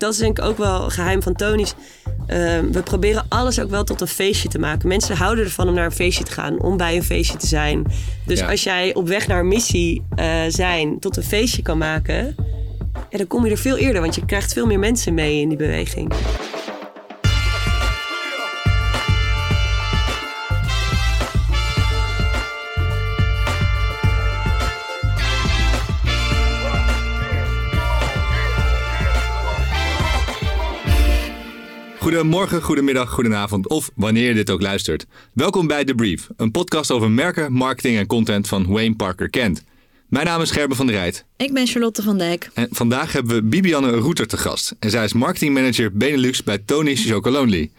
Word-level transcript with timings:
dat 0.00 0.12
is 0.12 0.18
denk 0.18 0.38
ik 0.38 0.44
ook 0.44 0.58
wel 0.58 0.90
geheim 0.90 1.22
van 1.22 1.34
Tony's. 1.34 1.74
Ehm, 2.26 2.70
we 2.70 2.82
proberen 2.82 3.26
alles 3.28 3.60
ook 3.60 3.70
wel 3.70 3.84
tot 3.84 4.00
een 4.00 4.06
feestje 4.06 4.48
te 4.48 4.58
maken. 4.58 4.88
Mensen 4.88 5.16
houden 5.16 5.44
ervan 5.44 5.68
om 5.68 5.74
naar 5.74 5.84
een 5.84 5.92
feestje 5.92 6.24
te 6.24 6.32
gaan, 6.32 6.60
om 6.60 6.76
bij 6.76 6.96
een 6.96 7.02
feestje 7.04 7.36
te 7.36 7.46
zijn. 7.46 7.84
Dus 8.26 8.38
Ja. 8.38 8.50
als 8.50 8.62
jij 8.62 8.94
op 8.94 9.08
weg 9.08 9.26
naar 9.26 9.40
een 9.40 9.48
missie 9.48 10.02
eh, 10.16 10.40
zijn 10.48 10.98
tot 10.98 11.16
een 11.16 11.22
feestje 11.22 11.62
kan 11.62 11.78
maken, 11.78 12.34
ja, 13.10 13.18
dan 13.18 13.26
kom 13.26 13.44
je 13.44 13.50
er 13.50 13.58
veel 13.58 13.76
eerder, 13.76 14.00
want 14.00 14.14
je 14.14 14.24
krijgt 14.24 14.52
veel 14.52 14.66
meer 14.66 14.78
mensen 14.78 15.14
mee 15.14 15.40
in 15.40 15.48
die 15.48 15.58
beweging. 15.58 16.12
Goedemorgen, 32.10 32.62
goedemiddag, 32.62 33.10
goedenavond 33.10 33.68
of 33.68 33.90
wanneer 33.94 34.28
je 34.28 34.34
dit 34.34 34.50
ook 34.50 34.62
luistert. 34.62 35.06
Welkom 35.32 35.66
bij 35.66 35.84
The 35.84 35.94
Brief, 35.94 36.28
een 36.36 36.50
podcast 36.50 36.90
over 36.90 37.10
merken, 37.10 37.52
marketing 37.52 37.98
en 37.98 38.06
content 38.06 38.48
van 38.48 38.66
Wayne 38.66 38.94
Parker 38.94 39.30
Kent. 39.30 39.64
Mijn 40.08 40.26
naam 40.26 40.40
is 40.40 40.50
Gerben 40.50 40.76
van 40.76 40.86
der 40.86 40.94
Rijt 40.94 41.24
Ik 41.36 41.52
ben 41.52 41.66
Charlotte 41.66 42.02
van 42.02 42.18
Dijk. 42.18 42.50
en 42.54 42.68
vandaag 42.70 43.12
hebben 43.12 43.34
we 43.34 43.42
Bibianne 43.42 43.90
Roeter 43.90 44.26
te 44.26 44.36
gast. 44.36 44.74
En 44.78 44.90
zij 44.90 45.04
is 45.04 45.12
marketingmanager 45.12 45.92
Benelux 45.92 46.42
bij 46.42 46.58
Tony's 46.58 47.10
Chocolonely. 47.10 47.70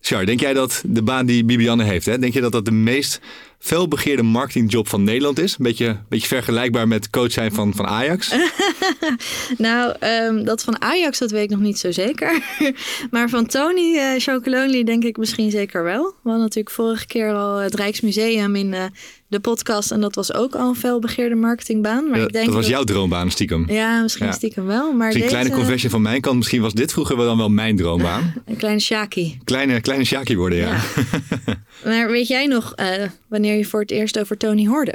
Char, 0.00 0.26
denk 0.26 0.40
jij 0.40 0.52
dat 0.52 0.82
de 0.86 1.02
baan 1.02 1.26
die 1.26 1.44
Bibianne 1.44 1.84
heeft, 1.84 2.06
hè, 2.06 2.18
denk 2.18 2.32
je 2.32 2.40
dat 2.40 2.52
dat 2.52 2.64
de 2.64 2.70
meest 2.70 3.20
felbegeerde 3.64 4.22
marketingjob 4.22 4.88
van 4.88 5.04
Nederland 5.04 5.38
is? 5.38 5.50
Een 5.52 5.64
beetje, 5.64 5.98
beetje 6.08 6.28
vergelijkbaar 6.28 6.88
met 6.88 7.10
coach 7.10 7.32
zijn 7.32 7.52
van, 7.52 7.74
van 7.74 7.86
Ajax? 7.86 8.32
Nou, 9.58 9.94
ehm, 10.00 10.44
dat 10.44 10.62
van 10.62 10.82
Ajax, 10.82 11.18
dat 11.18 11.30
weet 11.30 11.44
ik 11.44 11.50
nog 11.50 11.60
niet 11.60 11.78
zo 11.78 11.92
zeker. 11.92 12.42
maar 13.10 13.28
van 13.28 13.46
Tony 13.46 13.96
eh 13.96 14.20
Chocolonely 14.20 14.84
denk 14.84 15.04
ik 15.04 15.16
misschien 15.16 15.50
zeker 15.50 15.84
wel. 15.84 16.02
We 16.02 16.12
hadden 16.22 16.40
natuurlijk 16.42 16.74
vorige 16.74 17.06
keer 17.06 17.32
al 17.32 17.56
het 17.56 17.74
Rijksmuseum 17.74 18.56
in 18.56 18.74
eh, 18.74 18.84
de 19.28 19.40
podcast. 19.40 19.90
En 19.90 20.00
dat 20.00 20.14
was 20.14 20.32
ook 20.34 20.54
al 20.54 20.68
een 20.68 20.74
felbegeerde 20.74 21.34
marketingbaan. 21.34 22.08
Maar 22.10 22.18
Ja, 22.18 22.26
ik 22.26 22.32
denk 22.32 22.46
dat 22.46 22.54
was 22.54 22.66
jouw 22.66 22.84
droombaan 22.84 23.30
stiekem. 23.30 23.64
Ja, 23.70 24.02
misschien 24.02 24.26
Ja. 24.26 24.32
stiekem 24.32 24.66
wel. 24.66 24.92
Maar 24.92 25.08
een 25.08 25.14
deze, 25.14 25.26
kleine 25.26 25.50
confession 25.50 25.90
van 25.90 26.02
mijn 26.02 26.20
kant. 26.20 26.36
Misschien 26.36 26.62
was 26.62 26.72
dit 26.72 26.92
vroeger 26.92 27.16
wel 27.16 27.26
dan 27.26 27.36
wel 27.36 27.48
mijn 27.50 27.76
droombaan. 27.76 28.34
Een 28.46 28.56
kleine 28.56 28.80
Shaki. 28.80 29.38
Kleine, 29.44 29.80
kleine 29.80 30.04
Sjaki 30.04 30.36
worden, 30.36 30.58
ja. 30.58 30.70
Ja. 31.46 31.62
Maar 31.84 32.10
weet 32.10 32.28
jij 32.28 32.46
nog 32.46 32.74
eh, 32.74 33.02
wanneer 33.28 33.56
je 33.56 33.64
voor 33.64 33.80
het 33.80 33.90
eerst 33.90 34.18
over 34.18 34.36
Tony 34.36 34.66
hoorde? 34.66 34.94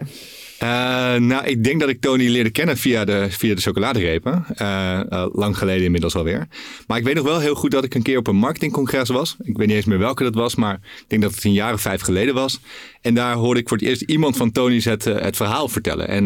Eh, 0.59 1.15
nou, 1.15 1.45
ik 1.45 1.63
denk 1.63 1.79
dat 1.79 1.89
ik 1.89 2.01
Tony 2.01 2.27
leerde 2.27 2.49
kennen 2.49 2.77
via 2.77 3.05
de, 3.05 3.27
via 3.29 3.55
de 3.55 3.61
chocoladerepen. 3.61 4.45
Eh, 4.55 4.99
eh, 4.99 5.25
lang 5.31 5.57
geleden 5.57 5.83
inmiddels 5.83 6.15
alweer. 6.15 6.47
Maar 6.87 6.97
ik 6.97 7.03
weet 7.03 7.15
nog 7.15 7.25
wel 7.25 7.39
heel 7.39 7.55
goed 7.55 7.71
dat 7.71 7.83
ik 7.83 7.95
een 7.95 8.01
keer 8.01 8.17
op 8.17 8.27
een 8.27 8.35
marketingcongres 8.35 9.09
was. 9.09 9.35
Ik 9.41 9.57
weet 9.57 9.67
niet 9.67 9.75
eens 9.75 9.85
meer 9.85 9.99
welke 9.99 10.23
dat 10.23 10.35
was, 10.35 10.55
maar 10.55 10.73
ik 10.73 11.05
denk 11.07 11.21
dat 11.21 11.35
het 11.35 11.43
een 11.43 11.53
jaar 11.53 11.73
of 11.73 11.81
vijf 11.81 12.01
geleden 12.01 12.33
was. 12.33 12.59
En 13.01 13.13
daar 13.13 13.33
hoorde 13.35 13.59
ik 13.59 13.67
voor 13.67 13.77
het 13.77 13.85
eerst 13.85 14.01
iemand 14.01 14.37
van 14.37 14.51
Tony's 14.51 14.85
het, 14.85 15.03
het 15.03 15.35
verhaal 15.35 15.67
vertellen. 15.67 16.07
En 16.07 16.23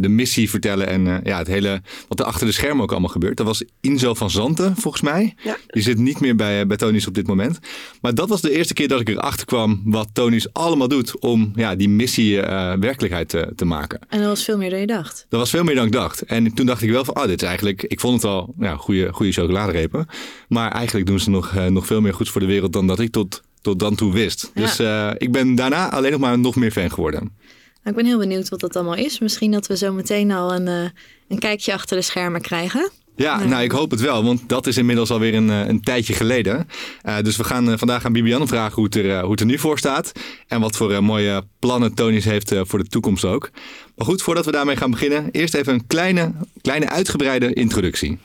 de 0.00 0.08
missie 0.08 0.50
vertellen. 0.50 0.86
En 0.86 1.20
ja, 1.24 1.38
het 1.38 1.46
hele, 1.46 1.82
wat 2.08 2.20
er 2.20 2.26
achter 2.26 2.46
de 2.46 2.52
schermen 2.52 2.82
ook 2.82 2.90
allemaal 2.90 3.10
gebeurt. 3.10 3.36
Dat 3.36 3.46
was 3.46 3.64
Inzo 3.80 4.14
van 4.14 4.30
Zanten, 4.30 4.76
volgens 4.76 5.02
mij. 5.02 5.34
Ja. 5.42 5.56
Die 5.66 5.82
zit 5.82 5.98
niet 5.98 6.20
meer 6.20 6.36
bij, 6.36 6.66
bij 6.66 6.76
Tony's 6.76 7.06
op 7.06 7.14
dit 7.14 7.26
moment. 7.26 7.58
Maar 8.00 8.14
dat 8.14 8.28
was 8.28 8.40
de 8.40 8.50
eerste 8.50 8.74
keer 8.74 8.88
dat 8.88 9.00
ik 9.00 9.08
erachter 9.08 9.46
kwam 9.46 9.82
wat 9.84 10.08
Tony's 10.12 10.48
allemaal 10.52 10.88
doet 10.88 11.18
om 11.18 11.52
ja, 11.54 11.74
die 11.74 11.88
missie 11.88 12.40
werkelijkheid 12.40 13.28
te, 13.28 13.63
te 13.64 13.70
maken. 13.74 14.00
En 14.08 14.18
dat 14.18 14.28
was 14.28 14.44
veel 14.44 14.56
meer 14.56 14.70
dan 14.70 14.80
je 14.80 14.86
dacht. 14.86 15.26
Dat 15.28 15.40
was 15.40 15.50
veel 15.50 15.64
meer 15.64 15.74
dan 15.74 15.86
ik 15.86 15.92
dacht. 15.92 16.22
En 16.22 16.54
toen 16.54 16.66
dacht 16.66 16.82
ik 16.82 16.90
wel 16.90 17.04
van, 17.04 17.16
oh, 17.16 17.26
dit 17.26 17.42
is 17.42 17.48
eigenlijk... 17.48 17.82
Ik 17.82 18.00
vond 18.00 18.22
het 18.22 18.30
al 18.30 18.54
ja, 18.58 18.76
goede, 18.76 19.12
goede 19.12 19.32
chocoladerepen. 19.32 20.06
Maar 20.48 20.72
eigenlijk 20.72 21.06
doen 21.06 21.20
ze 21.20 21.30
nog, 21.30 21.54
eh, 21.54 21.66
nog 21.66 21.86
veel 21.86 22.00
meer 22.00 22.14
goeds 22.14 22.30
voor 22.30 22.40
de 22.40 22.46
wereld 22.46 22.72
dan 22.72 22.86
dat 22.86 22.98
ik 22.98 23.10
tot, 23.10 23.42
tot 23.60 23.78
dan 23.78 23.94
toe 23.94 24.12
wist. 24.12 24.50
Ja. 24.54 24.60
Dus 24.60 24.78
eh, 24.78 25.10
ik 25.16 25.32
ben 25.32 25.54
daarna 25.54 25.90
alleen 25.90 26.10
nog 26.10 26.20
maar 26.20 26.38
nog 26.38 26.56
meer 26.56 26.70
fan 26.70 26.90
geworden. 26.90 27.20
Nou, 27.20 27.96
ik 27.96 28.02
ben 28.02 28.06
heel 28.06 28.18
benieuwd 28.18 28.48
wat 28.48 28.60
dat 28.60 28.76
allemaal 28.76 28.94
is. 28.94 29.18
Misschien 29.18 29.50
dat 29.50 29.66
we 29.66 29.76
zo 29.76 29.92
meteen 29.92 30.30
al 30.30 30.54
een, 30.54 30.68
eh, 30.68 30.90
een 31.28 31.38
kijkje 31.38 31.72
achter 31.72 31.96
de 31.96 32.02
schermen 32.02 32.40
krijgen. 32.40 32.90
Ja, 33.16 33.38
Nee. 33.38 33.48
nou, 33.48 33.62
ik 33.62 33.72
hoop 33.72 33.90
het 33.90 34.00
wel, 34.00 34.24
want 34.24 34.48
dat 34.48 34.66
is 34.66 34.76
inmiddels 34.76 35.10
alweer 35.10 35.34
een, 35.34 35.50
eh, 35.50 35.66
een 35.66 35.80
tijdje 35.80 36.12
geleden. 36.14 36.68
Eh, 37.02 37.18
dus 37.18 37.36
we 37.36 37.44
gaan 37.44 37.70
eh, 37.70 37.78
vandaag 37.78 38.04
aan 38.04 38.12
Bibianne 38.12 38.46
vragen 38.46 38.74
hoe 38.74 38.84
het, 38.84 38.96
er, 38.96 39.20
hoe 39.20 39.30
het 39.30 39.40
er 39.40 39.46
nu 39.46 39.58
voor 39.58 39.78
staat. 39.78 40.12
En 40.48 40.60
wat 40.60 40.76
voor 40.76 41.04
mooie 41.04 41.44
plannen 41.58 41.94
Tony's 41.94 42.24
heeft 42.24 42.54
voor 42.62 42.78
de 42.78 42.88
toekomst 42.88 43.24
ook. 43.24 43.50
Maar 43.96 44.06
goed, 44.06 44.22
voordat 44.22 44.44
we 44.44 44.50
daarmee 44.52 44.76
gaan 44.76 44.90
beginnen, 44.90 45.28
eerst 45.30 45.54
even 45.54 45.72
een 45.72 45.86
kleine, 45.86 46.32
kleine 46.60 46.88
uitgebreide 46.88 47.52
introductie. 47.52 48.18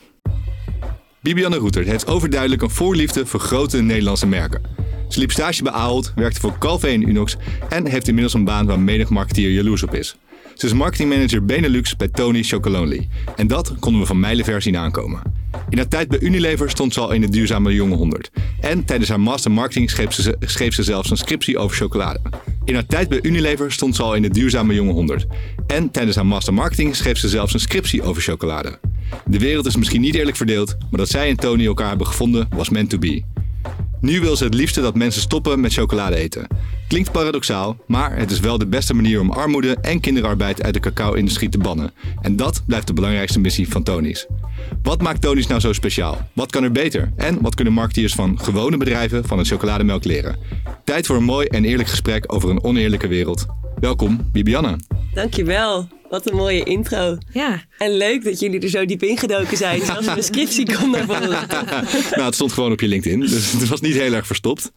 Bibianne 1.21 1.57
Roeter 1.57 1.85
heeft 1.85 2.07
overduidelijk 2.07 2.61
een 2.61 2.69
voorliefde 2.69 3.25
voor 3.25 3.39
grote 3.39 3.81
Nederlandse 3.81 4.27
merken. 4.27 4.61
Ze 5.09 5.19
liep 5.19 5.31
stage 5.31 5.63
bij 5.63 5.71
Ahold, 5.71 6.11
werkte 6.15 6.39
voor 6.39 6.57
Calvé 6.57 6.87
en 6.87 7.09
Unox 7.09 7.35
en 7.69 7.87
heeft 7.87 8.07
inmiddels 8.07 8.33
een 8.33 8.43
baan 8.43 8.65
waar 8.65 8.79
menig 8.79 9.09
marketeer 9.09 9.51
jaloers 9.51 9.83
op 9.83 9.93
is. 9.93 10.15
Ze 10.59 10.65
is 10.65 10.73
marketingmanager 10.73 11.45
Benelux 11.45 11.95
bij 11.95 12.07
Tony 12.07 12.43
Chocolonely. 12.43 13.07
En 13.35 13.47
dat 13.47 13.73
konden 13.79 14.01
we 14.01 14.07
van 14.07 14.19
mijlenver 14.19 14.61
zien 14.61 14.77
aankomen. 14.77 15.21
In 15.69 15.77
haar 15.77 15.87
tijd 15.87 16.07
bij 16.07 16.19
Unilever 16.19 16.69
stond 16.69 16.93
ze 16.93 16.99
al 16.99 17.11
in 17.11 17.21
de 17.21 17.29
duurzame 17.29 17.73
jonge 17.73 17.95
100. 17.95 18.31
En 18.61 18.85
tijdens 18.85 19.09
haar 19.09 19.19
master 19.19 19.51
marketing 19.51 19.89
schreef 19.89 20.13
ze, 20.13 20.35
schreef 20.39 20.73
ze 20.73 20.83
zelfs 20.83 21.09
een 21.09 21.17
scriptie 21.17 21.57
over 21.57 21.75
chocolade. 21.75 22.19
In 22.65 22.73
haar 22.73 22.85
tijd 22.85 23.09
bij 23.09 23.19
Unilever 23.21 23.71
stond 23.71 23.95
ze 23.95 24.03
al 24.03 24.15
in 24.15 24.21
de 24.21 24.29
duurzame 24.29 24.73
jonge 24.73 24.91
100. 24.91 25.27
En 25.67 25.91
tijdens 25.91 26.15
haar 26.15 26.25
master 26.25 26.53
marketing 26.53 26.95
schreef 26.95 27.17
ze 27.17 27.29
zelfs 27.29 27.53
een 27.53 27.59
scriptie 27.59 28.01
over 28.01 28.21
chocolade. 28.21 28.79
De 29.25 29.39
wereld 29.39 29.65
is 29.65 29.75
misschien 29.75 30.01
niet 30.01 30.15
eerlijk 30.15 30.37
verdeeld, 30.37 30.75
maar 30.79 30.99
dat 30.99 31.09
zij 31.09 31.29
en 31.29 31.37
Tony 31.37 31.65
elkaar 31.65 31.89
hebben 31.89 32.07
gevonden 32.07 32.47
was 32.55 32.69
meant 32.69 32.89
to 32.89 32.97
be. 32.97 33.23
Nu 34.01 34.19
wil 34.19 34.35
ze 34.35 34.43
het 34.43 34.53
liefste 34.53 34.81
dat 34.81 34.95
mensen 34.95 35.21
stoppen 35.21 35.59
met 35.59 35.73
chocolade 35.73 36.15
eten. 36.15 36.47
Klinkt 36.87 37.11
paradoxaal, 37.11 37.77
maar 37.87 38.17
het 38.17 38.31
is 38.31 38.39
wel 38.39 38.57
de 38.57 38.67
beste 38.67 38.93
manier 38.93 39.19
om 39.19 39.31
armoede 39.31 39.77
en 39.81 39.99
kinderarbeid 39.99 40.63
uit 40.63 40.73
de 40.73 40.79
cacao-industrie 40.79 41.49
te 41.49 41.57
bannen. 41.57 41.91
En 42.21 42.35
dat 42.35 42.63
blijft 42.65 42.87
de 42.87 42.93
belangrijkste 42.93 43.39
missie 43.39 43.69
van 43.69 43.83
Tony's. 43.83 44.27
Wat 44.83 45.01
maakt 45.01 45.21
Tony's 45.21 45.47
nou 45.47 45.59
zo 45.59 45.73
speciaal? 45.73 46.29
Wat 46.33 46.51
kan 46.51 46.63
er 46.63 46.71
beter? 46.71 47.11
En 47.15 47.41
wat 47.41 47.55
kunnen 47.55 47.73
marketeers 47.73 48.13
van 48.13 48.39
gewone 48.39 48.77
bedrijven 48.77 49.25
van 49.25 49.37
het 49.37 49.47
chocolademelk 49.47 50.03
leren? 50.03 50.37
Tijd 50.83 51.05
voor 51.05 51.15
een 51.15 51.23
mooi 51.23 51.47
en 51.47 51.65
eerlijk 51.65 51.89
gesprek 51.89 52.33
over 52.33 52.49
een 52.49 52.63
oneerlijke 52.63 53.07
wereld. 53.07 53.45
Welkom, 53.79 54.29
Bibianne. 54.31 54.79
Dankjewel. 55.13 55.98
Wat 56.09 56.29
een 56.29 56.35
mooie 56.35 56.63
intro. 56.63 57.17
Ja, 57.33 57.63
En 57.77 57.97
leuk 57.97 58.23
dat 58.23 58.39
jullie 58.39 58.59
er 58.59 58.69
zo 58.69 58.85
diep 58.85 59.03
ingedoken 59.03 59.57
zijn. 59.57 59.85
Zelfs 59.85 60.13
de 60.15 60.21
scriptie 60.21 60.75
komt 60.75 60.91
naar 60.91 61.05
voren. 61.05 61.29
nou, 62.11 62.21
het 62.25 62.35
stond 62.35 62.53
gewoon 62.53 62.71
op 62.71 62.79
je 62.81 62.87
LinkedIn, 62.87 63.19
dus 63.19 63.51
het 63.51 63.67
was 63.67 63.81
niet 63.81 63.93
heel 63.95 64.13
erg 64.13 64.27
verstopt. 64.27 64.71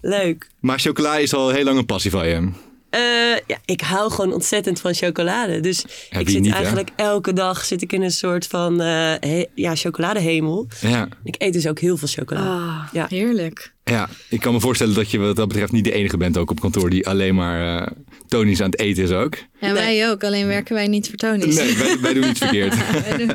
Leuk. 0.00 0.50
Maar 0.60 0.78
chocola 0.78 1.16
is 1.16 1.34
al 1.34 1.48
heel 1.48 1.64
lang 1.64 1.78
een 1.78 1.86
passie 1.86 2.10
van 2.10 2.28
je. 2.28 2.48
Eh, 2.90 3.00
ja, 3.46 3.56
ik 3.64 3.80
hou 3.80 4.10
gewoon 4.12 4.32
ontzettend 4.32 4.80
van 4.80 4.94
chocolade. 4.94 5.60
Dus 5.60 5.84
Ja, 6.10 6.18
ik 6.18 6.28
zit 6.28 6.40
niet, 6.40 6.50
hè? 6.50 6.56
eigenlijk 6.56 6.88
elke 6.96 7.32
dag 7.32 7.64
zit 7.64 7.82
ik 7.82 7.92
in 7.92 8.02
een 8.02 8.10
soort 8.10 8.46
van 8.46 8.80
eh, 8.80 8.86
he- 9.20 9.44
ja, 9.54 9.74
chocoladehemel. 9.76 10.66
Ja. 10.80 11.08
Ik 11.24 11.34
eet 11.38 11.52
dus 11.52 11.66
ook 11.66 11.78
heel 11.78 11.96
veel 11.96 12.08
chocolade. 12.08 12.48
Ah, 12.48 12.88
Ja. 12.92 13.06
heerlijk. 13.08 13.74
Ja, 13.90 14.08
ik 14.28 14.40
kan 14.40 14.52
me 14.52 14.60
voorstellen 14.60 14.94
dat 14.94 15.10
je 15.10 15.18
wat 15.18 15.36
dat 15.36 15.48
betreft 15.48 15.72
niet 15.72 15.84
de 15.84 15.92
enige 15.92 16.16
bent 16.16 16.36
ook 16.36 16.50
op 16.50 16.60
kantoor 16.60 16.90
die 16.90 17.06
alleen 17.06 17.34
maar 17.34 17.78
eh 17.82 17.86
Tony's 18.28 18.60
aan 18.60 18.70
het 18.70 18.80
eten 18.80 19.02
is 19.02 19.10
ook. 19.10 19.34
En 19.60 19.72
wij 19.72 20.10
ook, 20.10 20.24
alleen 20.24 20.46
werken 20.46 20.74
wij 20.74 20.86
niet 20.86 21.08
voor 21.08 21.16
Tony's. 21.16 21.56
Nee, 21.56 21.76
wij, 21.76 22.00
wij 22.00 22.12
doen 22.14 22.28
iets 22.28 22.38
verkeerd. 22.46 22.74
Doen- 23.18 23.30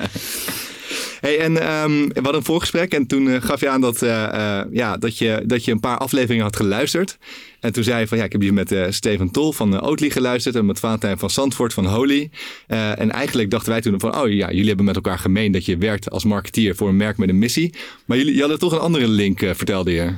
Hey, 1.19 1.39
en 1.39 1.61
ehm, 1.61 1.91
we 2.07 2.13
hadden 2.13 2.35
een 2.35 2.43
voorgesprek 2.43 2.93
en 2.93 3.07
toen 3.07 3.29
eh, 3.29 3.41
gaf 3.41 3.59
je 3.59 3.69
aan 3.69 3.81
dat, 3.81 4.01
eh, 4.01 4.23
eh, 4.59 4.65
ja, 4.71 4.97
dat, 4.97 5.17
je, 5.17 5.43
dat 5.45 5.65
je 5.65 5.71
een 5.71 5.79
paar 5.79 5.97
afleveringen 5.97 6.43
had 6.43 6.55
geluisterd. 6.55 7.17
En 7.59 7.73
toen 7.73 7.83
zei 7.83 7.99
je 7.99 8.07
van 8.07 8.17
ja, 8.17 8.23
ik 8.23 8.31
heb 8.31 8.41
hier 8.41 8.53
met 8.53 8.71
eh, 8.71 8.85
Steven 8.89 9.31
Tol 9.31 9.51
van 9.51 9.73
uh, 9.73 9.83
Oatly 9.83 10.09
geluisterd 10.09 10.55
en 10.55 10.65
met 10.65 10.79
Valentijn 10.79 11.17
van 11.17 11.29
Zandvoort 11.29 11.73
van 11.73 11.85
Holy. 11.85 12.29
Eh, 12.67 12.99
en 12.99 13.11
eigenlijk 13.11 13.49
dachten 13.51 13.71
wij 13.71 13.81
toen 13.81 13.99
van 13.99 14.17
oh 14.17 14.29
ja, 14.31 14.49
jullie 14.51 14.67
hebben 14.67 14.85
met 14.85 14.95
elkaar 14.95 15.19
gemeen 15.19 15.51
dat 15.51 15.65
je 15.65 15.77
werkt 15.77 16.09
als 16.09 16.23
marketeer 16.23 16.75
voor 16.75 16.89
een 16.89 16.97
merk 16.97 17.17
met 17.17 17.29
een 17.29 17.39
missie. 17.39 17.73
Maar 18.05 18.17
jullie, 18.17 18.33
jullie 18.33 18.49
hadden 18.49 18.69
toch 18.69 18.71
een 18.71 18.85
andere 18.85 19.07
link, 19.07 19.39
vertelde 19.39 19.91
je. 19.91 20.13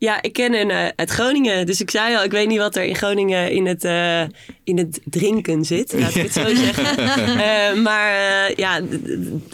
Ja, 0.00 0.22
ik 0.22 0.32
ken 0.32 0.54
een 0.54 0.70
eh, 0.70 0.88
uit 0.96 1.10
Groningen. 1.10 1.66
Dus 1.66 1.80
ik 1.80 1.90
zei 1.90 2.16
al, 2.16 2.24
ik 2.24 2.30
weet 2.30 2.48
niet 2.48 2.58
wat 2.58 2.76
er 2.76 2.84
in 2.84 2.94
Groningen 2.96 3.50
in 3.52 3.66
het, 3.66 3.84
eh, 3.84 4.22
in 4.64 4.78
het 4.78 5.00
drinken 5.04 5.64
zit. 5.64 5.92
Laat 5.98 6.14
ik 6.14 6.22
het 6.22 6.32
zo 6.32 6.54
zeggen. 6.64 6.98
Eh, 6.98 7.82
maar 7.82 8.12
ja, 8.56 8.80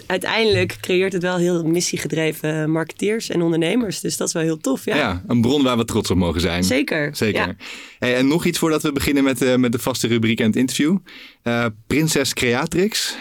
uiteindelijk 0.05 0.77
creëert 0.81 1.13
het 1.13 1.21
wel 1.21 1.37
heel 1.37 1.63
missiegedreven 1.63 2.71
marketeers 2.71 3.29
en 3.29 3.41
ondernemers. 3.41 3.99
Dus 3.99 4.17
dat 4.17 4.27
is 4.27 4.33
wel 4.33 4.43
heel 4.43 4.57
tof. 4.57 4.85
Ja, 4.85 4.95
Ja, 4.95 5.23
een 5.27 5.41
bron 5.41 5.63
waar 5.63 5.77
we 5.77 5.85
trots 5.85 6.11
op 6.11 6.17
mogen 6.17 6.41
zijn. 6.41 6.63
zeker. 6.63 7.15
Zeker. 7.15 7.47
Ja. 7.47 7.55
Hey, 7.99 8.15
en 8.15 8.27
nog 8.27 8.45
iets 8.45 8.59
voordat 8.59 8.81
we 8.83 8.91
beginnen 8.91 9.23
met, 9.23 9.57
met 9.57 9.71
de 9.71 9.79
vaste 9.79 10.07
rubriek 10.07 10.39
en 10.39 10.45
het 10.45 10.55
interview. 10.55 10.97
Prinses 11.87 12.33
Creatrix. 12.33 13.15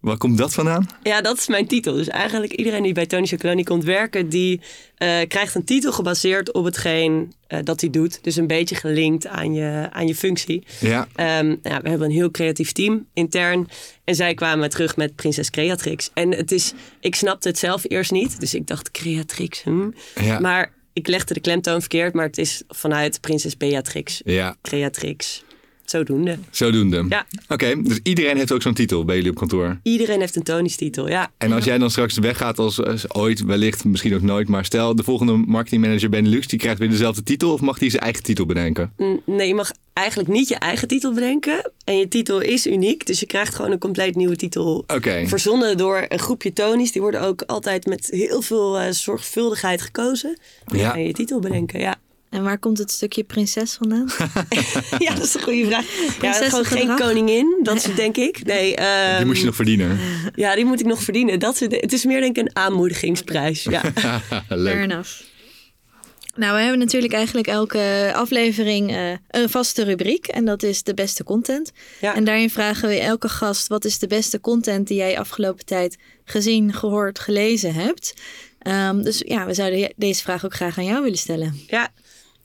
Waar 0.00 0.16
komt 0.16 0.38
dat 0.38 0.54
vandaan? 0.54 0.88
Ja, 1.02 1.20
dat 1.20 1.38
is 1.38 1.48
mijn 1.48 1.66
titel. 1.66 1.94
Dus 1.94 2.08
eigenlijk 2.08 2.52
iedereen 2.52 2.82
die 2.82 2.92
bij 2.92 3.06
Tony 3.06 3.26
Chocoloni 3.26 3.62
komt 3.62 3.84
werken, 3.84 4.28
die 4.28 4.60
eh, 4.96 5.08
krijgt 5.28 5.54
een 5.54 5.64
titel 5.64 5.92
gebaseerd 5.92 6.52
op 6.52 6.64
hetgeen 6.64 7.32
eh, 7.46 7.58
dat 7.64 7.80
hij 7.80 7.90
doet. 7.90 8.18
Dus 8.22 8.36
een 8.36 8.46
beetje 8.46 8.74
gelinkt 8.74 9.26
aan 9.26 9.54
je, 9.54 9.88
aan 9.90 10.06
je 10.06 10.14
functie. 10.14 10.66
Ja. 10.80 11.08
Ehm, 11.14 11.56
ja, 11.62 11.80
we 11.80 11.88
hebben 11.88 12.02
een 12.02 12.14
heel 12.14 12.30
creatief 12.30 12.72
team 12.72 13.06
intern. 13.12 13.68
En 14.04 14.14
zij 14.14 14.34
kwamen 14.34 14.70
terug 14.70 14.96
met 14.96 15.14
Prinses 15.14 15.50
Creatrix. 15.50 16.10
En 16.14 16.34
het 16.34 16.52
is, 16.52 16.72
ik 17.00 17.14
snapte 17.14 17.48
het 17.48 17.58
zelf 17.58 17.84
eerst 17.88 18.10
niet. 18.10 18.40
Dus 18.40 18.54
ik 18.54 18.66
dacht, 18.66 18.90
Creatrix, 18.90 19.62
hm. 19.62 19.90
Ja. 20.20 20.38
Maar 20.38 20.72
ik 20.92 21.06
legde 21.06 21.34
de 21.34 21.40
klemtoon 21.40 21.80
verkeerd. 21.80 22.14
Maar 22.14 22.26
het 22.26 22.38
is 22.38 22.62
vanuit 22.68 23.20
Prinses 23.20 23.56
Beatrix. 23.56 24.20
Ja, 24.24 24.56
Creatrix. 24.62 25.44
Zodoende. 25.90 26.38
zodoende. 26.50 27.06
Ja. 27.08 27.26
Oké, 27.48 27.82
dus 27.82 27.98
iedereen 28.02 28.36
heeft 28.36 28.52
ook 28.52 28.62
zo'n 28.62 28.74
titel 28.74 29.04
bij 29.04 29.16
jullie 29.16 29.30
op 29.30 29.36
kantoor. 29.36 29.78
Iedereen 29.82 30.20
heeft 30.20 30.36
een 30.36 30.42
Tony's 30.42 30.76
titel, 30.76 31.08
ja. 31.08 31.30
En 31.38 31.52
als 31.52 31.64
jij 31.64 31.78
dan 31.78 31.90
straks 31.90 32.18
weggaat 32.18 32.58
als, 32.58 32.82
als 32.84 33.14
ooit, 33.14 33.44
wellicht, 33.44 33.84
misschien 33.84 34.14
ook 34.14 34.22
nooit, 34.22 34.48
maar 34.48 34.64
stel 34.64 34.94
de 34.96 35.02
volgende 35.02 35.32
marketingmanager 35.32 36.08
Benelux, 36.08 36.46
die 36.46 36.58
krijgt 36.58 36.78
weer 36.78 36.90
dezelfde 36.90 37.22
titel 37.22 37.52
of 37.52 37.60
mag 37.60 37.78
die 37.78 37.90
zijn 37.90 38.02
eigen 38.02 38.22
titel 38.22 38.46
bedenken? 38.46 38.92
N- 39.02 39.20
Nee, 39.26 39.48
je 39.48 39.54
mag 39.54 39.70
eigenlijk 39.92 40.28
niet 40.28 40.48
je 40.48 40.54
eigen 40.54 40.88
titel 40.88 41.12
bedenken. 41.14 41.70
En 41.84 41.96
je 41.98 42.08
titel 42.08 42.40
is 42.40 42.66
uniek. 42.66 43.06
Dus 43.06 43.20
je 43.20 43.26
krijgt 43.26 43.54
gewoon 43.54 43.70
een 43.70 43.78
compleet 43.78 44.16
nieuwe 44.16 44.36
titel. 44.36 44.84
Oké. 44.86 45.24
Verzonnen 45.26 45.76
door 45.76 46.06
een 46.08 46.18
groepje 46.18 46.52
Tony's. 46.52 46.92
Die 46.92 47.02
worden 47.02 47.20
ook 47.22 47.42
altijd 47.42 47.86
met 47.86 48.08
heel 48.10 48.42
veel 48.42 48.78
eh, 48.78 48.90
zorgvuldigheid 48.92 49.82
gekozen. 49.82 50.38
Ja. 50.66 50.96
je 50.96 51.06
je 51.06 51.12
titel 51.12 51.40
bedenken, 51.40 51.80
ja. 51.80 51.96
En 52.30 52.42
waar 52.42 52.58
komt 52.58 52.78
het 52.78 52.90
stukje 52.90 53.24
prinses 53.24 53.74
vandaan? 53.74 54.08
ja, 54.98 55.14
dat 55.14 55.24
is 55.24 55.34
een 55.34 55.42
goede 55.42 55.66
vraag. 55.66 55.86
Ja, 56.20 56.32
gewoon 56.32 56.64
geen 56.64 56.96
koningin, 56.96 57.60
dat 57.62 57.76
is 57.76 57.84
het 57.84 57.96
denk 57.96 58.16
ik. 58.16 58.44
Nee, 58.44 58.74
ehm, 58.76 59.16
Die 59.16 59.26
moest 59.26 59.40
je 59.40 59.46
nog 59.46 59.56
verdienen. 59.56 59.98
Ja, 60.34 60.54
die 60.54 60.64
moet 60.64 60.80
ik 60.80 60.86
nog 60.86 61.02
verdienen. 61.02 61.38
Dat 61.38 61.54
is 61.54 61.60
het, 61.60 61.92
is 61.92 62.04
meer 62.04 62.20
denk 62.20 62.36
ik 62.36 62.42
een 62.44 62.56
aanmoedigingsprijs. 62.56 63.62
Ja. 63.62 63.80
Fair 63.94 64.44
Leuk. 64.48 64.82
enough. 64.82 65.10
Nou, 66.38 66.54
we 66.54 66.60
hebben 66.60 66.78
natuurlijk 66.78 67.12
eigenlijk 67.12 67.46
elke 67.46 68.12
aflevering 68.14 68.90
eh, 68.90 69.10
een 69.28 69.48
vaste 69.48 69.82
rubriek. 69.82 70.26
En 70.26 70.44
dat 70.44 70.62
is 70.62 70.82
de 70.82 70.94
beste 70.94 71.24
content. 71.24 71.72
Ja. 72.00 72.14
En 72.14 72.24
daarin 72.24 72.50
vragen 72.50 72.88
we 72.88 72.98
elke 72.98 73.28
gast... 73.28 73.66
wat 73.66 73.84
is 73.84 73.98
de 73.98 74.06
beste 74.06 74.40
content 74.40 74.88
die 74.88 74.96
jij 74.96 75.18
afgelopen 75.18 75.64
tijd 75.64 75.96
gezien, 76.24 76.72
gehoord, 76.72 77.18
gelezen 77.18 77.74
hebt? 77.74 78.14
Ehm, 78.58 79.02
dus 79.02 79.22
ja, 79.26 79.46
we 79.46 79.54
zouden 79.54 79.92
deze 79.96 80.22
vraag 80.22 80.44
ook 80.44 80.54
graag 80.54 80.78
aan 80.78 80.84
jou 80.84 81.02
willen 81.02 81.18
stellen. 81.18 81.60
Ja, 81.66 81.88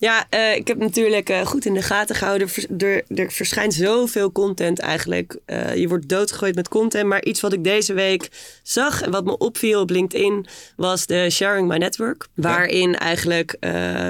ja 0.04 0.26
eh, 0.30 0.56
ik 0.56 0.68
heb 0.68 0.78
natuurlijk 0.78 1.30
eh, 1.30 1.46
goed 1.46 1.66
in 1.66 1.74
de 1.74 1.82
gaten 1.82 2.16
gehouden. 2.16 2.50
Er, 2.78 3.04
er 3.08 3.32
verschijnt 3.32 3.74
zoveel 3.74 4.32
content 4.32 4.80
eigenlijk. 4.80 5.38
Eh, 5.46 5.76
je 5.76 5.88
wordt 5.88 6.10
doodgegooid 6.10 6.56
met 6.56 6.68
content. 6.68 7.08
Maar 7.08 7.24
iets 7.24 7.42
wat 7.42 7.54
ik 7.54 7.64
deze 7.64 7.94
week 7.94 8.30
zag 8.64 9.02
en 9.02 9.12
wat 9.12 9.26
me 9.26 9.38
opviel 9.38 9.82
op 9.82 9.90
LinkedIn... 9.90 10.46
was 10.76 11.06
de 11.06 11.30
Sharing 11.30 11.68
My 11.68 11.78
Network. 11.78 12.28
Waarin 12.36 12.96
eigenlijk 12.96 13.58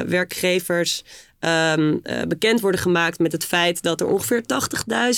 werkgevers... 0.08 1.04
ehm, 1.40 1.98
eh, 2.04 2.22
bekend 2.28 2.62
worden 2.62 2.80
gemaakt 2.82 3.20
met 3.20 3.32
het 3.32 3.46
feit 3.46 3.82
dat 3.82 4.02
er 4.02 4.08
ongeveer 4.08 4.44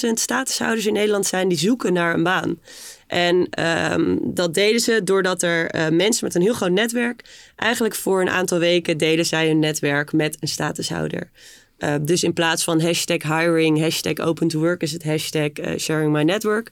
80.000 0.06 0.12
statushouders 0.14 0.86
in 0.86 0.94
Nederland 0.94 1.26
zijn 1.26 1.48
die 1.48 1.58
zoeken 1.58 1.94
naar 1.94 2.14
een 2.14 2.24
baan. 2.24 2.60
En 3.08 3.48
ehm, 3.50 4.18
dat 4.22 4.54
deden 4.54 4.80
ze 4.80 5.02
doordat 5.04 5.42
er 5.42 5.70
eh, 5.70 5.90
mensen 5.90 6.26
met 6.26 6.36
een 6.36 6.42
heel 6.42 6.54
groot 6.54 6.72
netwerk, 6.72 7.24
eigenlijk 7.56 7.96
voor 7.96 8.22
een 8.22 8.30
aantal 8.30 8.60
weken 8.60 8.98
deden 8.98 9.26
zij 9.26 9.50
een 9.50 9.60
netwerk 9.60 10.14
met 10.14 10.38
een 10.40 10.48
statushouder. 10.48 11.30
Eh, 11.78 11.96
dus 12.02 12.24
in 12.24 12.34
plaats 12.34 12.64
van 12.64 12.82
hashtag 12.82 13.24
hiring, 13.24 13.80
hashtag 13.80 14.18
open 14.20 14.48
to 14.48 14.60
work, 14.60 14.82
is 14.82 14.92
het 14.92 15.04
hashtag 15.04 15.50
eh, 15.50 15.78
sharing 15.78 16.12
my 16.12 16.22
network. 16.24 16.72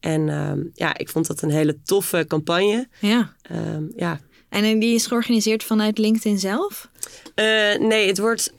En 0.00 0.28
ehm, 0.28 0.60
ja, 0.74 0.96
ik 0.98 1.08
vond 1.08 1.26
dat 1.26 1.42
een 1.42 1.50
hele 1.50 1.76
toffe 1.84 2.24
campagne. 2.28 2.88
Ja. 3.00 3.34
Ehm, 3.42 3.82
ja. 3.96 4.20
En 4.48 4.78
die 4.78 4.94
is 4.94 5.06
georganiseerd 5.06 5.64
vanuit 5.64 5.98
LinkedIn 5.98 6.38
zelf? 6.38 6.88
Nee, 7.78 8.06
het 8.06 8.18
wordt 8.18 8.52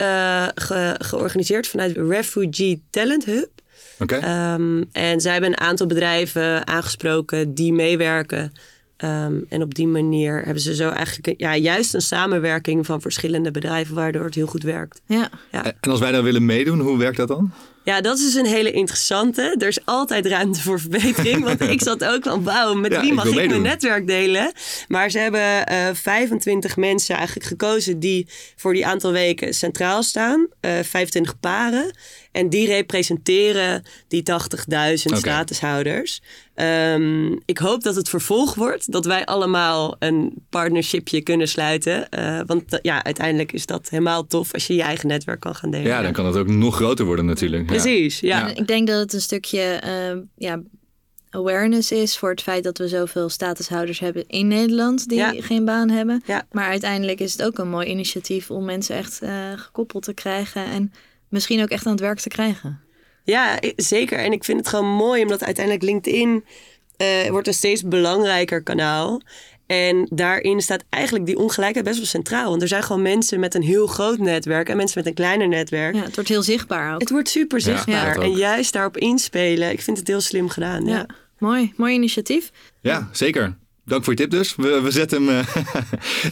ge- 0.56 0.96
georganiseerd 0.98 1.68
vanuit 1.68 1.98
Refugee 1.98 2.82
Talent 2.90 3.26
Hub. 3.26 3.50
Oké. 4.00 4.16
Ehm, 4.16 4.84
en 4.92 5.22
zij 5.22 5.32
hebben 5.32 5.50
een 5.50 5.60
aantal 5.60 5.88
bedrijven 5.88 6.68
aangesproken 6.68 7.54
die 7.54 7.74
meewerken. 7.74 8.52
Ehm, 8.98 9.34
en 9.50 9.62
op 9.62 9.76
die 9.76 9.88
manier 9.88 10.42
hebben 10.44 10.64
ze 10.64 10.76
zo 10.76 10.90
eigenlijk 10.90 11.40
ja, 11.40 11.56
juist 11.56 11.94
een 11.94 12.02
samenwerking 12.02 12.86
van 12.86 13.02
verschillende 13.02 13.52
bedrijven, 13.52 13.96
waardoor 13.96 14.26
het 14.26 14.36
heel 14.36 14.48
goed 14.48 14.64
werkt. 14.64 15.02
Ja. 15.06 15.30
Ja, 15.52 15.64
En 15.64 15.92
als 15.92 16.00
wij 16.00 16.12
dan 16.12 16.24
willen 16.24 16.46
meedoen, 16.46 16.80
hoe 16.80 16.98
werkt 16.98 17.18
dat 17.18 17.28
dan? 17.28 17.52
Ja 17.90 18.02
dat 18.02 18.18
is 18.18 18.24
dus 18.24 18.34
een 18.34 18.46
hele 18.46 18.72
interessante. 18.72 19.56
Er 19.58 19.68
is 19.68 19.86
altijd 19.86 20.26
ruimte 20.26 20.62
voor 20.62 20.80
verbetering. 20.80 21.44
Want 21.44 21.62
ik 21.62 21.82
zat 21.82 22.04
ook 22.06 22.24
van, 22.24 22.44
wauw, 22.44 22.74
met 22.74 22.92
Ja, 22.92 23.02
wie 23.02 23.14
mag 23.14 23.26
ik, 23.26 23.50
mijn 23.50 23.62
netwerk 23.62 24.08
delen? 24.08 24.52
Maar 24.88 25.10
ze 25.10 25.20
hebben 25.20 25.68
eh 25.68 25.90
25 25.94 26.78
mensen 26.78 27.16
eigenlijk 27.16 27.48
gekozen 27.48 28.00
die 28.00 28.28
voor 28.56 28.74
die 28.74 28.86
aantal 28.86 29.12
weken 29.12 29.54
centraal 29.54 30.04
staan. 30.04 30.48
Eh 30.60 30.72
25 30.84 31.40
paren. 31.40 31.92
En 32.32 32.50
die 32.50 32.68
representeren 32.68 33.84
die 34.08 34.24
80.000 34.24 35.06
Oké. 35.06 35.20
statushouders. 35.20 36.22
Ehm, 36.56 37.32
ik 37.46 37.58
hoop 37.58 37.84
dat 37.84 37.96
het 37.96 38.10
vervolg 38.10 38.56
wordt. 38.56 38.92
Dat 38.92 39.06
wij 39.06 39.26
allemaal 39.26 39.96
een 40.00 40.34
partnershipje 40.50 41.22
kunnen 41.22 41.48
sluiten. 41.48 42.10
Eh, 42.10 42.40
want 42.46 42.74
eh, 42.74 42.80
ja, 42.82 43.04
uiteindelijk 43.04 43.52
is 43.52 43.66
dat 43.66 43.90
helemaal 43.90 44.28
tof 44.28 44.54
als 44.54 44.68
je 44.68 44.76
je 44.76 44.82
eigen 44.82 45.08
netwerk 45.08 45.40
kan 45.40 45.56
gaan 45.56 45.72
delen. 45.72 45.88
Ja, 45.88 46.02
dan 46.02 46.12
kan 46.12 46.26
het 46.26 46.38
ook 46.38 46.48
nog 46.48 46.76
groter 46.76 47.06
worden 47.06 47.26
natuurlijk. 47.26 47.70
Ja. 47.70 47.76
Precies, 47.82 48.20
ja. 48.20 48.48
Ik 48.56 48.68
denk 48.68 48.88
dat 48.88 49.00
het 49.00 49.14
een 49.14 49.22
stukje 49.22 49.62
eh, 49.62 50.18
ja, 50.36 50.62
awareness 51.30 51.92
is 51.92 52.18
voor 52.18 52.30
het 52.30 52.42
feit 52.42 52.64
dat 52.64 52.78
we 52.78 52.88
zoveel 52.88 53.30
statushouders 53.30 54.00
hebben 54.00 54.24
in 54.28 54.48
Nederland 54.48 55.08
die 55.10 55.18
Ja. 55.18 55.34
geen 55.38 55.66
baan 55.66 55.90
hebben. 55.90 56.24
Ja. 56.26 56.48
Maar 56.52 56.68
uiteindelijk 56.68 57.20
is 57.20 57.32
het 57.32 57.44
ook 57.44 57.58
een 57.58 57.70
mooi 57.70 57.88
initiatief 57.88 58.52
om 58.52 58.66
mensen 58.66 58.96
echt 58.96 59.22
eh, 59.22 59.32
gekoppeld 59.56 60.04
te 60.04 60.14
krijgen 60.14 60.66
en 60.66 60.94
misschien 61.28 61.62
ook 61.62 61.70
echt 61.70 61.86
aan 61.86 61.92
het 61.92 62.02
werk 62.02 62.20
te 62.20 62.30
krijgen. 62.30 62.80
Ja, 63.24 63.60
zeker. 63.76 64.18
En 64.20 64.32
ik 64.32 64.44
vind 64.44 64.60
het 64.60 64.68
gewoon 64.68 64.90
mooi, 64.96 65.22
omdat 65.22 65.44
uiteindelijk 65.44 65.86
LinkedIn 65.86 66.46
eh, 66.98 67.30
wordt 67.30 67.48
een 67.48 67.54
steeds 67.54 67.84
belangrijker 67.84 68.64
kanaal. 68.64 69.22
En 69.70 70.08
daarin 70.12 70.62
staat 70.62 70.84
eigenlijk 70.90 71.26
die 71.26 71.38
ongelijkheid 71.38 71.86
best 71.86 71.98
wel 71.98 72.08
centraal. 72.08 72.50
Want 72.50 72.62
er 72.62 72.68
zijn 72.68 72.84
gewoon 72.84 73.02
mensen 73.02 73.40
met 73.40 73.56
een 73.56 73.62
heel 73.64 73.88
groot 73.88 74.18
netwerk 74.18 74.70
en 74.70 74.78
mensen 74.78 74.98
met 74.98 75.08
een 75.08 75.14
kleiner 75.14 75.48
netwerk. 75.48 75.96
Ja, 75.96 76.02
het 76.02 76.16
wordt 76.16 76.30
heel 76.30 76.44
zichtbaar 76.44 76.94
ook. 76.94 77.00
Het 77.00 77.10
wordt 77.10 77.30
super 77.30 77.62
zichtbaar. 77.62 78.18
ook. 78.18 78.24
en 78.24 78.32
juist 78.32 78.74
daarop 78.74 78.98
inspelen, 78.98 79.72
ik 79.72 79.82
vind 79.82 79.98
het 79.98 80.08
heel 80.08 80.22
slim 80.22 80.50
gedaan. 80.50 80.86
Ja. 80.86 80.96
Ja. 80.96 81.06
Mooi, 81.38 81.74
mooi 81.76 81.94
initiatief. 81.94 82.52
Ja, 82.82 83.10
zeker. 83.12 83.58
Dank 83.90 84.04
voor 84.04 84.14
je 84.14 84.20
tip 84.20 84.32
dus. 84.32 84.56
We, 84.56 84.82
we 84.84 84.92
zetten 84.92 85.28
hem... 85.28 85.38
eh, 85.38 85.56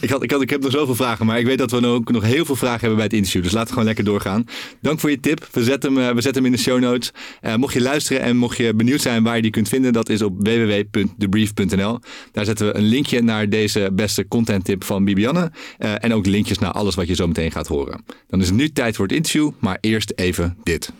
ik, 0.00 0.10
had, 0.10 0.22
ik, 0.22 0.30
had, 0.30 0.42
ik 0.42 0.50
heb 0.50 0.62
nog 0.62 0.72
zoveel 0.72 0.94
vragen, 0.94 1.26
maar 1.26 1.38
ik 1.38 1.46
weet 1.46 1.58
dat 1.58 1.70
we 1.70 1.86
ook 1.86 2.10
nog 2.10 2.22
heel 2.22 2.44
veel 2.44 2.56
vragen 2.56 2.78
hebben 2.78 2.96
bij 2.96 3.04
het 3.04 3.14
interview. 3.14 3.42
Dus 3.42 3.52
laten 3.52 3.66
we 3.66 3.72
gewoon 3.72 3.86
lekker 3.86 4.04
doorgaan. 4.04 4.44
Dank 4.80 5.00
voor 5.00 5.10
je 5.10 5.20
tip. 5.20 5.48
We 5.52 5.64
zetten 5.64 5.94
hem, 5.94 6.08
eh, 6.08 6.14
we 6.14 6.20
zetten 6.20 6.42
hem 6.42 6.52
in 6.52 6.56
de 6.56 6.62
show 6.62 6.80
notes. 6.80 7.12
Eh, 7.40 7.54
mocht 7.54 7.74
je 7.74 7.80
luisteren 7.80 8.22
en 8.22 8.36
mocht 8.36 8.56
je 8.56 8.74
benieuwd 8.74 9.00
zijn 9.00 9.22
waar 9.22 9.36
je 9.36 9.42
die 9.42 9.50
kunt 9.50 9.68
vinden, 9.68 9.92
dat 9.92 10.08
is 10.08 10.22
op 10.22 10.34
www.debrief.nl. 10.38 12.00
Daar 12.32 12.44
zetten 12.44 12.66
we 12.66 12.76
een 12.76 12.84
linkje 12.84 13.22
naar 13.22 13.48
deze 13.48 13.90
beste 13.92 14.28
content 14.28 14.64
tip 14.64 14.84
van 14.84 15.04
Bibianne. 15.04 15.50
En 15.78 16.14
ook 16.14 16.26
linkjes 16.26 16.58
naar 16.58 16.72
alles 16.72 16.94
wat 16.94 17.08
je 17.08 17.14
zo 17.14 17.26
meteen 17.26 17.52
gaat 17.52 17.66
horen. 17.66 18.04
Dan 18.28 18.40
is 18.40 18.46
het 18.46 18.56
nu 18.56 18.72
tijd 18.72 18.96
voor 18.96 19.06
het 19.06 19.14
interview, 19.14 19.50
maar 19.58 19.78
eerst 19.80 20.12
even 20.14 20.56
dit. 20.62 20.92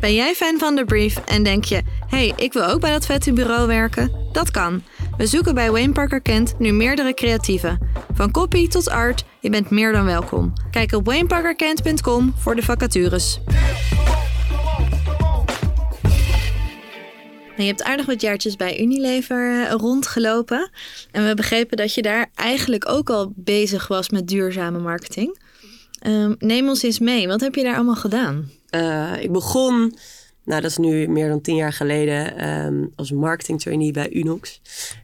Ben 0.00 0.14
jij 0.14 0.34
fan 0.34 0.58
van 0.58 0.76
The 0.76 0.84
Brief 0.84 1.16
en 1.16 1.42
denk 1.42 1.64
je... 1.64 1.82
hey, 2.06 2.32
ik 2.36 2.52
wil 2.52 2.64
ook 2.64 2.80
bij 2.80 2.90
dat 2.90 3.06
vette 3.06 3.32
bureau 3.32 3.66
werken? 3.66 4.12
Dat 4.32 4.50
kan. 4.50 4.82
We 5.20 5.26
zoeken 5.26 5.54
bij 5.54 5.70
Wayne 5.70 5.92
Parker 5.92 6.20
Kent 6.20 6.58
nu 6.58 6.72
meerdere 6.72 7.14
creatieven. 7.14 7.78
Van 8.14 8.30
copy 8.30 8.68
tot 8.68 8.88
art, 8.88 9.24
je 9.40 9.50
bent 9.50 9.70
meer 9.70 9.92
dan 9.92 10.04
welkom. 10.04 10.52
Kijk 10.70 10.92
op 10.92 11.06
wayneparkerkent.com 11.06 12.34
voor 12.36 12.54
de 12.54 12.62
vacatures. 12.62 13.40
En 17.56 17.64
je 17.64 17.66
hebt 17.66 17.82
aardig 17.82 18.06
wat 18.06 18.20
jaartjes 18.20 18.56
bij 18.56 18.80
Unilever 18.80 19.64
eh, 19.66 19.72
rondgelopen. 19.72 20.70
En 21.10 21.26
we 21.26 21.34
begrepen 21.34 21.76
dat 21.76 21.94
je 21.94 22.02
daar 22.02 22.30
eigenlijk 22.34 22.88
ook 22.88 23.10
al 23.10 23.32
bezig 23.36 23.88
was 23.88 24.10
met 24.10 24.28
duurzame 24.28 24.78
marketing. 24.78 25.38
Ehm, 25.98 26.34
neem 26.38 26.68
ons 26.68 26.82
eens 26.82 26.98
mee. 26.98 27.26
Wat 27.26 27.40
heb 27.40 27.54
je 27.54 27.62
daar 27.62 27.74
allemaal 27.74 27.94
gedaan? 27.94 28.50
Eh, 28.70 29.12
ik 29.20 29.32
begon, 29.32 29.94
nou 30.44 30.60
dat 30.60 30.70
is 30.70 30.76
nu 30.76 31.08
meer 31.08 31.28
dan 31.28 31.40
tien 31.40 31.56
jaar 31.56 31.72
geleden, 31.72 32.36
ehm, 32.36 32.86
als 32.96 33.10
marketing 33.10 33.60
trainee 33.60 33.92
bij 33.92 34.12
Unox. 34.12 34.60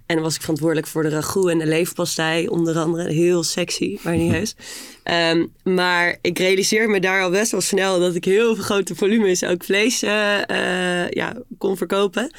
En 0.07 0.15
dan 0.15 0.25
was 0.25 0.35
ik 0.35 0.41
verantwoordelijk 0.41 0.87
voor 0.87 1.03
de 1.03 1.09
ragout 1.09 1.49
en 1.49 1.59
de 1.59 1.67
leverpastei, 1.67 2.49
onder 2.49 2.79
andere. 2.79 3.13
Heel 3.13 3.43
sexy, 3.43 3.99
maar 4.03 4.17
niet 4.17 4.33
heus. 4.33 4.55
Ehm, 5.03 5.47
maar 5.63 6.19
ik 6.21 6.39
realiseer 6.39 6.91
me 6.91 7.01
daar 7.01 7.23
al 7.23 7.31
best 7.31 7.51
wel 7.51 7.61
snel 7.61 8.01
dat 8.01 8.15
ik 8.15 8.25
heel 8.25 8.55
veel 8.55 8.65
grote 8.65 8.95
volumes 8.95 9.45
ook 9.45 9.65
vlees 9.65 10.03
uh, 10.03 10.11
uh, 10.51 11.11
ja, 11.11 11.37
kon 11.59 11.77
verkopen. 11.77 12.31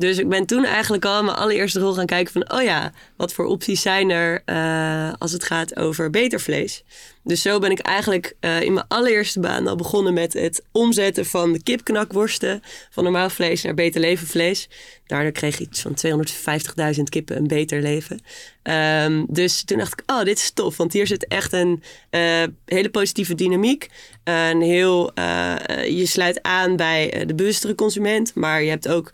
Dus 0.00 0.18
ik 0.18 0.28
ben 0.28 0.46
toen 0.46 0.64
eigenlijk 0.64 1.04
al 1.04 1.22
mijn 1.22 1.36
allereerste 1.36 1.80
rol 1.80 1.94
gaan 1.94 2.06
kijken 2.06 2.32
van... 2.32 2.52
oh 2.58 2.62
ja, 2.62 2.92
wat 3.16 3.32
voor 3.32 3.44
opties 3.44 3.82
zijn 3.82 4.10
er 4.10 4.42
uh, 4.46 5.12
als 5.18 5.32
het 5.32 5.44
gaat 5.44 5.76
over 5.76 6.10
beter 6.10 6.40
vlees? 6.40 6.84
Dus 7.24 7.42
zo 7.42 7.58
ben 7.58 7.70
ik 7.70 7.78
eigenlijk 7.78 8.34
uh, 8.40 8.60
in 8.60 8.72
mijn 8.72 8.86
allereerste 8.88 9.40
baan 9.40 9.66
al 9.66 9.76
begonnen 9.76 10.14
met 10.14 10.32
het 10.32 10.62
omzetten 10.72 11.26
van 11.26 11.52
de 11.52 11.62
kipknakworsten... 11.62 12.62
van 12.90 13.04
normaal 13.04 13.30
vlees 13.30 13.62
naar 13.62 13.74
beter 13.74 14.00
leven 14.00 14.26
vlees. 14.26 14.68
Daardoor 15.06 15.32
kreeg 15.32 15.60
ik 15.60 15.68
iets 15.68 15.80
van 15.80 15.96
250.000 16.96 17.02
kippen 17.10 17.36
een 17.36 17.46
beter 17.46 17.82
leven. 17.82 18.20
Um, 18.62 19.26
dus 19.28 19.64
toen 19.64 19.78
dacht 19.78 19.92
ik, 19.92 20.10
oh, 20.10 20.22
dit 20.22 20.38
is 20.38 20.50
tof. 20.50 20.76
Want 20.76 20.92
hier 20.92 21.06
zit 21.06 21.26
echt 21.26 21.52
een 21.52 21.82
uh, 22.10 22.42
hele 22.64 22.90
positieve 22.90 23.34
dynamiek. 23.34 23.88
een 24.24 24.62
heel, 24.62 25.12
uh, 25.18 25.54
je 25.88 26.06
sluit 26.06 26.42
aan 26.42 26.76
bij 26.76 27.24
de 27.26 27.34
bewustere 27.34 27.74
consument. 27.74 28.34
Maar 28.34 28.62
je 28.62 28.70
hebt 28.70 28.88
ook 28.88 29.12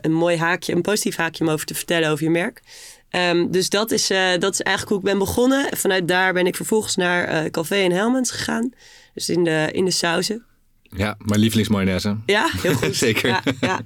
een 0.00 0.12
mooi 0.12 0.36
haakje, 0.36 0.72
een 0.72 0.82
positief 0.82 1.16
haakje 1.16 1.44
om 1.44 1.50
over 1.50 1.66
te 1.66 1.74
vertellen 1.74 2.10
over 2.10 2.24
je 2.24 2.30
merk. 2.30 2.62
Um, 3.10 3.50
dus 3.50 3.68
dat 3.68 3.90
is, 3.90 4.06
dat 4.38 4.52
is 4.52 4.60
eigenlijk 4.60 4.88
hoe 4.88 4.98
ik 4.98 5.04
ben 5.04 5.18
begonnen. 5.18 5.76
Vanuit 5.76 6.08
daar 6.08 6.32
ben 6.32 6.46
ik 6.46 6.56
vervolgens 6.56 6.96
naar 6.96 7.50
Calvé 7.50 7.76
en 7.76 7.92
Helmens 7.92 8.30
gegaan. 8.30 8.72
Dus 9.14 9.28
in 9.28 9.44
de, 9.44 9.68
in 9.72 9.84
de 9.84 9.90
sauzen. 9.90 10.44
Ja, 10.96 11.16
mijn 11.24 11.40
lievelingsmayonaise. 11.40 12.16
Ja, 12.26 12.48
heel 12.52 12.74
goed. 12.82 12.96
Zeker. 12.96 13.28
Ja, 13.28 13.42
ja, 13.60 13.80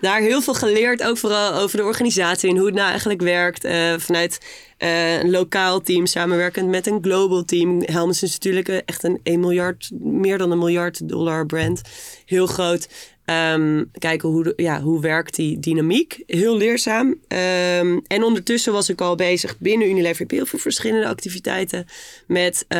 Daar 0.00 0.20
heel 0.20 0.42
veel 0.42 0.54
geleerd, 0.54 1.02
ook 1.02 1.18
vooral 1.18 1.54
over 1.54 1.76
de 1.76 1.84
organisatie 1.84 2.50
en 2.50 2.56
hoe 2.56 2.66
het 2.66 2.74
nou 2.74 2.88
eigenlijk 2.88 3.20
werkt. 3.20 3.64
Uh, 3.64 3.94
vanuit 3.98 4.40
uh, 4.78 5.20
een 5.20 5.30
lokaal 5.30 5.80
team 5.80 6.06
samenwerkend 6.06 6.68
met 6.68 6.86
een 6.86 6.98
global 7.02 7.44
team. 7.44 7.82
Helmens 7.82 8.22
is 8.22 8.32
natuurlijk 8.32 8.68
echt 8.68 9.04
een 9.04 9.20
1 9.22 9.40
miljard, 9.40 9.90
meer 10.00 10.38
dan 10.38 10.50
een 10.50 10.58
miljard 10.58 11.08
dollar 11.08 11.46
brand. 11.46 11.80
Heel 12.24 12.46
groot. 12.46 12.88
Um, 13.26 13.90
kijken 13.98 14.28
hoe, 14.28 14.52
ja, 14.56 14.80
hoe 14.80 15.00
werkt 15.00 15.34
die 15.34 15.58
dynamiek. 15.58 16.22
Heel 16.26 16.56
leerzaam. 16.56 17.06
Um, 17.06 18.02
en 18.06 18.22
ondertussen 18.22 18.72
was 18.72 18.88
ik 18.88 19.00
al 19.00 19.14
bezig 19.14 19.58
binnen 19.58 19.88
Unilever. 19.88 20.24
Ik 20.24 20.30
heel 20.30 20.46
veel 20.46 20.58
verschillende 20.58 21.06
activiteiten 21.06 21.86
met 22.26 22.64
uh, 22.68 22.78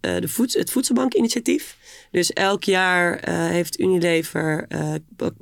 de 0.00 0.28
voed 0.28 0.52
het 0.52 0.70
Voedselbankinitiatief. 0.70 1.76
Dus 2.10 2.32
elk 2.32 2.64
jaar 2.64 3.28
uh, 3.28 3.46
heeft 3.48 3.80
Unilever 3.80 4.66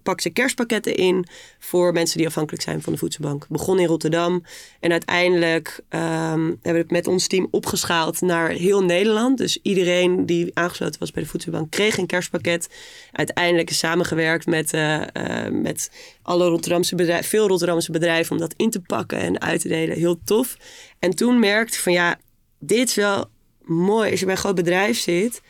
pakt 0.02 0.23
ze 0.23 0.30
kerstpakketten 0.30 0.95
in 0.95 1.26
voor 1.59 1.92
mensen 1.92 2.19
die 2.19 2.26
afhankelijk 2.26 2.62
zijn 2.62 2.83
van 2.83 2.92
de 2.92 2.99
voedselbank. 2.99 3.47
Begon 3.49 3.78
in 3.78 3.87
Rotterdam 3.87 4.45
en 4.80 4.90
uiteindelijk 4.90 5.80
um, 5.90 6.00
hebben 6.00 6.59
we 6.62 6.78
het 6.78 6.90
met 6.90 7.07
ons 7.07 7.26
team 7.26 7.49
opgeschaald 7.50 8.21
naar 8.21 8.49
heel 8.49 8.85
Nederland. 8.85 9.38
Dus 9.38 9.59
iedereen 9.62 10.26
die 10.26 10.50
aangesloten 10.54 11.00
was 11.00 11.11
bij 11.11 11.23
de 11.23 11.28
voedselbank 11.28 11.71
kreeg 11.71 11.99
een 11.99 12.07
kerstpakket. 12.07 12.69
Uiteindelijk 13.12 13.71
is 13.71 13.78
samengewerkt 13.78 14.39
met, 14.47 14.73
uh, 14.73 15.02
met 15.50 15.90
alle 16.23 16.49
Rotterdamse 16.49 16.94
bedrijven, 16.94 17.28
veel 17.28 17.49
Rotterdamse 17.49 17.92
bedrijven 17.92 18.32
om 18.32 18.38
dat 18.38 18.54
in 18.56 18.70
te 18.70 18.80
pakken 18.80 19.18
en 19.18 19.40
uit 19.40 19.61
te 19.61 19.68
delen. 19.68 19.97
Heel 19.97 20.20
tof. 20.25 20.56
En 20.99 21.11
toen 21.11 21.38
merkte 21.38 21.76
ik 21.76 21.82
van 21.82 21.92
ja, 21.92 22.18
dit 22.59 22.88
is 22.88 22.94
wel 22.94 23.25
mooi. 23.62 24.11
Als 24.11 24.20
je 24.20 24.26
bij 24.26 24.35
een 24.35 24.40
groot 24.40 24.54
bedrijf 24.54 24.99
zit 24.99 25.40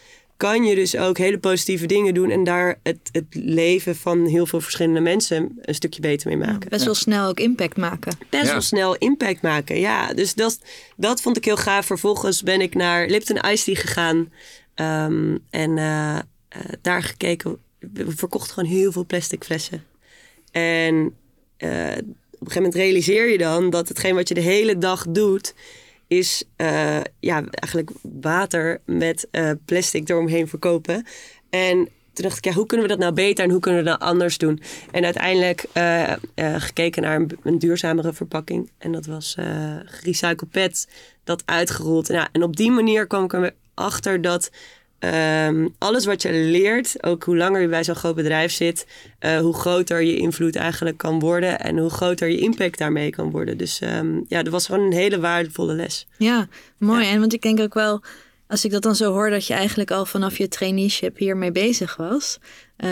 kan 0.41 0.65
je 0.65 0.75
dus 0.75 0.97
ook 0.97 1.19
hele 1.19 1.39
positieve 1.39 1.87
dingen 1.87 2.15
doen 2.15 2.31
en 2.31 2.45
daar 2.45 2.79
het, 2.83 2.99
het 3.13 3.25
leven 3.31 3.97
van 3.97 4.27
heel 4.27 4.47
veel 4.47 4.61
verschillende 4.61 5.01
mensen 5.01 5.59
een 5.61 5.75
stukje 5.75 6.01
beter 6.01 6.29
mee 6.29 6.37
maken. 6.37 6.61
Ja, 6.61 6.69
best 6.69 6.85
wel 6.85 6.95
snel 6.95 7.29
ook 7.29 7.41
impact 7.41 7.77
maken. 7.77 8.19
Best 8.31 8.47
ja. 8.47 8.53
wel 8.53 8.61
snel 8.61 8.97
impact 8.97 9.43
maken, 9.43 9.81
ja. 9.81 10.13
Dus 10.13 10.35
dat, 10.35 10.59
dat 10.97 11.21
vond 11.21 11.37
ik 11.37 11.45
heel 11.45 11.57
gaaf. 11.57 11.87
Vervolgens 11.87 12.43
ben 12.43 12.61
ik 12.61 12.75
naar 12.75 13.09
Lipton 13.09 13.51
Ice 13.51 13.65
Tea 13.65 13.75
gegaan 13.75 14.17
um, 14.75 15.39
en 15.51 15.77
uh, 15.77 16.15
uh, 16.15 16.21
daar 16.83 17.03
gekeken. 17.03 17.59
We 17.93 18.17
verkochten 18.17 18.55
gewoon 18.55 18.69
heel 18.69 18.93
veel 18.93 19.07
plastic 19.07 19.45
flessen. 19.45 19.85
En 20.51 20.95
uh, 20.95 21.97
op 22.31 22.47
een 22.47 22.53
gegeven 22.53 22.55
moment 22.55 22.75
realiseer 22.75 23.31
je 23.31 23.39
dan 23.39 23.71
dat 23.71 23.89
hetgeen 23.89 24.15
wat 24.15 24.29
je 24.29 24.35
de 24.35 24.41
hele 24.41 24.79
dag 24.79 25.07
doet 25.09 25.55
is 26.07 26.45
uh, 26.57 27.01
ja, 27.21 27.45
eigenlijk 27.51 27.91
water 28.03 28.81
met 28.85 29.29
uh, 29.33 29.51
plastic 29.65 30.09
eromheen 30.09 30.49
verkopen. 30.49 31.07
En 31.51 31.89
toen 32.13 32.25
dacht 32.25 32.37
ik, 32.37 32.45
ja, 32.45 32.53
hoe 32.53 32.67
kunnen 32.67 32.87
we 32.87 32.93
dat 32.93 33.03
nou 33.03 33.15
beter 33.15 33.45
en 33.45 33.51
hoe 33.51 33.61
kunnen 33.61 33.85
we 33.85 33.91
dat 33.91 34.01
anders 34.01 34.39
doen? 34.39 34.61
En 34.91 35.05
uiteindelijk 35.05 35.65
gekeken 36.59 37.03
naar 37.03 37.17
een, 37.17 37.39
een, 37.43 37.59
duurzamere 37.59 38.13
verpakking. 38.13 38.71
En 38.79 38.93
dat 38.93 39.07
was 39.07 39.37
gerecycled 39.85 40.51
pet, 40.51 40.89
dat 41.25 41.43
uitgerold. 41.45 42.09
Nou, 42.09 42.29
en 42.33 42.43
op 42.43 42.57
die 42.57 42.71
manier 42.71 43.07
kwam 43.07 43.25
ik 43.25 43.53
erachter 43.75 44.21
dat 44.21 44.51
Um, 45.05 45.75
alles 45.79 46.05
wat 46.05 46.23
je 46.23 46.33
leert, 46.33 47.05
ook 47.05 47.25
hoe 47.25 47.37
langer 47.37 47.61
je 47.61 47.69
bij 47.69 47.85
zo'n 47.85 47.95
groot 47.95 48.15
bedrijf 48.15 48.53
zit, 48.53 48.87
uh, 49.21 49.39
hoe 49.39 49.55
groter 49.55 50.03
je 50.03 50.17
invloed 50.17 50.57
eigenlijk 50.57 50.97
kan 50.97 51.19
worden 51.19 51.61
en 51.61 51.79
hoe 51.79 51.91
groter 51.91 52.29
je 52.29 52.39
impact 52.39 52.79
daarmee 52.79 53.11
kan 53.11 53.31
worden. 53.31 53.59
Dus 53.59 53.81
um, 53.81 54.25
ja, 54.29 54.43
dat 54.43 54.53
was 54.53 54.67
gewoon 54.67 54.87
een 54.87 54.93
hele 54.93 55.21
waardevolle 55.21 55.75
les. 55.75 56.07
Ja, 56.19 56.49
mooi. 56.79 57.05
Ja. 57.05 57.11
En 57.11 57.21
want 57.21 57.33
ik 57.33 57.43
denk 57.43 57.61
ook 57.61 57.75
wel, 57.75 58.03
als 58.47 58.65
ik 58.65 58.71
dat 58.71 58.83
dan 58.83 58.97
zo 58.97 59.13
hoor, 59.13 59.31
dat 59.31 59.47
je 59.47 59.55
eigenlijk 59.55 59.91
al 59.91 60.07
vanaf 60.07 60.39
je 60.39 60.49
traineeship 60.49 61.17
hiermee 61.17 61.53
bezig 61.53 61.97
was. 61.97 62.39
Uh, 62.85 62.91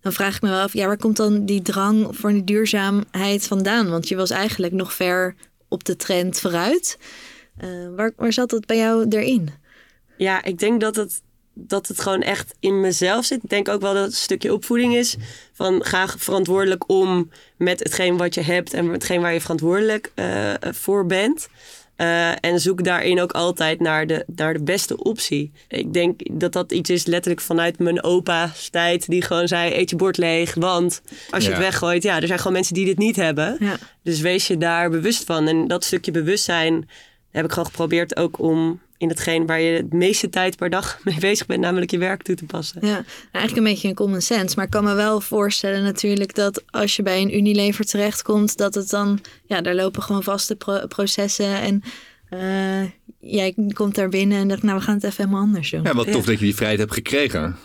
dan 0.00 0.12
vraag 0.12 0.36
ik 0.36 0.42
me 0.42 0.48
wel 0.48 0.60
af, 0.60 0.72
ja, 0.72 0.86
waar 0.86 0.98
komt 0.98 1.16
dan 1.16 1.44
die 1.44 1.62
drang 1.62 2.08
voor 2.16 2.32
die 2.32 2.44
duurzaamheid 2.44 3.46
vandaan? 3.46 3.90
Want 3.90 4.08
je 4.08 4.16
was 4.16 4.30
eigenlijk 4.30 4.72
nog 4.72 4.92
ver 4.92 5.34
op 5.68 5.84
de 5.84 5.96
trend 5.96 6.40
vooruit. 6.40 6.98
Uh, 7.64 7.68
waar, 7.96 8.12
waar 8.16 8.32
zat 8.32 8.50
dat 8.50 8.66
bij 8.66 8.76
jou 8.76 9.08
erin? 9.08 9.64
Ja, 10.16 10.44
ik 10.44 10.58
denk 10.58 10.80
dat 10.80 10.96
het, 10.96 11.22
dat 11.52 11.88
het 11.88 12.00
gewoon 12.00 12.22
echt 12.22 12.54
in 12.60 12.80
mezelf 12.80 13.24
zit. 13.24 13.42
Ik 13.42 13.50
denk 13.50 13.68
ook 13.68 13.80
wel 13.80 13.94
dat 13.94 14.02
het 14.02 14.12
een 14.12 14.18
stukje 14.18 14.52
opvoeding 14.52 14.94
is. 14.94 15.16
Van 15.52 15.84
ga 15.84 16.08
verantwoordelijk 16.08 16.88
om 16.90 17.30
met 17.56 17.78
hetgeen 17.78 18.16
wat 18.16 18.34
je 18.34 18.42
hebt 18.42 18.74
en 18.74 18.84
met 18.84 18.94
hetgeen 18.94 19.20
waar 19.20 19.32
je 19.32 19.40
verantwoordelijk 19.40 20.12
uh, 20.14 20.52
voor 20.60 21.06
bent. 21.06 21.48
Uh, 21.96 22.44
en 22.44 22.60
zoek 22.60 22.84
daarin 22.84 23.20
ook 23.20 23.32
altijd 23.32 23.80
naar 23.80 24.06
de, 24.06 24.24
naar 24.36 24.52
de 24.52 24.62
beste 24.62 25.02
optie. 25.02 25.52
Ik 25.68 25.92
denk 25.92 26.20
dat 26.40 26.52
dat 26.52 26.72
iets 26.72 26.90
is 26.90 27.06
letterlijk 27.06 27.40
vanuit 27.40 27.78
mijn 27.78 28.02
opa's 28.02 28.68
tijd. 28.68 29.08
Die 29.08 29.22
gewoon 29.22 29.48
zei, 29.48 29.74
eet 29.74 29.90
je 29.90 29.96
bord 29.96 30.16
leeg. 30.16 30.54
Want 30.54 31.02
als 31.30 31.44
je 31.44 31.50
ja. 31.50 31.56
het 31.56 31.64
weggooit, 31.64 32.02
ja, 32.02 32.20
er 32.20 32.26
zijn 32.26 32.38
gewoon 32.38 32.52
mensen 32.52 32.74
die 32.74 32.84
dit 32.84 32.98
niet 32.98 33.16
hebben. 33.16 33.56
Ja. 33.60 33.76
Dus 34.02 34.20
wees 34.20 34.46
je 34.46 34.58
daar 34.58 34.90
bewust 34.90 35.24
van. 35.24 35.48
En 35.48 35.68
dat 35.68 35.84
stukje 35.84 36.10
bewustzijn 36.10 36.88
heb 37.30 37.44
ik 37.44 37.50
gewoon 37.50 37.66
geprobeerd 37.66 38.16
ook 38.16 38.38
om 38.38 38.80
in 38.98 39.08
hetgeen 39.08 39.46
waar 39.46 39.60
je 39.60 39.88
de 39.88 39.96
meeste 39.96 40.28
tijd 40.28 40.56
per 40.56 40.70
dag 40.70 40.98
mee 41.04 41.18
bezig 41.18 41.46
bent, 41.46 41.60
namelijk 41.60 41.90
je 41.90 41.98
werk 41.98 42.22
toe 42.22 42.34
te 42.34 42.44
passen. 42.44 42.86
Ja, 42.86 43.04
eigenlijk 43.32 43.56
een 43.56 43.72
beetje 43.72 43.88
een 43.88 43.94
common 43.94 44.20
sense. 44.20 44.56
Maar 44.56 44.64
ik 44.64 44.70
kan 44.70 44.84
me 44.84 44.94
wel 44.94 45.20
voorstellen 45.20 45.82
natuurlijk 45.82 46.34
dat 46.34 46.62
als 46.70 46.96
je 46.96 47.02
bij 47.02 47.20
een 47.20 47.36
Unilever 47.36 47.84
terechtkomt, 47.84 48.56
dat 48.56 48.74
het 48.74 48.90
dan, 48.90 49.20
ja, 49.46 49.60
daar 49.60 49.74
lopen 49.74 50.02
gewoon 50.02 50.22
vaste 50.22 50.56
pro 50.56 50.86
processen 50.86 51.60
en 51.60 51.82
uh, 52.30 52.90
jij 53.20 53.54
komt 53.72 53.94
daar 53.94 54.08
binnen 54.08 54.38
en 54.38 54.48
dacht, 54.48 54.62
nou, 54.62 54.78
we 54.78 54.84
gaan 54.84 54.94
het 54.94 55.04
even 55.04 55.16
helemaal 55.16 55.42
anders 55.42 55.70
doen. 55.70 55.82
Ja, 55.82 55.94
wat 55.94 56.12
tof 56.12 56.24
ja. 56.24 56.30
dat 56.30 56.38
je 56.38 56.44
die 56.44 56.54
vrijheid 56.54 56.80
hebt 56.80 56.92
gekregen. 56.92 57.56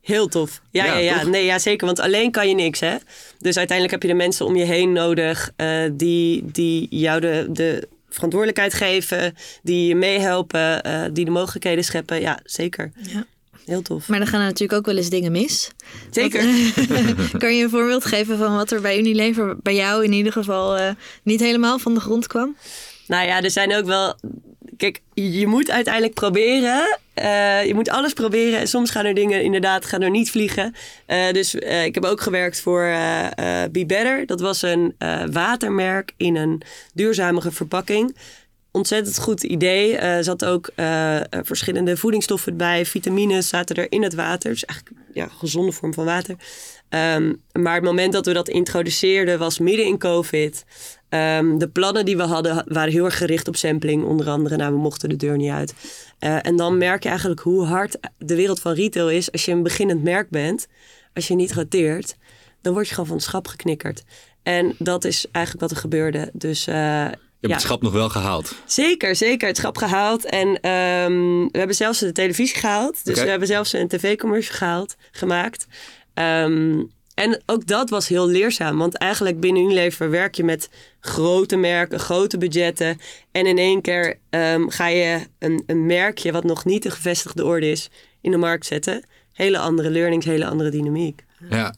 Heel 0.00 0.28
tof. 0.28 0.62
Ja, 0.70 0.84
ja, 0.84 0.96
ja, 0.96 1.20
ja. 1.20 1.26
Nee, 1.26 1.44
ja, 1.44 1.58
zeker. 1.58 1.86
Want 1.86 2.00
alleen 2.00 2.30
kan 2.30 2.48
je 2.48 2.54
niks, 2.54 2.80
hè. 2.80 2.96
Dus 3.38 3.56
uiteindelijk 3.56 3.90
heb 3.90 4.02
je 4.02 4.08
de 4.08 4.22
mensen 4.24 4.46
om 4.46 4.56
je 4.56 4.64
heen 4.64 4.92
nodig 4.92 5.52
uh, 5.56 5.90
die, 5.92 6.44
die 6.52 6.86
jou 6.90 7.20
de, 7.20 7.46
de 7.50 7.88
verantwoordelijkheid 8.14 8.74
geven, 8.74 9.34
die 9.62 9.88
je 9.88 9.94
meehelpen, 9.94 10.86
uh, 10.86 11.04
die 11.12 11.24
de 11.24 11.30
mogelijkheden 11.30 11.84
scheppen. 11.84 12.20
Ja, 12.20 12.40
zeker. 12.44 12.92
Ja. 13.02 13.26
Heel 13.66 13.82
tof. 13.82 14.08
Maar 14.08 14.18
dan 14.18 14.28
gaan 14.28 14.40
er 14.40 14.46
natuurlijk 14.46 14.78
ook 14.78 14.86
wel 14.86 14.96
eens 14.96 15.10
dingen 15.10 15.32
mis. 15.32 15.70
Zeker. 16.10 16.44
Wat, 17.16 17.30
kan 17.42 17.56
je 17.56 17.62
een 17.62 17.70
voorbeeld 17.70 18.04
geven 18.04 18.38
van 18.38 18.54
wat 18.54 18.70
er 18.70 18.80
bij 18.80 18.98
Unilever, 18.98 19.56
bij 19.62 19.74
jou 19.74 20.04
in 20.04 20.12
ieder 20.12 20.32
geval, 20.32 20.78
uh, 20.78 20.90
niet 21.22 21.40
helemaal 21.40 21.78
van 21.78 21.94
de 21.94 22.00
grond 22.00 22.26
kwam? 22.26 22.56
Nou 23.06 23.26
ja, 23.26 23.42
er 23.42 23.50
zijn 23.50 23.74
ook 23.74 23.84
wel 23.84 24.18
kijk, 24.82 25.00
je 25.14 25.46
moet 25.46 25.70
uiteindelijk 25.70 26.14
proberen. 26.14 26.98
Uh, 27.14 27.64
je 27.64 27.74
moet 27.74 27.88
alles 27.88 28.12
proberen. 28.12 28.58
En 28.58 28.68
soms 28.68 28.90
gaan 28.90 29.04
er 29.04 29.14
dingen 29.14 29.42
inderdaad 29.42 29.84
gaan 29.84 30.02
er 30.02 30.10
niet 30.10 30.30
vliegen. 30.30 30.74
Uh, 31.06 31.30
dus 31.30 31.54
uh, 31.54 31.84
ik 31.84 31.94
heb 31.94 32.04
ook 32.04 32.20
gewerkt 32.20 32.60
voor 32.60 32.82
Be 33.70 33.84
Better. 33.86 34.26
Dat 34.26 34.40
was 34.40 34.62
een 34.62 34.94
watermerk 35.32 36.12
in 36.16 36.36
een 36.36 36.62
duurzamere 36.94 37.50
verpakking. 37.50 38.16
Ontzettend 38.70 39.18
goed 39.18 39.42
idee. 39.42 39.96
Er 39.96 40.24
zat 40.24 40.44
ook 40.44 40.70
verschillende 41.30 41.96
voedingsstoffen 41.96 42.56
bij. 42.56 42.86
Vitamines 42.86 43.48
zaten 43.48 43.76
er 43.76 43.92
in 43.92 44.02
het 44.02 44.14
water. 44.14 44.50
Dus 44.50 44.64
eigenlijk 44.64 44.98
ja, 45.12 45.24
een 45.24 45.30
gezonde 45.30 45.72
vorm 45.72 45.94
van 45.94 46.04
water. 46.04 46.36
Um, 46.94 47.42
maar 47.52 47.74
het 47.74 47.84
moment 47.84 48.12
dat 48.12 48.26
we 48.26 48.32
dat 48.32 48.48
introduceerden 48.48 49.38
was 49.38 49.58
midden 49.58 49.86
in 49.86 49.98
COVID. 49.98 50.64
Um, 51.08 51.58
de 51.58 51.68
plannen 51.68 52.04
die 52.04 52.16
we 52.16 52.22
hadden 52.22 52.64
waren 52.66 52.92
heel 52.92 53.04
erg 53.04 53.16
gericht 53.16 53.48
op 53.48 53.56
sampling, 53.56 54.04
onder 54.04 54.28
andere. 54.28 54.56
Nou, 54.56 54.72
we 54.72 54.78
mochten 54.78 55.08
de 55.08 55.16
deur 55.16 55.36
niet 55.36 55.50
uit. 55.50 55.74
Uh, 56.20 56.46
en 56.46 56.56
dan 56.56 56.78
merk 56.78 57.02
je 57.02 57.08
eigenlijk 57.08 57.40
hoe 57.40 57.64
hard 57.64 57.98
de 58.18 58.34
wereld 58.34 58.60
van 58.60 58.72
retail 58.72 59.10
is 59.10 59.32
als 59.32 59.44
je 59.44 59.52
een 59.52 59.62
beginnend 59.62 60.02
merk 60.02 60.30
bent. 60.30 60.66
Als 61.14 61.28
je 61.28 61.34
niet 61.34 61.52
roteert, 61.52 62.16
dan 62.60 62.72
word 62.72 62.86
je 62.86 62.94
gewoon 62.94 63.08
van 63.08 63.16
het 63.16 63.24
schap 63.24 63.46
geknikkerd. 63.46 64.02
En 64.42 64.74
dat 64.78 65.04
is 65.04 65.26
eigenlijk 65.30 65.64
wat 65.64 65.76
er 65.76 65.82
gebeurde. 65.82 66.30
Dus 66.32 66.68
uh, 66.68 66.74
je 66.74 66.78
hebt 66.80 67.18
ja. 67.40 67.48
het 67.48 67.60
schap 67.60 67.82
nog 67.82 67.92
wel 67.92 68.08
gehaald. 68.08 68.54
Zeker, 68.64 69.16
zeker. 69.16 69.48
Het 69.48 69.56
schap 69.56 69.76
gehaald. 69.76 70.24
En 70.24 70.48
um, 70.48 71.48
we 71.50 71.58
hebben 71.58 71.76
zelfs 71.76 71.98
de 71.98 72.12
televisie 72.12 72.56
gehaald. 72.56 73.04
Dus 73.04 73.22
we 73.22 73.28
hebben 73.28 73.48
zelfs 73.48 73.72
een 73.72 73.88
tv-commercial 73.88 74.56
gehaald, 74.56 74.96
gemaakt. 75.10 75.66
Um, 76.14 76.90
en 77.14 77.42
ook 77.46 77.66
dat 77.66 77.90
was 77.90 78.08
heel 78.08 78.28
leerzaam. 78.28 78.78
Want 78.78 78.96
eigenlijk 78.96 79.40
binnen 79.40 79.62
Unilever 79.62 80.10
werk 80.10 80.34
je 80.34 80.44
met 80.44 80.70
grote 81.00 81.56
merken, 81.56 82.00
grote 82.00 82.38
budgetten. 82.38 83.00
En 83.32 83.46
in 83.46 83.58
één 83.58 83.80
keer 83.80 84.18
um, 84.30 84.70
ga 84.70 84.86
je 84.86 85.20
een, 85.38 85.62
een 85.66 85.86
merkje 85.86 86.32
wat 86.32 86.44
nog 86.44 86.64
niet 86.64 86.82
de 86.82 86.90
gevestigde 86.90 87.44
orde 87.44 87.70
is 87.70 87.90
in 88.20 88.30
de 88.30 88.36
markt 88.36 88.66
zetten. 88.66 89.04
Hele 89.32 89.58
andere 89.58 89.90
learnings, 89.90 90.26
hele 90.26 90.46
andere 90.46 90.70
dynamiek. 90.70 91.24
Ja. 91.50 91.74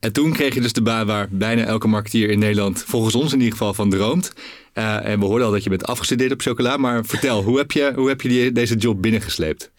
En 0.00 0.12
toen 0.12 0.32
kreeg 0.32 0.54
je 0.54 0.60
dus 0.60 0.72
de 0.72 0.82
baan 0.82 1.06
waar 1.06 1.28
bijna 1.30 1.64
elke 1.64 1.88
marketeer 1.88 2.30
in 2.30 2.38
Nederland, 2.38 2.82
volgens 2.82 3.14
ons 3.14 3.32
in 3.32 3.38
ieder 3.38 3.52
geval, 3.52 3.74
van 3.74 3.90
droomt. 3.90 4.32
Uh, 4.74 5.06
en 5.06 5.18
we 5.18 5.24
hoorden 5.24 5.46
al 5.46 5.52
dat 5.52 5.62
je 5.64 5.70
bent 5.70 5.86
afgestudeerd 5.86 6.32
op 6.32 6.40
chocola. 6.40 6.76
Maar 6.76 7.04
vertel, 7.04 7.42
hoe 7.42 7.58
heb 7.58 7.72
je, 7.72 7.92
hoe 7.94 8.08
heb 8.08 8.20
je 8.20 8.28
die, 8.28 8.52
deze 8.52 8.76
job 8.76 9.02
binnengesleept? 9.02 9.70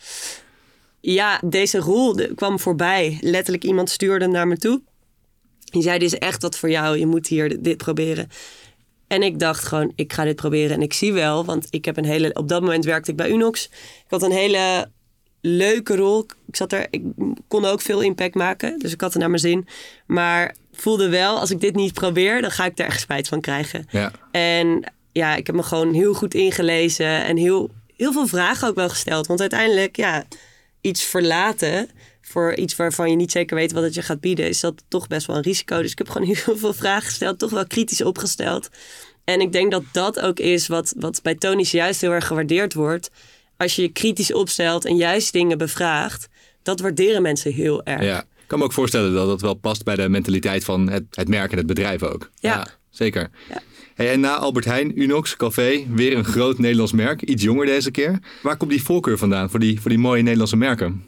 Ja, 1.05 1.39
deze 1.45 1.77
rol 1.77 2.15
kwam 2.35 2.59
voorbij. 2.59 3.17
Letterlijk 3.21 3.63
iemand 3.63 3.89
stuurde 3.89 4.27
naar 4.27 4.47
me 4.47 4.57
toe. 4.57 4.81
Die 5.63 5.81
zei, 5.81 5.99
dit 5.99 6.13
is 6.13 6.19
echt 6.19 6.41
wat 6.41 6.57
voor 6.57 6.69
jou. 6.69 6.97
Je 6.97 7.05
moet 7.05 7.27
hier 7.27 7.49
dit, 7.49 7.63
dit 7.63 7.77
proberen. 7.77 8.29
En 9.07 9.23
ik 9.23 9.39
dacht 9.39 9.63
gewoon, 9.63 9.91
ik 9.95 10.13
ga 10.13 10.23
dit 10.23 10.35
proberen. 10.35 10.75
En 10.75 10.81
ik 10.81 10.93
zie 10.93 11.13
wel, 11.13 11.45
want 11.45 11.67
ik 11.69 11.85
heb 11.85 11.97
een 11.97 12.05
hele... 12.05 12.33
Op 12.33 12.47
dat 12.47 12.61
moment 12.61 12.85
werkte 12.85 13.11
ik 13.11 13.17
bij 13.17 13.29
Unox. 13.29 13.65
Ik 14.05 14.09
had 14.09 14.21
een 14.21 14.31
hele 14.31 14.89
leuke 15.41 15.95
rol. 15.95 16.25
Ik, 16.47 16.55
zat 16.55 16.71
er, 16.71 16.87
ik 16.89 17.03
kon 17.47 17.65
ook 17.65 17.81
veel 17.81 18.01
impact 18.01 18.35
maken. 18.35 18.79
Dus 18.79 18.93
ik 18.93 19.01
had 19.01 19.13
er 19.13 19.19
naar 19.19 19.29
mijn 19.29 19.41
zin. 19.41 19.67
Maar 20.05 20.55
voelde 20.71 21.09
wel, 21.09 21.39
als 21.39 21.51
ik 21.51 21.59
dit 21.59 21.75
niet 21.75 21.93
probeer... 21.93 22.41
dan 22.41 22.51
ga 22.51 22.65
ik 22.65 22.79
er 22.79 22.85
echt 22.85 23.01
spijt 23.01 23.27
van 23.27 23.41
krijgen. 23.41 23.85
Ja. 23.89 24.11
En 24.31 24.93
ja, 25.11 25.35
ik 25.35 25.47
heb 25.47 25.55
me 25.55 25.63
gewoon 25.63 25.93
heel 25.93 26.13
goed 26.13 26.33
ingelezen. 26.33 27.23
En 27.23 27.37
heel, 27.37 27.69
heel 27.95 28.11
veel 28.11 28.27
vragen 28.27 28.67
ook 28.67 28.75
wel 28.75 28.89
gesteld. 28.89 29.27
Want 29.27 29.39
uiteindelijk, 29.39 29.95
ja, 29.95 30.25
iets 30.83 31.03
verlaten 31.03 31.89
voor 32.21 32.55
iets 32.55 32.75
waarvan 32.75 33.09
je 33.09 33.15
niet 33.15 33.31
zeker 33.31 33.55
weet 33.55 33.71
wat 33.71 33.83
het 33.83 33.93
je 33.93 34.01
gaat 34.01 34.19
bieden, 34.19 34.47
is 34.47 34.59
dat 34.59 34.83
toch 34.87 35.07
best 35.07 35.27
wel 35.27 35.35
een 35.35 35.41
risico. 35.41 35.81
Dus 35.81 35.91
ik 35.91 35.97
heb 35.97 36.09
gewoon 36.09 36.27
heel 36.35 36.57
veel 36.57 36.73
vragen 36.73 37.03
gesteld, 37.03 37.39
toch 37.39 37.51
wel 37.51 37.67
kritisch 37.67 38.03
opgesteld. 38.03 38.69
En 39.23 39.41
ik 39.41 39.51
denk 39.51 39.71
dat 39.71 39.83
dat 39.91 40.19
ook 40.19 40.39
is 40.39 40.67
wat, 40.67 40.93
wat 40.97 41.21
bij 41.21 41.35
Tony's 41.35 41.71
juist 41.71 42.01
heel 42.01 42.11
erg 42.11 42.27
gewaardeerd 42.27 42.73
wordt. 42.73 43.11
Als 43.57 43.75
je 43.75 43.81
je 43.81 43.91
kritisch 43.91 44.33
opstelt 44.33 44.85
en 44.85 44.95
juist 44.95 45.33
dingen 45.33 45.57
bevraagt, 45.57 46.27
dat 46.63 46.79
waarderen 46.79 47.21
mensen 47.21 47.53
heel 47.53 47.83
erg. 47.83 48.03
Ja, 48.03 48.21
ik 48.21 48.47
kan 48.47 48.59
me 48.59 48.65
ook 48.65 48.73
voorstellen 48.73 49.13
dat 49.13 49.27
dat 49.27 49.41
wel 49.41 49.53
past 49.53 49.83
bij 49.83 49.95
de 49.95 50.09
mentaliteit 50.09 50.63
van 50.63 50.89
het, 50.89 51.03
het 51.11 51.27
merk 51.27 51.51
en 51.51 51.57
het 51.57 51.67
bedrijf 51.67 52.03
ook. 52.03 52.31
Ja. 52.39 52.67
zeker. 52.89 53.29
Ja. 53.49 53.61
Hey, 53.95 54.11
en 54.11 54.19
na 54.19 54.35
Albert 54.35 54.65
Heijn, 54.65 55.01
Unox, 55.01 55.35
Café, 55.35 55.85
weer 55.89 56.17
een 56.17 56.25
groot 56.25 56.57
Nederlands 56.57 56.91
merk. 56.91 57.21
Iets 57.21 57.43
jonger 57.43 57.65
deze 57.65 57.91
keer. 57.91 58.19
Waar 58.41 58.57
komt 58.57 58.71
die 58.71 58.83
voorkeur 58.83 59.17
vandaan 59.17 59.49
voor 59.49 59.59
die, 59.59 59.81
voor 59.81 59.89
die 59.89 59.99
mooie 59.99 60.21
Nederlandse 60.21 60.57
merken? 60.57 61.05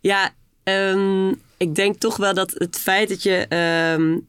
Ja, 0.00 0.34
um, 0.64 1.40
ik 1.56 1.74
denk 1.74 1.96
toch 1.96 2.16
wel 2.16 2.34
dat 2.34 2.50
het 2.54 2.78
feit 2.78 3.08
dat 3.08 3.22
je. 3.22 3.46
Um, 3.98 4.28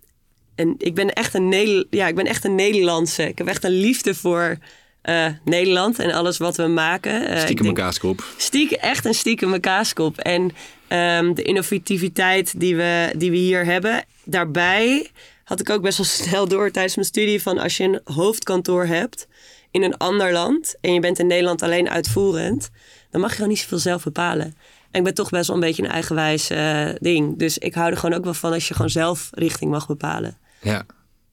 en 0.55 0.75
ik 0.77 0.95
ben 0.95 1.13
echt 1.13 1.33
een 1.33 1.85
ja, 1.89 2.07
ik 2.07 2.15
ben 2.15 2.25
echt 2.25 2.45
een 2.45 2.55
Nederlandse. 2.55 3.27
Ik 3.27 3.37
heb 3.37 3.47
echt 3.47 3.63
een 3.63 3.79
liefde 3.79 4.15
voor 4.15 4.57
uh, 5.03 5.25
Nederland 5.45 5.99
en 5.99 6.11
alles 6.11 6.37
wat 6.37 6.57
we 6.57 6.67
maken. 6.67 7.31
Uh, 7.31 7.39
stiekem 7.39 7.65
een 7.65 7.73
kaaskop. 7.73 8.23
Stiekem, 8.37 8.77
echt 8.77 9.05
een 9.05 9.13
stiekem 9.13 9.59
kaaskop. 9.59 10.17
En 10.17 10.41
um, 10.41 11.33
de 11.33 11.43
innovativiteit 11.43 12.59
die 12.59 12.75
we, 12.75 13.13
die 13.17 13.31
we 13.31 13.37
hier 13.37 13.65
hebben. 13.65 14.03
Daarbij 14.23 15.09
had 15.51 15.59
ik 15.59 15.69
ook 15.69 15.81
best 15.81 15.97
wel 15.97 16.05
snel 16.27 16.47
door 16.47 16.71
tijdens 16.71 16.95
mijn 16.95 17.07
studie 17.07 17.41
van 17.41 17.57
als 17.57 17.77
je 17.77 17.83
een 17.83 18.01
hoofdkantoor 18.03 18.85
hebt 18.85 19.27
in 19.71 19.83
een 19.83 19.97
ander 19.97 20.31
land 20.31 20.75
en 20.81 20.93
je 20.93 20.99
bent 20.99 21.19
in 21.19 21.27
Nederland 21.27 21.61
alleen 21.61 21.89
uitvoerend, 21.89 22.69
dan 23.09 23.21
mag 23.21 23.29
je 23.29 23.35
gewoon 23.35 23.49
niet 23.49 23.59
zoveel 23.59 23.77
zelf 23.77 24.03
bepalen. 24.03 24.45
En 24.91 24.99
ik 24.99 25.03
ben 25.03 25.13
toch 25.13 25.29
best 25.29 25.47
wel 25.47 25.55
een 25.55 25.61
beetje 25.61 25.83
een 25.83 25.89
eigenwijs 25.89 26.51
uh, 26.51 26.89
ding. 26.99 27.39
Dus 27.39 27.57
ik 27.57 27.73
hou 27.73 27.91
er 27.91 27.97
gewoon 27.97 28.17
ook 28.17 28.23
wel 28.23 28.33
van 28.33 28.53
als 28.53 28.67
je 28.67 28.73
gewoon 28.73 28.89
zelf 28.89 29.29
richting 29.31 29.71
mag 29.71 29.87
bepalen. 29.87 30.37
Ja. 30.61 30.85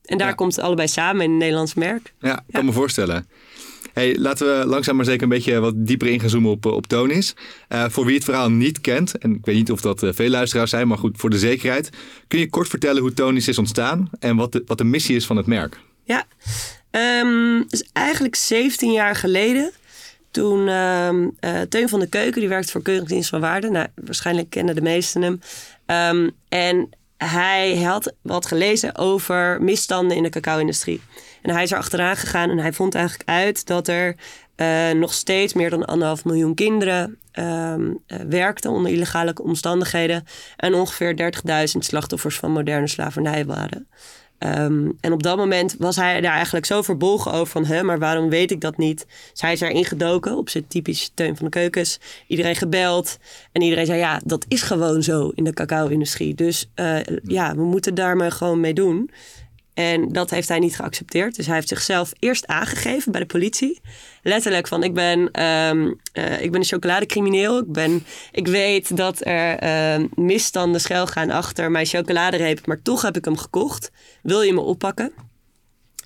En 0.04 0.18
daar 0.18 0.28
ja. 0.28 0.34
komt 0.34 0.56
het 0.56 0.64
allebei 0.64 0.88
samen 0.88 1.24
in 1.24 1.30
een 1.30 1.36
Nederlands 1.36 1.74
merk. 1.74 2.14
Ja, 2.20 2.44
ik 2.46 2.54
kan 2.54 2.64
me 2.64 2.72
voorstellen. 2.72 3.28
Hey, 3.98 4.18
laten 4.18 4.58
we 4.58 4.66
langzaam 4.66 4.96
maar 4.96 5.04
zeker 5.04 5.22
een 5.22 5.28
beetje 5.28 5.60
wat 5.60 5.74
dieper 5.76 6.08
in 6.08 6.20
gaan 6.20 6.28
zoomen 6.28 6.50
op, 6.50 6.66
op 6.66 6.86
Tonis. 6.86 7.34
Uh, 7.68 7.84
voor 7.88 8.04
wie 8.04 8.14
het 8.14 8.24
verhaal 8.24 8.50
niet 8.50 8.80
kent, 8.80 9.18
en 9.18 9.34
ik 9.34 9.44
weet 9.44 9.54
niet 9.56 9.70
of 9.70 9.80
dat 9.80 10.02
uh, 10.02 10.12
veel 10.12 10.28
luisteraars 10.28 10.70
zijn, 10.70 10.88
maar 10.88 10.98
goed, 10.98 11.16
voor 11.16 11.30
de 11.30 11.38
zekerheid. 11.38 11.90
Kun 12.28 12.38
je 12.38 12.50
kort 12.50 12.68
vertellen 12.68 13.02
hoe 13.02 13.14
Tonis 13.14 13.48
is 13.48 13.58
ontstaan 13.58 14.10
en 14.18 14.36
wat 14.36 14.52
de, 14.52 14.62
wat 14.66 14.78
de 14.78 14.84
missie 14.84 15.16
is 15.16 15.26
van 15.26 15.36
het 15.36 15.46
merk? 15.46 15.80
Ja, 16.04 16.26
um, 16.90 17.64
dus 17.68 17.88
eigenlijk 17.92 18.34
17 18.34 18.92
jaar 18.92 19.16
geleden 19.16 19.70
toen 20.30 20.66
uh, 20.68 21.60
Teun 21.68 21.88
van 21.88 22.00
de 22.00 22.08
Keuken, 22.08 22.40
die 22.40 22.48
werkt 22.48 22.70
voor 22.70 22.82
Keuringsdienst 22.82 23.28
van 23.28 23.40
Waarde. 23.40 23.70
Nou, 23.70 23.86
waarschijnlijk 23.94 24.50
kennen 24.50 24.74
de 24.74 24.82
meesten 24.82 25.22
hem. 25.22 25.40
Um, 26.16 26.30
en 26.48 26.88
hij 27.16 27.82
had 27.82 28.12
wat 28.22 28.46
gelezen 28.46 28.96
over 28.96 29.62
misstanden 29.62 30.16
in 30.16 30.22
de 30.22 30.28
cacao-industrie. 30.28 31.00
En 31.48 31.54
hij 31.54 31.62
is 31.62 31.72
er 31.72 31.78
achteraan 31.78 32.16
gegaan 32.16 32.50
en 32.50 32.58
hij 32.58 32.72
vond 32.72 32.94
eigenlijk 32.94 33.28
uit 33.28 33.66
dat 33.66 33.88
er 33.88 34.14
uh, 34.56 34.90
nog 34.90 35.12
steeds 35.12 35.52
meer 35.52 35.70
dan 35.70 35.84
anderhalf 35.84 36.24
miljoen 36.24 36.54
kinderen 36.54 37.18
um, 37.32 37.98
werkten 38.28 38.70
onder 38.70 38.92
illegale 38.92 39.34
omstandigheden. 39.42 40.24
En 40.56 40.74
ongeveer 40.74 41.32
30.000 41.72 41.78
slachtoffers 41.78 42.36
van 42.36 42.52
moderne 42.52 42.88
slavernij 42.88 43.46
waren. 43.46 43.88
Um, 44.38 44.98
en 45.00 45.12
op 45.12 45.22
dat 45.22 45.36
moment 45.36 45.76
was 45.78 45.96
hij 45.96 46.20
daar 46.20 46.32
eigenlijk 46.32 46.66
zo 46.66 46.82
verbolgen 46.82 47.32
over 47.32 47.52
van... 47.52 47.64
Hè, 47.64 47.82
maar 47.82 47.98
waarom 47.98 48.28
weet 48.28 48.50
ik 48.50 48.60
dat 48.60 48.76
niet? 48.76 49.06
Dus 49.30 49.40
hij 49.40 49.52
is 49.52 49.60
erin 49.60 49.84
gedoken 49.84 50.36
op 50.36 50.48
zijn 50.48 50.66
typisch 50.66 51.10
teun 51.14 51.36
van 51.36 51.44
de 51.44 51.50
keukens. 51.50 52.00
Iedereen 52.26 52.56
gebeld. 52.56 53.18
En 53.52 53.62
iedereen 53.62 53.86
zei, 53.86 53.98
ja, 53.98 54.20
dat 54.24 54.44
is 54.48 54.62
gewoon 54.62 55.02
zo 55.02 55.32
in 55.34 55.44
de 55.44 55.52
cacao-industrie. 55.52 56.34
Dus 56.34 56.70
uh, 56.74 56.96
ja, 57.22 57.54
we 57.54 57.64
moeten 57.64 57.94
daar 57.94 58.16
maar 58.16 58.32
gewoon 58.32 58.60
mee 58.60 58.74
doen. 58.74 59.10
En 59.78 60.08
dat 60.08 60.30
heeft 60.30 60.48
hij 60.48 60.58
niet 60.58 60.76
geaccepteerd. 60.76 61.36
Dus 61.36 61.46
hij 61.46 61.54
heeft 61.54 61.68
zichzelf 61.68 62.12
eerst 62.18 62.46
aangegeven 62.46 63.12
bij 63.12 63.20
de 63.20 63.26
politie. 63.26 63.80
Letterlijk 64.22 64.68
van, 64.68 64.82
ik 64.82 64.94
ben, 64.94 65.42
um, 65.44 66.00
uh, 66.12 66.40
ik 66.40 66.50
ben 66.50 66.60
een 66.60 66.66
chocoladecrimineel. 66.66 67.58
Ik, 67.58 67.72
ben, 67.72 68.04
ik 68.32 68.46
weet 68.46 68.96
dat 68.96 69.26
er 69.26 69.62
uh, 70.00 70.06
misstanden 70.14 70.80
schuil 70.80 71.06
gaan 71.06 71.30
achter 71.30 71.70
mijn 71.70 71.86
chocoladereep. 71.86 72.66
Maar 72.66 72.82
toch 72.82 73.02
heb 73.02 73.16
ik 73.16 73.24
hem 73.24 73.36
gekocht. 73.36 73.90
Wil 74.22 74.42
je 74.42 74.52
me 74.52 74.60
oppakken? 74.60 75.12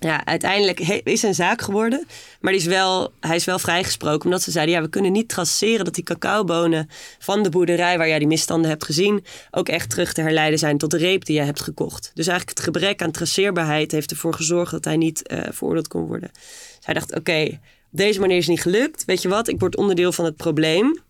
Ja, 0.03 0.25
uiteindelijk 0.25 0.79
is 1.03 1.23
een 1.23 1.33
zaak 1.33 1.61
geworden. 1.61 2.05
Maar 2.39 2.51
die 2.51 2.61
is 2.61 2.67
wel, 2.67 3.11
hij 3.19 3.35
is 3.35 3.45
wel 3.45 3.59
vrijgesproken. 3.59 4.25
Omdat 4.25 4.41
ze 4.41 4.51
zeiden, 4.51 4.75
ja, 4.75 4.81
we 4.81 4.89
kunnen 4.89 5.11
niet 5.11 5.29
traceren 5.29 5.85
dat 5.85 5.95
die 5.95 6.03
cacaobonen 6.03 6.89
van 7.19 7.43
de 7.43 7.49
boerderij 7.49 7.97
waar 7.97 8.07
jij 8.07 8.19
die 8.19 8.27
misstanden 8.27 8.69
hebt 8.69 8.85
gezien, 8.85 9.23
ook 9.51 9.69
echt 9.69 9.89
terug 9.89 10.13
te 10.13 10.21
herleiden 10.21 10.59
zijn 10.59 10.77
tot 10.77 10.91
de 10.91 10.97
reep 10.97 11.25
die 11.25 11.35
jij 11.35 11.45
hebt 11.45 11.61
gekocht. 11.61 12.11
Dus 12.13 12.27
eigenlijk 12.27 12.57
het 12.57 12.67
gebrek 12.67 13.01
aan 13.01 13.11
traceerbaarheid 13.11 13.91
heeft 13.91 14.11
ervoor 14.11 14.33
gezorgd 14.33 14.71
dat 14.71 14.85
hij 14.85 14.97
niet 14.97 15.21
uh, 15.31 15.39
veroordeeld 15.49 15.87
kon 15.87 16.05
worden. 16.05 16.29
Dus 16.31 16.85
hij 16.85 16.93
dacht, 16.93 17.09
oké, 17.09 17.19
okay, 17.19 17.59
op 17.91 17.99
deze 17.99 18.19
manier 18.19 18.37
is 18.37 18.47
het 18.47 18.55
niet 18.55 18.63
gelukt. 18.63 19.05
Weet 19.05 19.21
je 19.21 19.29
wat, 19.29 19.47
ik 19.47 19.59
word 19.59 19.75
onderdeel 19.75 20.11
van 20.11 20.25
het 20.25 20.35
probleem. 20.35 21.01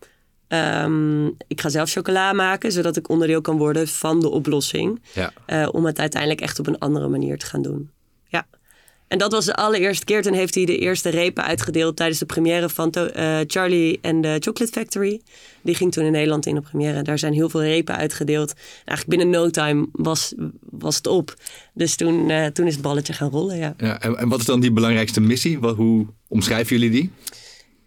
Um, 0.48 1.36
ik 1.46 1.60
ga 1.60 1.68
zelf 1.68 1.90
chocola 1.90 2.32
maken, 2.32 2.72
zodat 2.72 2.96
ik 2.96 3.08
onderdeel 3.08 3.40
kan 3.40 3.58
worden 3.58 3.88
van 3.88 4.20
de 4.20 4.30
oplossing. 4.30 5.02
Ja. 5.12 5.32
Uh, 5.46 5.68
om 5.72 5.86
het 5.86 5.98
uiteindelijk 5.98 6.40
echt 6.40 6.58
op 6.58 6.66
een 6.66 6.78
andere 6.78 7.08
manier 7.08 7.38
te 7.38 7.46
gaan 7.46 7.62
doen. 7.62 7.90
En 9.14 9.20
dat 9.20 9.32
was 9.32 9.44
de 9.44 9.54
allereerste 9.54 10.04
keer. 10.04 10.22
Toen 10.22 10.32
heeft 10.32 10.54
hij 10.54 10.64
de 10.64 10.78
eerste 10.78 11.08
repen 11.08 11.44
uitgedeeld 11.44 11.96
tijdens 11.96 12.18
de 12.18 12.26
première 12.26 12.68
van 12.68 12.92
uh, 12.96 13.38
Charlie 13.46 13.98
and 14.02 14.22
the 14.22 14.36
Chocolate 14.40 14.72
Factory. 14.72 15.20
Die 15.62 15.74
ging 15.74 15.92
toen 15.92 16.04
in 16.04 16.12
Nederland 16.12 16.46
in 16.46 16.54
de 16.54 16.60
première. 16.60 17.02
Daar 17.02 17.18
zijn 17.18 17.32
heel 17.32 17.48
veel 17.48 17.62
repen 17.62 17.96
uitgedeeld. 17.96 18.50
En 18.50 18.56
eigenlijk 18.84 19.18
binnen 19.18 19.40
no 19.40 19.50
time 19.50 19.86
was, 19.92 20.34
was 20.70 20.96
het 20.96 21.06
op. 21.06 21.34
Dus 21.74 21.96
toen, 21.96 22.28
uh, 22.28 22.46
toen 22.46 22.66
is 22.66 22.72
het 22.72 22.82
balletje 22.82 23.12
gaan 23.12 23.30
rollen, 23.30 23.56
ja. 23.56 23.74
ja 23.78 24.00
en, 24.00 24.16
en 24.16 24.28
wat 24.28 24.38
is 24.38 24.44
dan 24.44 24.60
die 24.60 24.72
belangrijkste 24.72 25.20
missie? 25.20 25.58
Wat, 25.58 25.76
hoe 25.76 26.06
omschrijven 26.28 26.76
jullie 26.76 26.90
die? 26.90 27.10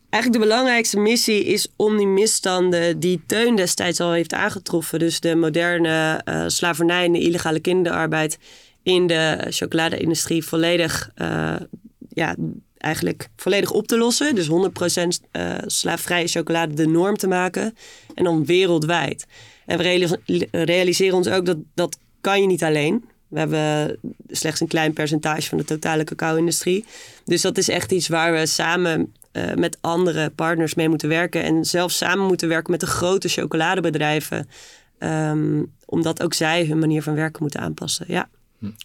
Eigenlijk 0.10 0.44
de 0.44 0.50
belangrijkste 0.50 1.00
missie 1.00 1.46
is 1.46 1.68
om 1.76 1.98
die 1.98 2.08
misstanden 2.08 3.00
die 3.00 3.22
Teun 3.26 3.56
destijds 3.56 4.00
al 4.00 4.12
heeft 4.12 4.34
aangetroffen. 4.34 5.00
Dus 5.00 5.20
de 5.20 5.36
moderne 5.36 6.22
uh, 6.26 6.44
slavernij 6.48 7.06
en 7.06 7.12
de 7.12 7.20
illegale 7.20 7.60
kinderarbeid 7.60 8.38
in 8.88 9.08
de 9.08 9.46
chocoladeindustrie 9.50 10.44
volledig, 10.44 11.12
uh, 11.22 11.56
ja, 12.10 12.36
eigenlijk 12.78 13.30
volledig 13.36 13.72
op 13.72 13.88
te 13.88 13.98
lossen. 13.98 14.36
Dus 14.36 14.48
100% 14.48 14.52
uh, 15.32 15.56
slaafvrije 15.66 16.28
chocolade 16.28 16.74
de 16.74 16.88
norm 16.88 17.18
te 17.18 17.28
maken. 17.28 17.76
En 18.14 18.24
dan 18.24 18.46
wereldwijd. 18.46 19.26
En 19.66 19.78
we 19.78 20.18
realiseren 20.52 21.16
ons 21.16 21.28
ook 21.28 21.46
dat 21.46 21.58
dat 21.74 21.98
kan 22.22 22.42
je 22.42 22.48
niet 22.48 22.64
alleen. 22.64 23.06
We 23.28 23.40
hebben 23.40 23.98
slechts 24.28 24.62
een 24.62 24.68
klein 24.68 24.94
percentage 24.94 25.50
van 25.50 25.58
de 25.58 25.64
totale 25.64 26.04
cacao-industrie. 26.04 26.86
Dus 27.26 27.42
dat 27.42 27.58
is 27.58 27.70
echt 27.70 27.92
iets 27.92 28.08
waar 28.08 28.34
we 28.34 28.46
samen 28.46 29.14
uh, 29.34 29.54
met 29.54 29.78
andere 29.82 30.30
partners 30.30 30.76
mee 30.76 30.90
moeten 30.90 31.10
werken. 31.10 31.44
En 31.44 31.66
zelfs 31.66 31.98
samen 31.98 32.26
moeten 32.26 32.48
werken 32.48 32.72
met 32.72 32.80
de 32.80 32.88
grote 32.88 33.28
chocoladebedrijven. 33.28 34.50
Um, 35.00 35.76
omdat 35.86 36.24
ook 36.24 36.34
zij 36.34 36.66
hun 36.66 36.80
manier 36.80 37.04
van 37.04 37.16
werken 37.16 37.42
moeten 37.42 37.60
aanpassen. 37.60 38.06
Ja. 38.08 38.30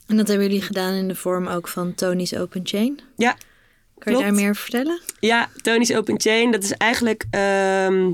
En 0.07 0.17
dat 0.17 0.29
hebben 0.29 0.47
jullie 0.47 0.63
gedaan 0.63 0.95
in 0.95 1.09
de 1.09 1.15
vorm 1.15 1.47
ook 1.47 1.69
van 1.69 1.95
Tony's 1.95 2.35
Open 2.35 2.61
Chain. 2.65 3.01
Ja, 3.17 3.31
Kan 3.33 4.13
je 4.13 4.19
klopt. 4.19 4.21
daar 4.23 4.35
meer 4.35 4.51
over 4.51 4.63
vertellen? 4.63 5.01
Ja, 5.21 5.49
Tony's 5.63 5.93
Open 5.95 6.21
Chain, 6.21 6.51
dat 6.51 6.63
is 6.63 6.73
eigenlijk... 6.73 7.25
ehm, 7.31 8.13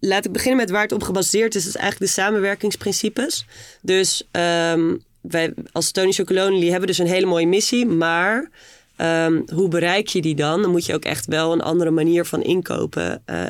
laat 0.00 0.24
ik 0.24 0.32
beginnen 0.32 0.56
met 0.60 0.70
waar 0.70 0.82
het 0.82 0.92
op 0.92 1.02
gebaseerd 1.02 1.54
is. 1.54 1.64
Dat 1.64 1.74
is 1.74 1.80
eigenlijk 1.80 2.12
de 2.12 2.20
samenwerkingsprincipes. 2.20 3.46
Dus 3.82 4.28
ehm, 4.30 4.96
wij 5.20 5.54
als 5.72 5.90
Tony 5.90 6.12
Chocolonely 6.12 6.68
hebben 6.70 6.86
dus 6.88 6.98
een 6.98 7.06
hele 7.06 7.26
mooie 7.26 7.46
missie. 7.46 7.86
Maar 7.86 8.50
ehm, 8.96 9.40
hoe 9.54 9.68
bereik 9.68 10.06
je 10.08 10.20
die 10.22 10.34
dan? 10.34 10.62
Dan 10.62 10.70
moet 10.70 10.86
je 10.86 10.94
ook 10.94 11.04
echt 11.04 11.26
wel 11.26 11.52
een 11.52 11.60
andere 11.62 11.90
manier 11.90 12.24
van 12.24 12.42
inkopen 12.42 13.22
eh, 13.24 13.44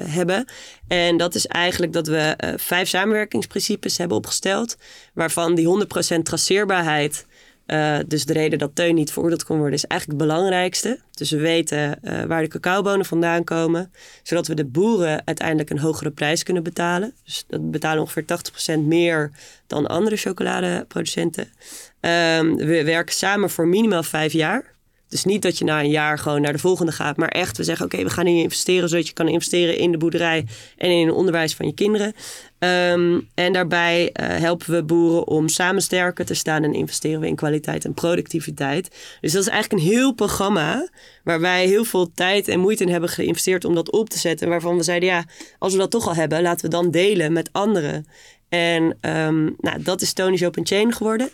hebben. 0.00 0.44
En 0.88 1.16
dat 1.16 1.34
is 1.34 1.46
eigenlijk 1.46 1.92
dat 1.92 2.06
we 2.06 2.18
eh, 2.18 2.52
vijf 2.56 2.88
samenwerkingsprincipes 2.88 3.98
hebben 3.98 4.16
opgesteld. 4.16 4.76
Waarvan 5.14 5.54
die 5.54 5.86
100% 6.18 6.22
traceerbaarheid... 6.22 7.26
eh, 7.66 7.98
dus 8.06 8.24
de 8.24 8.32
reden 8.32 8.58
dat 8.58 8.74
teun 8.74 8.94
niet 8.94 9.12
veroordeeld 9.12 9.44
kon 9.44 9.56
worden, 9.56 9.74
is 9.74 9.84
eigenlijk 9.84 10.20
het 10.20 10.28
belangrijkste. 10.28 11.00
Dus 11.10 11.30
we 11.30 11.38
weten 11.38 12.02
eh, 12.02 12.24
waar 12.24 12.42
de 12.42 12.48
cacaobonen 12.48 13.06
vandaan 13.06 13.44
komen, 13.44 13.92
zodat 14.22 14.46
we 14.46 14.54
de 14.54 14.64
boeren 14.64 15.22
uiteindelijk 15.24 15.70
een 15.70 15.78
hogere 15.78 16.10
prijs 16.10 16.42
kunnen 16.42 16.62
betalen. 16.62 17.14
Dus 17.24 17.44
dat 17.48 17.70
betalen 17.70 18.02
ongeveer 18.02 18.24
80% 18.76 18.78
meer 18.78 19.30
dan 19.66 19.86
andere 19.86 20.16
chocoladeproducenten. 20.16 21.48
Ehm, 22.00 22.54
we 22.54 22.84
werken 22.84 23.14
samen 23.14 23.50
voor 23.50 23.68
minimaal 23.68 24.02
vijf 24.02 24.32
jaar. 24.32 24.76
Dus 25.08 25.24
niet 25.24 25.42
dat 25.42 25.58
je 25.58 25.64
na 25.64 25.80
een 25.80 25.90
jaar 25.90 26.18
gewoon 26.18 26.40
naar 26.40 26.52
de 26.52 26.58
volgende 26.58 26.92
gaat, 26.92 27.16
maar 27.16 27.28
echt 27.28 27.56
we 27.56 27.64
zeggen: 27.64 27.86
oké, 27.86 28.02
we 28.02 28.10
gaan 28.10 28.26
hier 28.26 28.42
investeren 28.42 28.88
zodat 28.88 29.06
je 29.06 29.12
kan 29.12 29.28
investeren 29.28 29.76
in 29.78 29.92
de 29.92 29.98
boerderij 29.98 30.46
en 30.76 30.90
in 30.90 31.06
het 31.06 31.16
onderwijs 31.16 31.54
van 31.54 31.66
je 31.66 31.74
kinderen. 31.74 32.12
Ehm, 32.58 33.20
en 33.34 33.52
daarbij 33.52 34.10
eh, 34.12 34.28
helpen 34.28 34.74
we 34.74 34.82
boeren 34.82 35.26
om 35.26 35.48
samen 35.48 35.82
sterker 35.82 36.24
te 36.24 36.34
staan 36.34 36.64
en 36.64 36.74
investeren 36.74 37.20
we 37.20 37.26
in 37.26 37.36
kwaliteit 37.36 37.84
en 37.84 37.94
productiviteit. 37.94 38.88
Dus 39.20 39.32
dat 39.32 39.42
is 39.42 39.48
eigenlijk 39.48 39.82
een 39.82 39.88
heel 39.90 40.12
programma 40.12 40.88
waar 41.24 41.40
wij 41.40 41.66
heel 41.66 41.84
veel 41.84 42.12
tijd 42.14 42.48
en 42.48 42.60
moeite 42.60 42.84
in 42.84 42.90
hebben 42.90 43.10
geïnvesteerd 43.10 43.64
om 43.64 43.74
dat 43.74 43.90
op 43.90 44.08
te 44.10 44.18
zetten. 44.18 44.48
Waarvan 44.48 44.76
we 44.76 44.82
zeiden: 44.82 45.08
ja, 45.08 45.24
als 45.58 45.72
we 45.72 45.78
dat 45.78 45.90
toch 45.90 46.06
al 46.06 46.14
hebben, 46.14 46.42
laten 46.42 46.64
we 46.64 46.70
dan 46.70 46.90
delen 46.90 47.32
met 47.32 47.52
anderen. 47.52 48.06
En 48.48 48.96
ehm, 49.00 49.44
nou, 49.58 49.82
dat 49.82 50.00
is 50.00 50.12
Tony's 50.12 50.44
Open 50.44 50.66
Chain 50.66 50.92
geworden. 50.92 51.30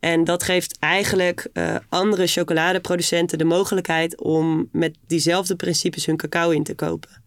En 0.00 0.24
dat 0.24 0.42
geeft 0.42 0.76
eigenlijk 0.78 1.48
eh, 1.52 1.76
andere 1.88 2.26
chocoladeproducenten 2.26 3.38
de 3.38 3.44
mogelijkheid 3.44 4.20
om 4.20 4.68
met 4.72 4.96
diezelfde 5.06 5.56
principes 5.56 6.06
hun 6.06 6.16
cacao 6.16 6.50
in 6.50 6.64
te 6.64 6.74
kopen. 6.74 7.26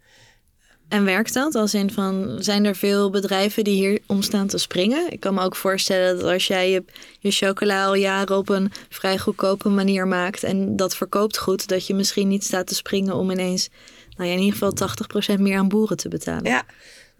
En 0.91 1.05
werkt 1.05 1.33
dat? 1.33 1.55
Als 1.55 1.73
in 1.73 1.91
van, 1.91 2.35
zijn 2.39 2.65
er 2.65 2.75
veel 2.75 3.09
bedrijven 3.09 3.63
die 3.63 3.75
hier 3.75 3.99
om 4.07 4.21
staan 4.21 4.47
te 4.47 4.57
springen? 4.57 5.11
Ik 5.11 5.19
kan 5.19 5.33
me 5.33 5.41
ook 5.41 5.55
voorstellen 5.55 6.19
dat 6.19 6.31
als 6.31 6.47
jij 6.47 6.71
je, 6.71 6.83
je 7.19 7.31
chocola 7.31 7.85
al 7.85 7.93
jaren 7.93 8.37
op 8.37 8.49
een 8.49 8.71
vrij 8.89 9.17
goedkope 9.17 9.69
manier 9.69 10.07
maakt 10.07 10.43
en 10.43 10.75
dat 10.75 10.95
verkoopt 10.95 11.37
goed, 11.37 11.67
dat 11.67 11.87
je 11.87 11.93
misschien 11.93 12.27
niet 12.27 12.43
staat 12.43 12.67
te 12.67 12.75
springen 12.75 13.15
om 13.15 13.31
ineens, 13.31 13.69
nou 14.17 14.29
ja, 14.29 14.35
in 14.35 14.41
ieder 14.41 14.57
geval 14.57 15.37
80% 15.37 15.39
meer 15.39 15.57
aan 15.57 15.67
boeren 15.67 15.97
te 15.97 16.09
betalen. 16.09 16.51
Ja. 16.51 16.63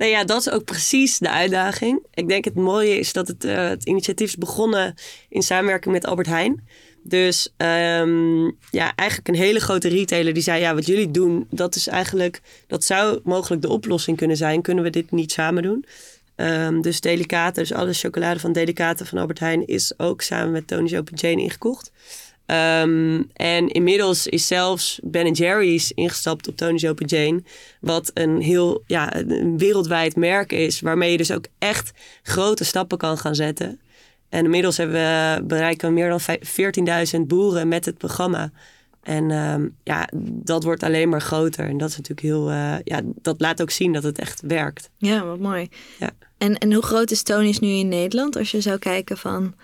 Nou 0.02 0.14
ja, 0.14 0.24
dat 0.24 0.40
is 0.40 0.50
ook 0.50 0.64
precies 0.64 1.18
de 1.18 1.30
uitdaging. 1.30 2.00
Ik 2.14 2.28
denk 2.28 2.46
het 2.46 2.56
mooie 2.56 3.00
is 3.00 3.14
dat 3.14 3.28
het, 3.28 3.44
eh, 3.44 3.68
het 3.68 3.86
initiatief 3.86 4.28
is 4.28 4.38
begonnen 4.38 4.94
in 5.30 5.42
samenwerking 5.42 5.94
met 5.94 6.06
Albert 6.06 6.28
Heijn. 6.28 6.68
Dus 7.04 7.54
ehm, 7.58 8.44
ja, 8.72 8.96
eigenlijk 8.96 9.28
een 9.28 9.36
hele 9.36 9.60
grote 9.60 9.88
retailer 9.88 10.34
die 10.34 10.44
zei: 10.44 10.62
Ja, 10.62 10.74
wat 10.74 10.86
jullie 10.86 11.12
doen, 11.12 11.48
dat 11.50 11.76
is 11.76 11.88
eigenlijk, 11.88 12.42
dat 12.68 12.84
zou 12.84 13.20
mogelijk 13.24 13.62
de 13.62 13.70
oplossing 13.70 14.18
kunnen 14.18 14.38
zijn. 14.38 14.62
Kunnen 14.62 14.84
we 14.84 14.90
dit 14.90 15.12
niet 15.12 15.32
samen 15.32 15.64
doen? 15.64 15.86
Ehm, 16.36 16.82
dus 16.82 17.02
Delicate, 17.02 17.60
dus 17.60 17.74
alle 17.74 17.94
chocolade 17.94 18.40
van 18.40 18.52
Delicate 18.52 19.06
van 19.06 19.18
Albert 19.18 19.40
Heijn 19.40 19.68
is 19.68 19.94
ook 19.98 20.22
samen 20.22 20.52
met 20.52 20.68
Tony's 20.68 20.94
Open 20.94 21.18
Chain 21.18 21.40
ingekocht. 21.40 21.92
Ehm, 22.52 23.22
en 23.34 23.68
inmiddels 23.68 24.28
is 24.28 24.48
zelfs 24.48 25.00
Ben 25.04 25.32
Jerry's 25.32 25.92
ingestapt 25.92 26.48
op 26.48 26.58
Tony's 26.58 26.86
Open 26.86 27.10
Chain. 27.10 27.46
Wat 27.80 28.12
een 28.14 28.42
heel 28.42 28.84
ja, 28.86 29.16
een 29.16 29.58
wereldwijd 29.58 30.16
merk 30.16 30.52
is. 30.52 30.80
Waarmee 30.82 31.12
je 31.12 31.18
dus 31.18 31.32
ook 31.32 31.46
echt 31.60 31.92
grote 32.24 32.64
stappen 32.64 32.98
kan 32.98 33.18
gaan 33.18 33.36
zetten. 33.36 33.80
En 34.30 34.44
inmiddels 34.44 34.78
hebben 34.78 34.96
we, 34.96 35.44
bereiken 35.44 35.88
we 35.88 35.94
meer 35.94 36.10
dan 36.10 36.20
vij- 36.22 36.42
14.000 37.16 37.28
boeren 37.28 37.68
met 37.68 37.86
het 37.86 37.98
programma. 37.98 38.52
En 39.04 39.32
ehm, 39.32 39.68
ja, 39.84 40.10
dat 40.24 40.64
wordt 40.64 40.84
alleen 40.84 41.10
maar 41.10 41.22
groter. 41.22 41.68
En 41.68 41.78
dat 41.78 41.90
is 41.90 41.98
natuurlijk 41.98 42.28
heel. 42.28 42.50
eh, 42.50 42.76
ja, 42.84 43.02
dat 43.22 43.42
laat 43.42 43.62
ook 43.62 43.72
zien 43.72 43.94
dat 43.94 44.04
het 44.04 44.20
echt 44.20 44.42
werkt. 44.48 44.90
Ja, 44.98 45.26
wat 45.26 45.40
mooi. 45.40 45.70
Ja. 46.00 46.10
En, 46.38 46.58
en 46.58 46.74
hoe 46.74 46.84
groot 46.84 47.12
is 47.12 47.24
Tony's 47.24 47.60
nu 47.60 47.68
in 47.68 47.88
Nederland? 47.88 48.36
Als 48.36 48.52
je 48.52 48.62
zou 48.62 48.78
kijken 48.78 49.18
van, 49.18 49.56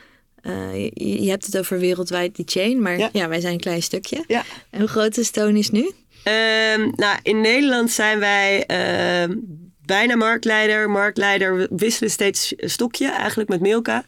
eh, 0.41 0.73
je, 0.93 1.23
je 1.23 1.30
hebt 1.30 1.45
het 1.45 1.58
over 1.58 1.80
wereldwijd 1.80 2.36
die 2.36 2.45
chain, 2.47 2.82
maar 2.82 2.97
Ja. 2.97 3.10
ja, 3.13 3.28
wij 3.28 3.39
zijn 3.39 3.54
een 3.54 3.60
klein 3.60 3.82
stukje. 3.84 4.23
Ja. 4.28 4.43
En 4.69 4.80
hoe 4.80 4.89
groot 4.89 5.17
is 5.17 5.30
Tony's 5.30 5.69
nu? 5.69 5.91
Ehm, 6.23 6.89
nou, 6.95 7.17
in 7.23 7.41
Nederland 7.41 7.91
zijn 7.91 8.19
wij 8.19 8.65
ehm, 8.65 9.36
bijna 9.86 10.15
marktleider. 10.15 10.89
Marktleider 10.89 11.67
wisselen 11.69 12.12
steeds 12.12 12.54
stokje, 12.58 13.12
eigenlijk 13.12 13.50
met 13.50 13.62
Milka. 13.62 14.06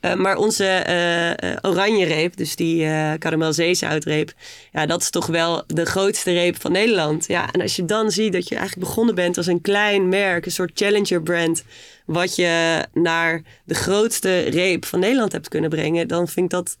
Eh, 0.00 0.14
maar 0.14 0.36
onze 0.36 0.64
eh, 0.66 1.56
oranje 1.70 2.04
reep, 2.06 2.36
dus 2.36 2.56
die 2.56 2.84
eh 2.84 3.12
karamelzeezoutreep, 3.18 4.32
ja, 4.72 4.86
dat 4.86 5.00
is 5.02 5.10
toch 5.10 5.26
wel 5.26 5.62
de 5.66 5.84
grootste 5.84 6.32
reep 6.32 6.60
van 6.60 6.72
Nederland. 6.72 7.26
Ja, 7.26 7.52
en 7.52 7.60
als 7.60 7.76
je 7.76 7.84
dan 7.84 8.10
ziet 8.10 8.32
dat 8.32 8.48
je 8.48 8.56
eigenlijk 8.56 8.86
begonnen 8.88 9.14
bent 9.14 9.36
als 9.36 9.46
een 9.46 9.60
klein 9.60 10.08
merk, 10.08 10.46
een 10.46 10.52
soort 10.52 10.70
challenger 10.74 11.22
brand, 11.22 11.64
wat 12.06 12.36
je 12.36 12.84
naar 12.92 13.42
de 13.64 13.74
grootste 13.74 14.38
reep 14.38 14.84
van 14.84 15.00
Nederland 15.00 15.32
hebt 15.32 15.48
kunnen 15.48 15.70
brengen, 15.70 16.08
dan 16.08 16.28
vind 16.28 16.44
ik 16.44 16.50
dat 16.50 16.76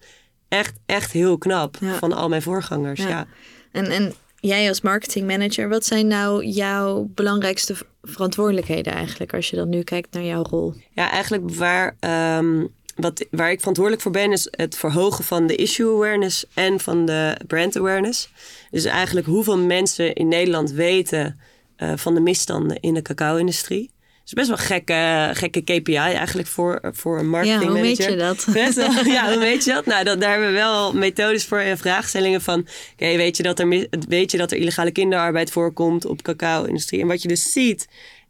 echt, 0.48 0.74
echt 0.86 1.12
heel 1.12 1.38
knap 1.38 1.76
Ja. 1.80 1.94
van 1.94 2.12
al 2.12 2.28
mijn 2.28 2.42
voorgangers. 2.42 3.00
Ja. 3.02 3.08
ja. 3.08 3.26
En, 3.72 3.86
en 3.90 4.14
jij 4.40 4.68
als 4.68 4.80
marketingmanager, 4.80 5.68
wat 5.68 5.84
zijn 5.84 6.06
nou 6.06 6.44
jouw 6.44 7.08
belangrijkste 7.14 7.74
verantwoordelijkheden 8.02 8.92
eigenlijk 8.92 9.34
als 9.34 9.50
je 9.50 9.56
dan 9.56 9.68
nu 9.68 9.82
kijkt 9.82 10.12
naar 10.14 10.24
jouw 10.24 10.42
rol? 10.42 10.74
Ja, 10.90 11.10
eigenlijk 11.10 11.54
waar, 11.54 11.96
ehm, 12.00 12.64
wat, 12.98 13.26
waar 13.30 13.50
ik 13.50 13.58
verantwoordelijk 13.58 14.02
voor 14.04 14.12
ben, 14.12 14.32
is 14.32 14.48
het 14.50 14.76
verhogen 14.76 15.24
van 15.24 15.46
de 15.46 15.54
issue 15.56 15.94
awareness 15.94 16.44
en 16.54 16.80
van 16.80 17.06
de 17.06 17.36
brand 17.46 17.76
awareness. 17.76 18.30
Dus 18.70 18.84
eigenlijk 18.84 19.26
hoeveel 19.26 19.58
mensen 19.58 20.14
in 20.14 20.28
Nederland 20.28 20.70
weten 20.70 21.40
eh, 21.76 21.92
van 21.96 22.14
de 22.14 22.20
misstanden 22.20 22.80
in 22.80 22.94
de 22.94 23.02
cacao-industrie. 23.02 23.90
Het 24.28 24.38
is 24.38 24.46
best 24.46 24.48
wel 24.48 24.58
een 24.58 24.78
gekke, 24.78 25.30
gekke 25.32 25.80
KPI 25.80 25.94
eigenlijk 25.96 26.48
voor, 26.48 26.80
voor 26.82 27.18
een 27.18 27.24
Ja, 27.24 27.30
marketing 27.30 27.62
hoe 27.62 27.80
weet 27.80 27.98
manager. 27.98 28.10
je 28.10 28.16
dat? 28.16 28.46
Best 28.52 28.74
wel, 28.74 29.04
ja, 29.04 29.28
hoe 29.32 29.38
weet 29.38 29.64
je 29.64 29.72
dat? 29.72 29.86
Nou, 29.86 30.04
dat, 30.04 30.20
daar 30.20 30.30
hebben 30.30 30.48
we 30.48 30.54
wel 30.54 30.92
methodes 30.94 31.44
voor 31.44 31.58
en 31.58 31.78
vraagstellingen 31.78 32.40
van. 32.40 32.66
Oké, 32.92 33.16
weet, 33.16 33.36
je 33.36 33.42
dat 33.42 33.58
er 33.58 33.88
weet 34.08 34.30
je 34.30 34.38
dat 34.38 34.52
er 34.52 34.58
illegale 34.58 34.90
kinderarbeid 34.90 35.50
voorkomt 35.50 36.04
op 36.04 36.22
cacao-industrie? 36.22 37.00
En 37.00 37.06
wat 37.06 37.22
je 37.22 37.28
dus 37.28 37.52
ziet, 37.52 37.88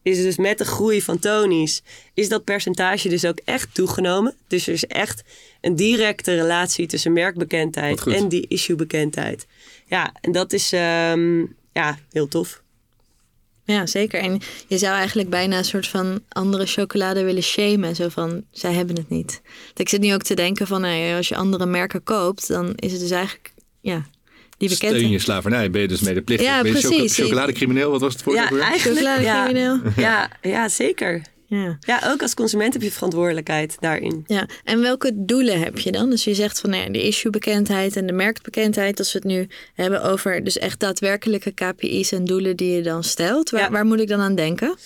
is 0.08 0.22
dus 0.22 0.36
met 0.36 0.58
de 0.58 0.64
groei 0.64 1.02
van 1.02 1.18
Tony's, 1.18 1.82
is 2.14 2.28
dat 2.28 2.44
percentage 2.44 3.08
dus 3.08 3.24
ook 3.24 3.38
echt 3.44 3.74
toegenomen. 3.74 4.34
Dus 4.46 4.66
er 4.66 4.72
is 4.72 4.86
echt 4.86 5.22
een 5.60 5.76
directe 5.76 6.34
relatie 6.34 6.86
tussen 6.86 7.12
merkbekendheid 7.12 8.06
en 8.06 8.28
die 8.28 8.46
issue-bekendheid. 8.48 9.46
Ja, 9.86 10.12
en 10.20 10.32
dat 10.32 10.52
is 10.52 10.72
ehm, 10.72 11.40
ja, 11.72 11.98
heel 12.10 12.28
tof. 12.28 12.62
Ja, 13.64 13.86
zeker. 13.86 14.20
En 14.20 14.40
je 14.66 14.78
zou 14.78 14.94
eigenlijk 14.94 15.30
bijna 15.30 15.58
een 15.58 15.64
soort 15.64 15.88
van 15.88 16.20
andere 16.28 16.66
chocolade 16.66 17.22
willen 17.22 17.42
shamen. 17.42 17.96
Zo 17.96 18.08
van, 18.08 18.44
zij 18.50 18.72
hebben 18.72 18.96
het 18.96 19.08
niet. 19.08 19.40
Ik 19.74 19.88
zit 19.88 20.00
nu 20.00 20.14
ook 20.14 20.22
te 20.22 20.34
denken 20.34 20.66
van, 20.66 20.80
nou 20.80 21.16
als 21.16 21.28
je 21.28 21.36
andere 21.36 21.66
merken 21.66 22.02
koopt, 22.02 22.48
dan 22.48 22.72
is 22.74 22.92
het 22.92 23.00
dus 23.00 23.10
eigenlijk, 23.10 23.52
ja, 23.80 24.06
die 24.58 24.68
Steun 24.68 24.90
bekendheid. 24.90 25.12
je 25.12 25.18
slavernij, 25.24 25.70
ben 25.70 25.80
je 25.80 25.88
dus 25.88 26.00
medeplichtig. 26.00 26.46
Ja, 26.48 26.62
ben 26.62 26.72
je 26.74 26.80
precies. 26.80 27.14
chocoladecrimineel, 27.14 27.90
wat 27.90 28.00
was 28.00 28.12
het 28.12 28.22
voor 28.22 28.34
Ja, 28.34 28.50
eigenlijk. 28.50 28.60
Ja, 28.64 28.78
Chocoladecrimineel. 28.78 29.80
ja, 29.96 30.30
ja, 30.42 30.68
zeker. 30.68 31.22
Ja. 31.46 31.78
Ja, 31.80 32.00
ook 32.04 32.22
als 32.22 32.34
consument 32.34 32.72
heb 32.72 32.82
je 32.82 32.90
verantwoordelijkheid 32.92 33.76
daarin. 33.80 34.24
Ja, 34.26 34.46
en 34.64 34.80
welke 34.80 35.10
doelen 35.14 35.60
heb 35.60 35.78
je 35.78 35.92
dan? 35.92 36.10
Dus 36.10 36.24
je 36.24 36.34
zegt 36.34 36.60
van 36.60 36.70
nou 36.70 36.82
ja, 36.82 36.90
de 36.90 37.02
issue-bekendheid 37.02 37.96
en 37.96 38.06
de 38.06 38.12
merkbekendheid. 38.12 38.98
Als 38.98 39.12
we 39.12 39.18
het 39.18 39.28
nu 39.28 39.48
hebben 39.74 40.02
over 40.02 40.44
dus 40.44 40.58
echt 40.58 40.80
daadwerkelijke 40.80 41.50
KPI's 41.50 42.12
en 42.12 42.24
doelen 42.24 42.56
die 42.56 42.70
je 42.72 42.82
dan 42.82 43.04
stelt. 43.04 43.50
Waar, 43.50 43.60
Ja. 43.60 43.70
waar 43.70 43.84
moet 43.86 44.00
ik 44.00 44.08
dan 44.08 44.20
aan 44.20 44.34
denken? 44.34 44.76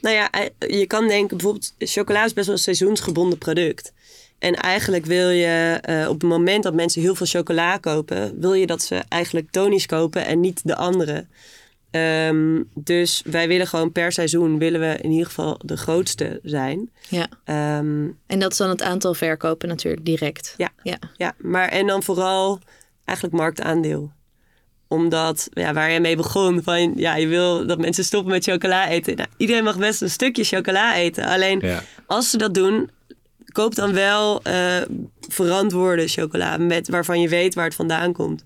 Nou 0.00 0.14
ja, 0.14 0.30
eh, 0.30 0.78
je 0.78 0.86
kan 0.86 1.08
denken 1.08 1.36
bijvoorbeeld, 1.36 1.74
chocola 1.78 2.24
is 2.24 2.32
best 2.32 2.46
wel 2.46 2.54
een 2.56 2.62
seizoensgebonden 2.62 3.38
product. 3.38 3.92
En 4.38 4.54
eigenlijk 4.54 5.06
wil 5.06 5.28
je 5.28 5.78
eh, 5.82 6.08
op 6.08 6.20
het 6.20 6.30
moment 6.30 6.62
dat 6.62 6.74
mensen 6.74 7.00
heel 7.02 7.14
veel 7.14 7.26
chocola 7.26 7.76
kopen, 7.76 8.40
wil 8.40 8.52
je 8.54 8.66
dat 8.66 8.82
ze 8.82 9.02
eigenlijk 9.08 9.50
Tony's 9.50 9.86
kopen 9.86 10.26
en 10.26 10.40
niet 10.40 10.60
de 10.64 10.76
andere. 10.76 11.26
Ehm, 11.90 12.62
dus 12.74 13.22
wij 13.24 13.48
willen 13.48 13.66
gewoon 13.66 13.92
per 13.92 14.12
seizoen 14.12 14.58
willen 14.58 14.80
we 14.80 14.98
in 15.02 15.10
ieder 15.10 15.26
geval 15.26 15.60
de 15.64 15.76
grootste 15.76 16.40
zijn. 16.42 16.90
Ja, 17.08 17.26
Ehm, 17.44 18.06
en 18.26 18.38
dat 18.38 18.52
is 18.52 18.58
dan 18.58 18.68
het 18.68 18.82
aantal 18.82 19.14
verkopen 19.14 19.68
natuurlijk 19.68 20.04
direct. 20.04 20.54
Ja. 20.56 20.68
ja. 20.82 20.98
ja, 21.16 21.34
maar 21.38 21.68
en 21.68 21.86
dan 21.86 22.02
vooral 22.02 22.58
eigenlijk 23.04 23.36
marktaandeel. 23.38 24.12
Omdat, 24.88 25.48
ja, 25.52 25.72
waar 25.72 25.90
je 25.90 26.00
mee 26.00 26.16
begon, 26.16 26.62
van 26.62 26.92
ja, 26.96 27.16
je 27.16 27.26
wil 27.26 27.66
dat 27.66 27.78
mensen 27.78 28.04
stoppen 28.04 28.32
met 28.32 28.44
chocola 28.44 28.88
eten. 28.88 29.16
Nou, 29.16 29.28
iedereen 29.36 29.64
mag 29.64 29.78
best 29.78 30.02
een 30.02 30.10
stukje 30.10 30.44
chocola 30.44 30.96
eten. 30.96 31.24
Alleen 31.24 31.58
Ja. 31.62 31.82
als 32.06 32.30
ze 32.30 32.36
dat 32.38 32.54
doen, 32.54 32.90
koop 33.52 33.74
dan 33.74 33.92
wel 33.92 34.40
uh, 34.46 34.76
verantwoorde 35.28 36.08
chocola 36.08 36.56
met, 36.56 36.88
waarvan 36.88 37.20
je 37.20 37.28
weet 37.28 37.54
waar 37.54 37.64
het 37.64 37.74
vandaan 37.74 38.12
komt. 38.12 38.44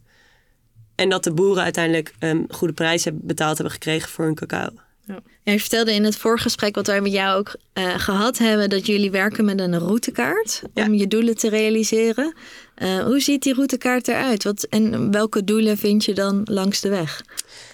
En 0.95 1.09
dat 1.09 1.25
de 1.25 1.33
boeren 1.33 1.63
uiteindelijk 1.63 2.15
een 2.19 2.29
um, 2.29 2.47
goede 2.49 2.75
prijs 2.75 3.05
hebben 3.05 3.27
betaald 3.27 3.55
hebben 3.55 3.75
gekregen 3.75 4.09
voor 4.09 4.25
hun 4.25 4.35
cacao. 4.35 4.69
Ja. 5.07 5.21
Je 5.43 5.61
vertelde 5.61 5.93
in 5.93 6.05
het 6.05 6.17
voorgesprek 6.17 6.75
wat 6.75 6.87
wij 6.87 7.01
met 7.01 7.13
jou 7.13 7.39
ook 7.39 7.57
uh, 7.75 7.99
gehad 7.99 8.39
hebben, 8.39 8.71
dat 8.71 8.87
jullie 8.87 9.11
werken 9.11 9.45
met 9.45 9.61
een 9.61 9.79
routekaart 9.79 10.63
om 10.75 10.95
je 10.95 11.07
doelen 11.07 11.37
te 11.37 11.49
realiseren. 11.49 12.35
Uh, 12.79 12.99
hoe 12.99 13.21
ziet 13.21 13.43
die 13.43 13.55
routekaart 13.55 14.09
eruit? 14.09 14.45
Wat, 14.45 14.63
en 14.63 15.11
welke 15.11 15.45
doelen 15.45 15.79
vind 15.79 16.05
je 16.05 16.15
dan 16.15 16.41
langs 16.45 16.81
de 16.81 16.89
weg? 16.89 17.23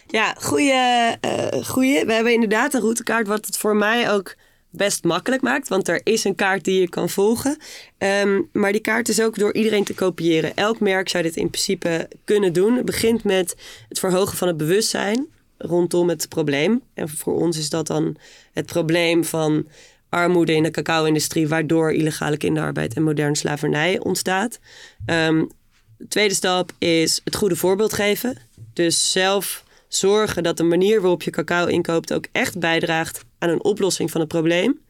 Ja, 0.07 0.35
goede. 0.39 1.17
Uh, 1.25 1.65
goeie. 1.65 2.05
We 2.05 2.13
hebben 2.13 2.33
inderdaad 2.33 2.75
een 2.75 2.81
routekaart, 2.81 3.27
wat 3.27 3.47
het 3.47 3.57
voor 3.57 3.77
mij 3.77 4.13
ook 4.13 4.35
best 4.71 5.05
makkelijk 5.05 5.43
maakt. 5.43 5.69
Want 5.69 5.89
er 5.89 6.01
is 6.05 6.25
een 6.25 6.35
kaart 6.35 6.65
die 6.65 6.81
je 6.81 6.89
kan 6.89 7.09
volgen. 7.09 7.57
Um, 7.99 8.49
maar 8.53 8.73
die 8.73 8.81
kaart 8.81 9.09
is 9.09 9.21
ook 9.21 9.39
door 9.39 9.55
iedereen 9.55 9.85
te 9.85 9.95
kopiëren. 9.95 10.57
Elk 10.57 10.81
merk 10.81 11.09
zou 11.09 11.23
dit 11.23 11.37
in 11.37 11.51
principe 11.51 12.09
kunnen 12.25 12.53
doen. 12.53 12.77
Het 12.77 12.85
begint 12.85 13.25
met 13.25 13.57
het 13.89 13.99
verhogen 13.99 14.37
van 14.37 14.49
het 14.49 14.57
bewustzijn 14.57 15.27
rondom 15.59 16.09
het 16.09 16.29
probleem. 16.29 16.83
En 16.95 17.09
voor 17.09 17.35
ons 17.35 17.59
is 17.59 17.71
dat 17.71 17.87
dan 17.87 18.17
het 18.53 18.67
probleem 18.67 19.25
van 19.25 19.67
armoede 20.09 20.55
in 20.55 20.63
de 20.63 20.71
cacao-industrie, 20.71 21.49
waardoor 21.49 21.93
illegale 21.93 22.37
kinderarbeid 22.37 22.95
en 22.95 23.03
moderne 23.03 23.37
slavernij 23.37 23.99
ontstaat. 23.99 24.59
Um, 25.07 25.51
de 25.99 26.09
tweede 26.09 26.35
stap 26.35 26.73
is 26.79 27.21
het 27.25 27.37
goede 27.37 27.57
voorbeeld 27.57 27.93
geven. 27.93 28.37
Dus 28.73 29.13
zelf 29.13 29.65
zorgen 29.89 30.43
dat 30.43 30.57
de 30.57 30.63
manier 30.63 31.01
waarop 31.01 31.23
je 31.23 31.31
cacao 31.31 31.67
inkoopt 31.67 32.13
ook 32.13 32.27
echt 32.33 32.59
bijdraagt 32.59 33.25
aan 33.39 33.49
een 33.49 33.65
oplossing 33.65 34.11
van 34.11 34.21
het 34.21 34.29
probleem. 34.29 34.81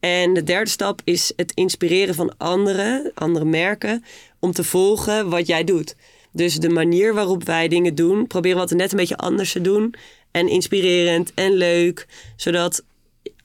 En 0.00 0.34
de 0.34 0.42
derde 0.42 0.70
stap 0.70 1.00
is 1.04 1.32
het 1.36 1.52
inspireren 1.54 2.14
van 2.14 2.34
anderen, 2.36 3.10
andere 3.14 3.44
merken, 3.44 4.04
om 4.38 4.52
te 4.52 4.64
volgen 4.64 5.28
wat 5.28 5.46
jij 5.46 5.64
doet. 5.64 5.96
Dus 6.32 6.56
de 6.56 6.68
manier 6.68 7.14
waarop 7.14 7.44
wij 7.44 7.68
dingen 7.68 7.94
doen, 7.94 8.26
proberen 8.26 8.60
altijd 8.60 8.80
net 8.80 8.92
een 8.92 8.98
beetje 8.98 9.16
anders 9.16 9.52
te 9.52 9.60
doen. 9.60 9.94
En 10.30 10.48
inspirerend 10.48 11.32
en 11.34 11.52
leuk, 11.52 12.06
zodat 12.36 12.84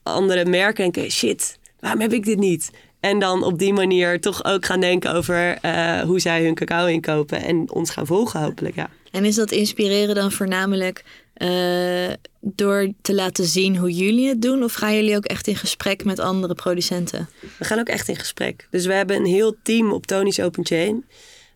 andere 0.02 0.44
merken 0.44 0.82
denken: 0.82 1.10
shit, 1.10 1.58
waarom 1.80 2.00
heb 2.00 2.12
ik 2.12 2.24
dit 2.24 2.38
niet? 2.38 2.70
En 3.00 3.18
dan 3.18 3.42
op 3.42 3.58
die 3.58 3.72
manier 3.72 4.20
toch 4.20 4.44
ook 4.44 4.64
gaan 4.64 4.80
denken 4.80 5.12
over 5.14 5.58
uh, 5.64 6.00
hoe 6.00 6.20
zij 6.20 6.44
hun 6.44 6.54
cacao 6.54 6.86
inkopen 6.86 7.42
en 7.42 7.70
ons 7.70 7.90
gaan 7.90 8.06
volgen, 8.06 8.40
hopelijk. 8.40 8.74
Ja. 8.74 8.90
En 9.14 9.24
is 9.24 9.34
dat 9.34 9.50
inspireren 9.50 10.14
dan 10.14 10.32
voornamelijk 10.32 11.04
uh, 11.36 12.12
door 12.40 12.92
te 13.02 13.14
laten 13.14 13.44
zien 13.44 13.76
hoe 13.76 13.90
jullie 13.90 14.28
het 14.28 14.42
doen? 14.42 14.62
Of 14.62 14.72
gaan 14.72 14.94
jullie 14.94 15.16
ook 15.16 15.24
echt 15.24 15.46
in 15.46 15.56
gesprek 15.56 16.04
met 16.04 16.18
andere 16.18 16.54
producenten? 16.54 17.28
We 17.58 17.64
gaan 17.64 17.78
ook 17.78 17.88
echt 17.88 18.08
in 18.08 18.16
gesprek. 18.16 18.68
Dus 18.70 18.86
we 18.86 18.92
hebben 18.92 19.16
een 19.16 19.26
heel 19.26 19.56
team 19.62 19.92
op 19.92 20.06
Tony's 20.06 20.40
Open 20.40 20.66
Chain. 20.66 21.04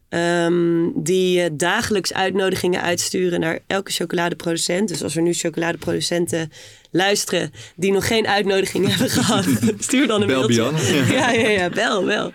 Um, 0.08 0.92
die 1.02 1.42
uh, 1.42 1.46
dagelijks 1.52 2.12
uitnodigingen 2.12 2.82
uitsturen 2.82 3.40
naar 3.40 3.58
elke 3.66 3.90
chocoladeproducent. 3.90 4.88
Dus 4.88 5.02
als 5.02 5.16
er 5.16 5.22
nu 5.22 5.32
chocoladeproducenten 5.32 6.52
luisteren 6.90 7.52
die 7.76 7.92
nog 7.92 8.06
geen 8.06 8.26
uitnodiging 8.26 8.86
hebben 8.90 9.10
gehad, 9.10 9.44
stuur 9.78 10.06
dan 10.06 10.20
een 10.20 10.26
bel 10.26 10.48
mailtje. 10.48 11.14
ja, 11.14 11.30
ja, 11.30 11.48
ja, 11.48 11.68
bel, 11.68 12.04
bel. 12.04 12.32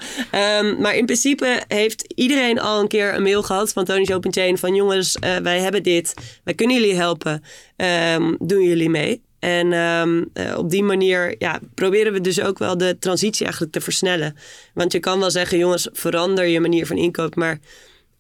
Um, 0.60 0.82
maar 0.82 0.96
in 0.96 1.06
principe 1.06 1.64
heeft 1.68 2.14
iedereen 2.16 2.60
al 2.60 2.80
een 2.80 2.88
keer 2.88 3.14
een 3.14 3.24
mail 3.24 3.44
gehad 3.44 3.74
van 3.74 3.86
Tony's 3.86 4.12
Open 4.12 4.34
Chain 4.34 4.58
van 4.58 4.76
jongens, 4.76 5.18
uh, 5.24 5.36
wij 5.36 5.60
hebben 5.60 5.84
dit, 5.84 6.14
wij 6.44 6.54
kunnen 6.54 6.76
jullie 6.76 6.96
helpen, 6.96 7.44
um, 8.16 8.36
doen 8.40 8.64
jullie 8.64 8.90
mee? 8.90 9.22
En 9.40 9.74
um, 9.74 10.30
uh, 10.34 10.58
op 10.58 10.70
die 10.70 10.84
manier 10.84 11.36
ja, 11.38 11.60
proberen 11.76 12.14
we 12.14 12.22
dus 12.22 12.42
ook 12.42 12.58
wel 12.58 12.78
de 12.78 12.98
transitie 13.00 13.44
eigenlijk 13.44 13.74
te 13.74 13.82
versnellen. 13.82 14.36
Want 14.74 14.92
je 14.92 15.00
kan 15.00 15.20
wel 15.20 15.32
zeggen, 15.32 15.58
jongens, 15.58 15.90
verander 15.92 16.46
je 16.46 16.60
manier 16.60 16.86
van 16.86 16.98
inkoop. 16.98 17.36
Maar 17.36 17.60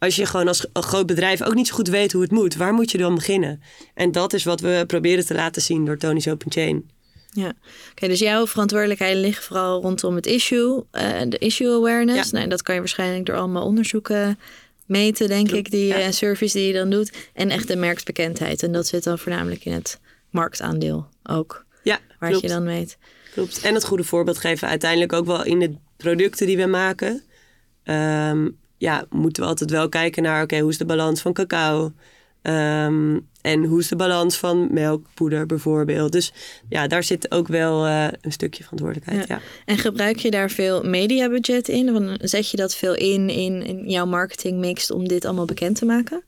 als 0.03 0.15
je 0.15 0.25
gewoon 0.25 0.47
als 0.47 0.65
groot 0.73 1.05
bedrijf 1.05 1.41
ook 1.41 1.53
niet 1.53 1.67
zo 1.67 1.75
goed 1.75 1.87
weet 1.87 2.11
hoe 2.11 2.21
het 2.21 2.31
moet, 2.31 2.55
waar 2.55 2.73
moet 2.73 2.91
je 2.91 2.97
dan 2.97 3.15
beginnen? 3.15 3.61
En 3.93 4.11
dat 4.11 4.33
is 4.33 4.43
wat 4.43 4.59
we 4.59 4.83
proberen 4.87 5.25
te 5.25 5.33
laten 5.33 5.61
zien 5.61 5.85
door 5.85 5.97
Tony's 5.97 6.27
Open 6.27 6.51
Chain. 6.51 6.89
Ja, 7.31 7.47
oké, 7.47 7.57
okay, 7.91 8.09
dus 8.09 8.19
jouw 8.19 8.47
verantwoordelijkheid 8.47 9.17
ligt 9.17 9.43
vooral 9.43 9.81
rondom 9.81 10.15
het 10.15 10.25
issue, 10.25 10.83
uh, 10.91 11.21
de 11.27 11.37
issue 11.37 11.75
awareness. 11.75 12.29
Ja. 12.29 12.37
Nou, 12.37 12.49
dat 12.49 12.61
kan 12.61 12.73
je 12.73 12.79
waarschijnlijk 12.79 13.25
door 13.25 13.35
allemaal 13.35 13.65
onderzoeken 13.65 14.39
meten, 14.85 15.27
denk 15.27 15.47
Klopt, 15.47 15.65
ik, 15.65 15.71
die 15.71 15.87
ja. 15.87 15.99
uh, 15.99 16.11
service 16.11 16.57
die 16.57 16.67
je 16.67 16.73
dan 16.73 16.89
doet. 16.89 17.11
En 17.33 17.49
echt 17.49 17.67
de 17.67 17.75
merksbekendheid. 17.75 18.63
En 18.63 18.71
dat 18.71 18.87
zit 18.87 19.03
dan 19.03 19.19
voornamelijk 19.19 19.65
in 19.65 19.73
het 19.73 19.99
marktaandeel 20.29 21.07
ook. 21.23 21.65
Ja, 21.83 21.99
waar 22.19 22.29
klopt. 22.29 22.43
je 22.43 22.51
dan 22.51 22.63
weet. 22.63 22.97
Klopt. 23.33 23.61
En 23.61 23.73
het 23.73 23.85
goede 23.85 24.03
voorbeeld 24.03 24.37
geven 24.37 24.67
uiteindelijk 24.67 25.13
ook 25.13 25.25
wel 25.25 25.45
in 25.45 25.59
de 25.59 25.75
producten 25.97 26.47
die 26.47 26.57
we 26.57 26.65
maken. 26.65 27.23
Um, 27.83 28.61
ja, 28.83 29.05
moeten 29.09 29.43
we 29.43 29.49
altijd 29.49 29.71
wel 29.71 29.89
kijken 29.89 30.23
naar, 30.23 30.35
oké, 30.35 30.43
okay, 30.43 30.59
hoe 30.59 30.69
is 30.69 30.77
de 30.77 30.85
balans 30.85 31.21
van 31.21 31.33
cacao? 31.33 31.91
Um, 32.41 33.27
en 33.41 33.63
hoe 33.63 33.79
is 33.79 33.87
de 33.87 33.95
balans 33.95 34.37
van 34.37 34.73
melkpoeder 34.73 35.45
bijvoorbeeld? 35.45 36.11
Dus 36.11 36.33
ja, 36.69 36.87
daar 36.87 37.03
zit 37.03 37.31
ook 37.31 37.47
wel 37.47 37.85
uh, 37.87 38.07
een 38.21 38.31
stukje 38.31 38.63
verantwoordelijkheid. 38.63 39.27
Ja. 39.27 39.35
ja. 39.35 39.41
En 39.65 39.77
gebruik 39.77 40.17
je 40.17 40.31
daar 40.31 40.49
veel 40.49 40.83
mediabudget 40.83 41.67
in? 41.67 41.93
Want 41.93 42.17
zet 42.21 42.49
je 42.49 42.57
dat 42.57 42.75
veel 42.75 42.95
in, 42.95 43.29
in, 43.29 43.63
in 43.65 43.89
jouw 43.89 44.05
marketingmix 44.05 44.91
om 44.91 45.07
dit 45.07 45.25
allemaal 45.25 45.45
bekend 45.45 45.75
te 45.75 45.85
maken? 45.85 46.23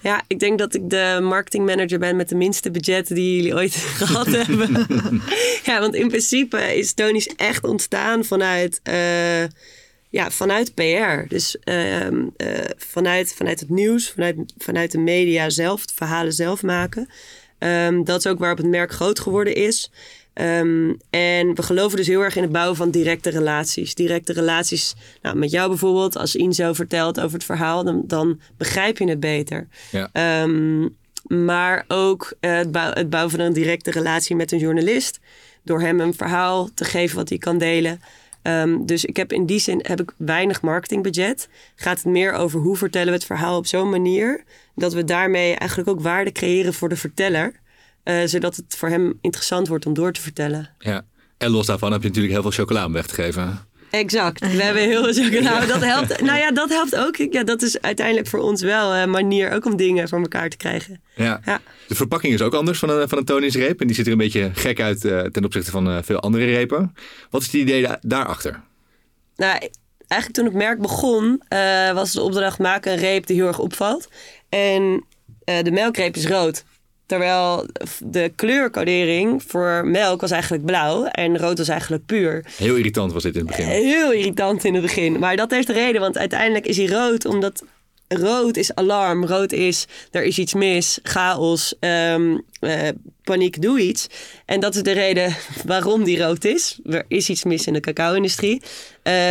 Ja, 0.00 0.22
ik 0.26 0.38
denk 0.38 0.58
dat 0.58 0.74
ik 0.74 0.90
de 0.90 1.18
marketingmanager 1.22 1.98
ben 1.98 2.16
met 2.16 2.28
de 2.28 2.34
minste 2.34 2.70
budget 2.70 3.08
die 3.08 3.36
jullie 3.36 3.54
ooit 3.54 3.74
gehad 4.00 4.26
hebben. 4.26 4.86
ja, 5.68 5.80
want 5.80 5.94
in 5.94 6.08
principe 6.08 6.76
is 6.76 6.94
Tony's 6.94 7.26
echt 7.36 7.64
ontstaan 7.64 8.24
vanuit, 8.24 8.80
uh, 8.88 9.44
ja, 10.08 10.30
vanuit 10.30 10.74
PR. 10.74 11.28
Dus 11.28 11.56
uh, 11.64 12.06
uh, 12.06 12.20
vanuit, 12.76 13.34
vanuit 13.34 13.60
het 13.60 13.70
nieuws, 13.70 14.10
vanuit, 14.10 14.36
vanuit 14.58 14.92
de 14.92 14.98
media 14.98 15.50
zelf, 15.50 15.80
het 15.80 15.92
verhalen 15.92 16.32
zelf 16.32 16.62
maken. 16.62 17.08
Um, 17.58 18.04
dat 18.04 18.18
is 18.18 18.26
ook 18.26 18.38
waarop 18.38 18.58
het 18.58 18.66
merk 18.66 18.92
groot 18.92 19.20
geworden 19.20 19.54
is. 19.54 19.90
Um, 20.34 20.96
en 21.10 21.54
we 21.54 21.62
geloven 21.62 21.96
dus 21.96 22.06
heel 22.06 22.20
erg 22.20 22.36
in 22.36 22.42
het 22.42 22.52
bouwen 22.52 22.76
van 22.76 22.90
directe 22.90 23.30
relaties. 23.30 23.94
Directe 23.94 24.32
relaties 24.32 24.94
nou, 25.22 25.36
met 25.36 25.50
jou 25.50 25.68
bijvoorbeeld. 25.68 26.16
Als 26.16 26.34
Inzo 26.34 26.72
vertelt 26.72 27.20
over 27.20 27.32
het 27.32 27.44
verhaal, 27.44 27.84
dan, 27.84 28.02
dan 28.06 28.40
begrijp 28.56 28.98
je 28.98 29.08
het 29.08 29.20
beter. 29.20 29.68
Ja. 29.90 30.42
Um, 30.42 30.96
maar 31.26 31.84
ook 31.88 32.34
uh, 32.40 32.56
het, 32.56 32.72
bouw, 32.72 32.92
het, 32.92 33.10
bouwen 33.10 33.32
van 33.32 33.40
een 33.40 33.52
directe 33.52 33.90
relatie 33.90 34.36
met 34.36 34.52
een 34.52 34.58
journalist. 34.58 35.20
Door 35.62 35.80
hem 35.80 36.00
een 36.00 36.14
verhaal 36.14 36.68
te 36.74 36.84
geven 36.84 37.16
wat 37.16 37.28
hij 37.28 37.38
kan 37.38 37.58
delen. 37.58 38.00
Um, 38.46 38.86
dus 38.86 39.04
ik 39.04 39.16
heb 39.16 39.32
in 39.32 39.46
die 39.46 39.58
zin 39.58 39.80
heb 39.82 40.00
ik 40.00 40.14
weinig 40.16 40.62
marketingbudget. 40.62 41.48
Gaat 41.76 41.96
het 41.96 42.06
meer 42.06 42.32
over 42.32 42.60
hoe 42.60 42.76
vertellen 42.76 43.08
we 43.08 43.14
het 43.14 43.24
verhaal 43.24 43.56
op 43.56 43.66
zo'n 43.66 43.90
manier... 43.90 44.44
dat 44.74 44.92
we 44.92 45.04
daarmee 45.04 45.54
eigenlijk 45.54 45.90
ook 45.90 46.00
waarde 46.00 46.32
creëren 46.32 46.74
voor 46.74 46.88
de 46.88 46.96
verteller... 46.96 47.64
Uh, 48.04 48.22
zodat 48.24 48.56
het 48.56 48.76
voor 48.76 48.88
hem 48.88 49.18
interessant 49.20 49.68
wordt 49.68 49.86
om 49.86 49.94
door 49.94 50.12
te 50.12 50.20
vertellen. 50.20 50.70
Ja, 50.78 51.04
en 51.38 51.50
los 51.50 51.66
daarvan 51.66 51.92
heb 51.92 52.02
je 52.02 52.08
natuurlijk 52.08 52.34
heel 52.34 52.42
veel 52.42 52.50
chocola 52.50 52.84
om 52.84 52.92
weg 52.92 53.06
te 53.06 53.14
geven. 53.14 53.66
Exact. 53.96 54.40
We 54.40 54.62
hebben 54.62 54.82
heel 54.82 55.04
veel 55.04 55.24
chocola. 55.24 55.60
Ja. 55.60 55.66
Dat 55.66 55.84
helpt. 55.84 56.20
Nou 56.20 56.38
ja, 56.38 56.50
dat 56.50 56.68
helpt 56.68 56.96
ook. 56.96 57.16
Ja, 57.16 57.44
dat 57.44 57.62
is 57.62 57.80
uiteindelijk 57.80 58.26
voor 58.26 58.40
ons 58.40 58.62
wel 58.62 58.94
een 58.94 59.10
manier 59.10 59.52
ook 59.52 59.64
om 59.64 59.76
dingen 59.76 60.08
voor 60.08 60.20
elkaar 60.20 60.48
te 60.48 60.56
krijgen. 60.56 61.00
Ja. 61.14 61.40
ja. 61.44 61.60
De 61.88 61.94
verpakking 61.94 62.34
is 62.34 62.42
ook 62.42 62.54
anders 62.54 62.78
van 62.78 62.90
een, 62.90 63.08
van 63.08 63.18
een 63.18 63.24
Tony's 63.24 63.54
reep. 63.54 63.80
En 63.80 63.86
die 63.86 63.96
ziet 63.96 64.06
er 64.06 64.12
een 64.12 64.18
beetje 64.18 64.50
gek 64.54 64.80
uit 64.80 65.04
uh, 65.04 65.20
ten 65.20 65.44
opzichte 65.44 65.70
van 65.70 65.88
uh, 65.88 65.98
veel 66.02 66.20
andere 66.20 66.44
repen. 66.44 66.94
Wat 67.30 67.40
is 67.40 67.46
het 67.46 67.56
idee 67.56 67.82
da 67.82 67.98
daarachter? 68.02 68.62
Nou, 69.36 69.70
eigenlijk 70.06 70.32
toen 70.32 70.44
het 70.44 70.54
merk 70.54 70.80
begon, 70.80 71.42
uh, 71.48 71.92
was 71.92 72.12
de 72.12 72.20
opdracht 72.20 72.58
maken 72.58 72.92
een 72.92 72.98
reep 72.98 73.26
die 73.26 73.36
heel 73.36 73.46
erg 73.46 73.58
opvalt. 73.58 74.08
En 74.48 75.06
de 75.44 75.70
melkreep 75.70 76.16
is 76.16 76.26
rood. 76.26 76.64
Terwijl 77.06 77.66
de 78.04 78.32
kleurcodering 78.36 79.42
voor 79.46 79.82
melk 79.84 80.20
was 80.20 80.30
eigenlijk 80.30 80.64
blauw 80.64 81.04
en 81.04 81.38
rood 81.38 81.58
was 81.58 81.68
eigenlijk 81.68 82.06
puur. 82.06 82.44
Heel 82.56 82.76
irritant 82.76 83.12
was 83.12 83.22
dit 83.22 83.34
in 83.34 83.40
het 83.40 83.48
begin. 83.48 83.66
Heel 83.66 84.12
irritant 84.12 84.64
in 84.64 84.72
het 84.72 84.82
begin. 84.82 85.18
Maar 85.18 85.36
dat 85.36 85.50
heeft 85.50 85.66
de 85.66 85.72
reden, 85.72 86.00
want 86.00 86.18
uiteindelijk 86.18 86.66
is 86.66 86.76
hij 86.76 86.86
rood 86.86 87.24
omdat 87.24 87.64
rood 88.08 88.56
is 88.56 88.74
alarm. 88.74 89.26
Rood 89.26 89.52
is 89.52 89.86
er 90.10 90.22
is 90.22 90.38
iets 90.38 90.54
mis, 90.54 90.98
chaos, 91.02 91.74
um, 91.80 92.42
uh, 92.60 92.88
paniek, 93.22 93.62
doe 93.62 93.80
iets. 93.80 94.06
En 94.44 94.60
dat 94.60 94.74
is 94.74 94.82
de 94.82 94.92
reden 94.92 95.36
waarom 95.64 96.04
die 96.04 96.18
rood 96.18 96.44
is. 96.44 96.78
Er 96.84 97.04
is 97.08 97.28
iets 97.28 97.44
mis 97.44 97.66
in 97.66 97.72
de 97.72 97.80
cacao-industrie. 97.80 98.54
Um, 98.54 98.62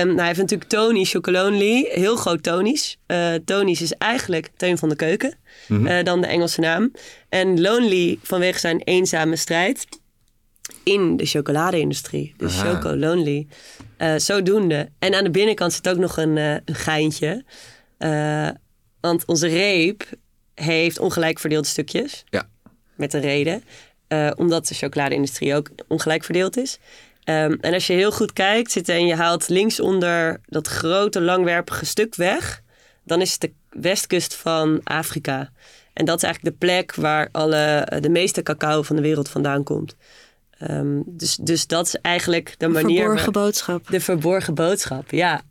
nou, 0.05 0.17
hij 0.17 0.25
heeft 0.25 0.39
natuurlijk 0.39 0.69
Tony 0.69 1.03
Chocolonely, 1.03 1.89
heel 1.91 2.15
groot 2.15 2.43
Tony's. 2.43 2.97
Uh, 3.07 3.33
Tony's 3.45 3.81
is 3.81 3.93
eigenlijk 3.93 4.49
Teun 4.57 4.77
van 4.77 4.89
de 4.89 4.95
Keuken, 4.95 5.37
mm 5.67 5.77
-hmm. 5.77 5.87
uh, 5.87 6.03
dan 6.03 6.21
de 6.21 6.27
Engelse 6.27 6.59
naam. 6.59 6.91
En 7.29 7.61
Lonely 7.61 8.19
vanwege 8.21 8.59
zijn 8.59 8.81
eenzame 8.83 9.35
strijd 9.35 9.87
in 10.83 11.17
de 11.17 11.25
chocolade-industrie. 11.25 12.33
Dus 12.37 12.59
Aha. 12.59 12.73
Choco 12.73 12.95
Lonely. 12.95 13.47
Zodoende. 14.17 14.89
En 14.99 15.13
aan 15.13 15.23
de 15.23 15.29
binnenkant 15.29 15.73
zit 15.73 15.89
ook 15.89 15.97
nog 15.97 16.17
een, 16.17 16.37
een 16.37 16.61
geintje. 16.65 17.43
Want 19.05 19.25
onze 19.25 19.47
reep 19.47 20.03
heeft 20.53 20.99
ongelijk 20.99 21.39
verdeelde 21.39 21.67
stukjes. 21.67 22.23
Ja. 22.29 22.47
Met 22.95 23.13
een 23.13 23.21
reden. 23.21 23.63
Uh, 24.07 24.31
omdat 24.35 24.67
de 24.67 24.75
chocolade-industrie 24.75 25.55
ook 25.55 25.69
ongelijk 25.87 26.23
verdeeld 26.23 26.57
is. 26.57 26.79
Ehm, 27.23 27.55
en 27.61 27.73
als 27.73 27.87
je 27.87 27.93
heel 27.93 28.11
goed 28.11 28.33
kijkt 28.33 28.71
zit 28.71 28.89
en 28.89 29.05
je 29.05 29.15
haalt 29.15 29.49
linksonder 29.49 30.41
dat 30.45 30.67
grote 30.67 31.21
langwerpige 31.21 31.85
stuk 31.85 32.15
weg, 32.15 32.61
dan 33.03 33.21
is 33.21 33.31
het 33.31 33.41
de 33.41 33.51
westkust 33.69 34.35
van 34.35 34.81
Afrika. 34.83 35.51
En 35.93 36.05
dat 36.05 36.17
is 36.17 36.23
eigenlijk 36.23 36.59
de 36.59 36.65
plek 36.65 36.95
waar 36.95 37.29
alle, 37.31 37.91
de 37.99 38.09
meeste 38.09 38.43
cacao 38.43 38.81
van 38.81 38.95
de 38.95 39.01
wereld 39.01 39.29
vandaan 39.29 39.63
komt. 39.63 39.95
Ehm, 40.57 41.01
dus, 41.05 41.35
dus 41.35 41.67
dat 41.67 41.87
is 41.87 41.95
eigenlijk 41.95 42.55
de 42.57 42.67
manier. 42.67 42.99
Verborgen 42.99 43.31
boodschap. 43.31 43.87
De 43.89 43.99
verborgen 43.99 44.53
boodschap, 44.53 45.11
ja. 45.11 45.41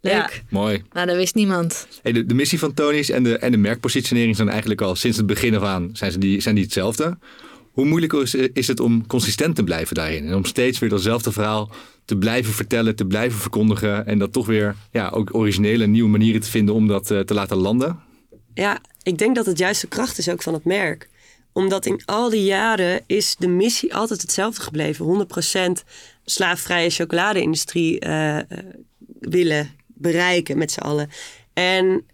Leuk. 0.00 0.12
Ja. 0.12 0.30
Mooi. 0.50 0.82
Nou, 0.92 1.06
dat 1.06 1.16
wist 1.16 1.34
niemand. 1.34 1.88
Hey, 2.02 2.12
de, 2.12 2.26
de 2.26 2.34
missie 2.34 2.58
van 2.58 2.74
Tony's 2.74 3.10
en 3.10 3.22
de, 3.22 3.38
en 3.38 3.50
de 3.50 3.56
merkpositionering 3.56 4.36
zijn 4.36 4.48
eigenlijk 4.48 4.80
al 4.80 4.94
sinds 4.94 5.16
het 5.16 5.26
begin 5.26 5.54
af 5.56 5.62
aan 5.62 5.90
zijn, 5.92 6.12
ze 6.12 6.18
die, 6.18 6.40
zijn 6.40 6.54
die 6.54 6.64
hetzelfde. 6.64 7.18
Hoe 7.72 7.86
moeilijk 7.86 8.12
is, 8.12 8.34
is 8.34 8.66
het 8.66 8.80
om 8.80 9.06
consistent 9.06 9.56
te 9.56 9.64
blijven 9.64 9.94
daarin? 9.94 10.26
En 10.26 10.34
om 10.34 10.44
steeds 10.44 10.78
weer 10.78 10.88
datzelfde 10.88 11.32
verhaal 11.32 11.70
te 12.04 12.16
blijven 12.16 12.52
vertellen, 12.52 12.96
te 12.96 13.04
blijven 13.04 13.38
verkondigen. 13.38 14.06
En 14.06 14.18
dat 14.18 14.32
toch 14.32 14.46
weer 14.46 14.76
ja, 14.92 15.08
ook 15.08 15.34
originele 15.34 15.86
nieuwe 15.86 16.08
manieren 16.08 16.40
te 16.40 16.50
vinden 16.50 16.74
om 16.74 16.86
dat 16.86 17.10
eh, 17.10 17.20
te 17.20 17.34
laten 17.34 17.56
landen? 17.56 18.00
Ja, 18.54 18.80
ik 19.02 19.18
denk 19.18 19.36
dat 19.36 19.46
het 19.46 19.58
juist 19.58 19.80
de 19.80 19.88
kracht 19.88 20.18
is 20.18 20.28
ook 20.28 20.42
van 20.42 20.54
het 20.54 20.64
merk. 20.64 21.08
Omdat 21.52 21.86
in 21.86 22.02
al 22.04 22.30
die 22.30 22.44
jaren 22.44 23.00
is 23.06 23.36
de 23.38 23.48
missie 23.48 23.94
altijd 23.94 24.22
hetzelfde 24.22 24.60
gebleven. 24.60 25.26
100% 25.80 25.84
slaafvrije 26.24 26.90
chocoladeindustrie 26.90 28.00
eh, 28.00 28.38
eh, 28.38 28.44
willen 29.20 29.70
bereiken 29.98 30.58
met 30.58 30.72
z'n 30.72 30.80
allen. 30.80 31.10
En 31.52 32.06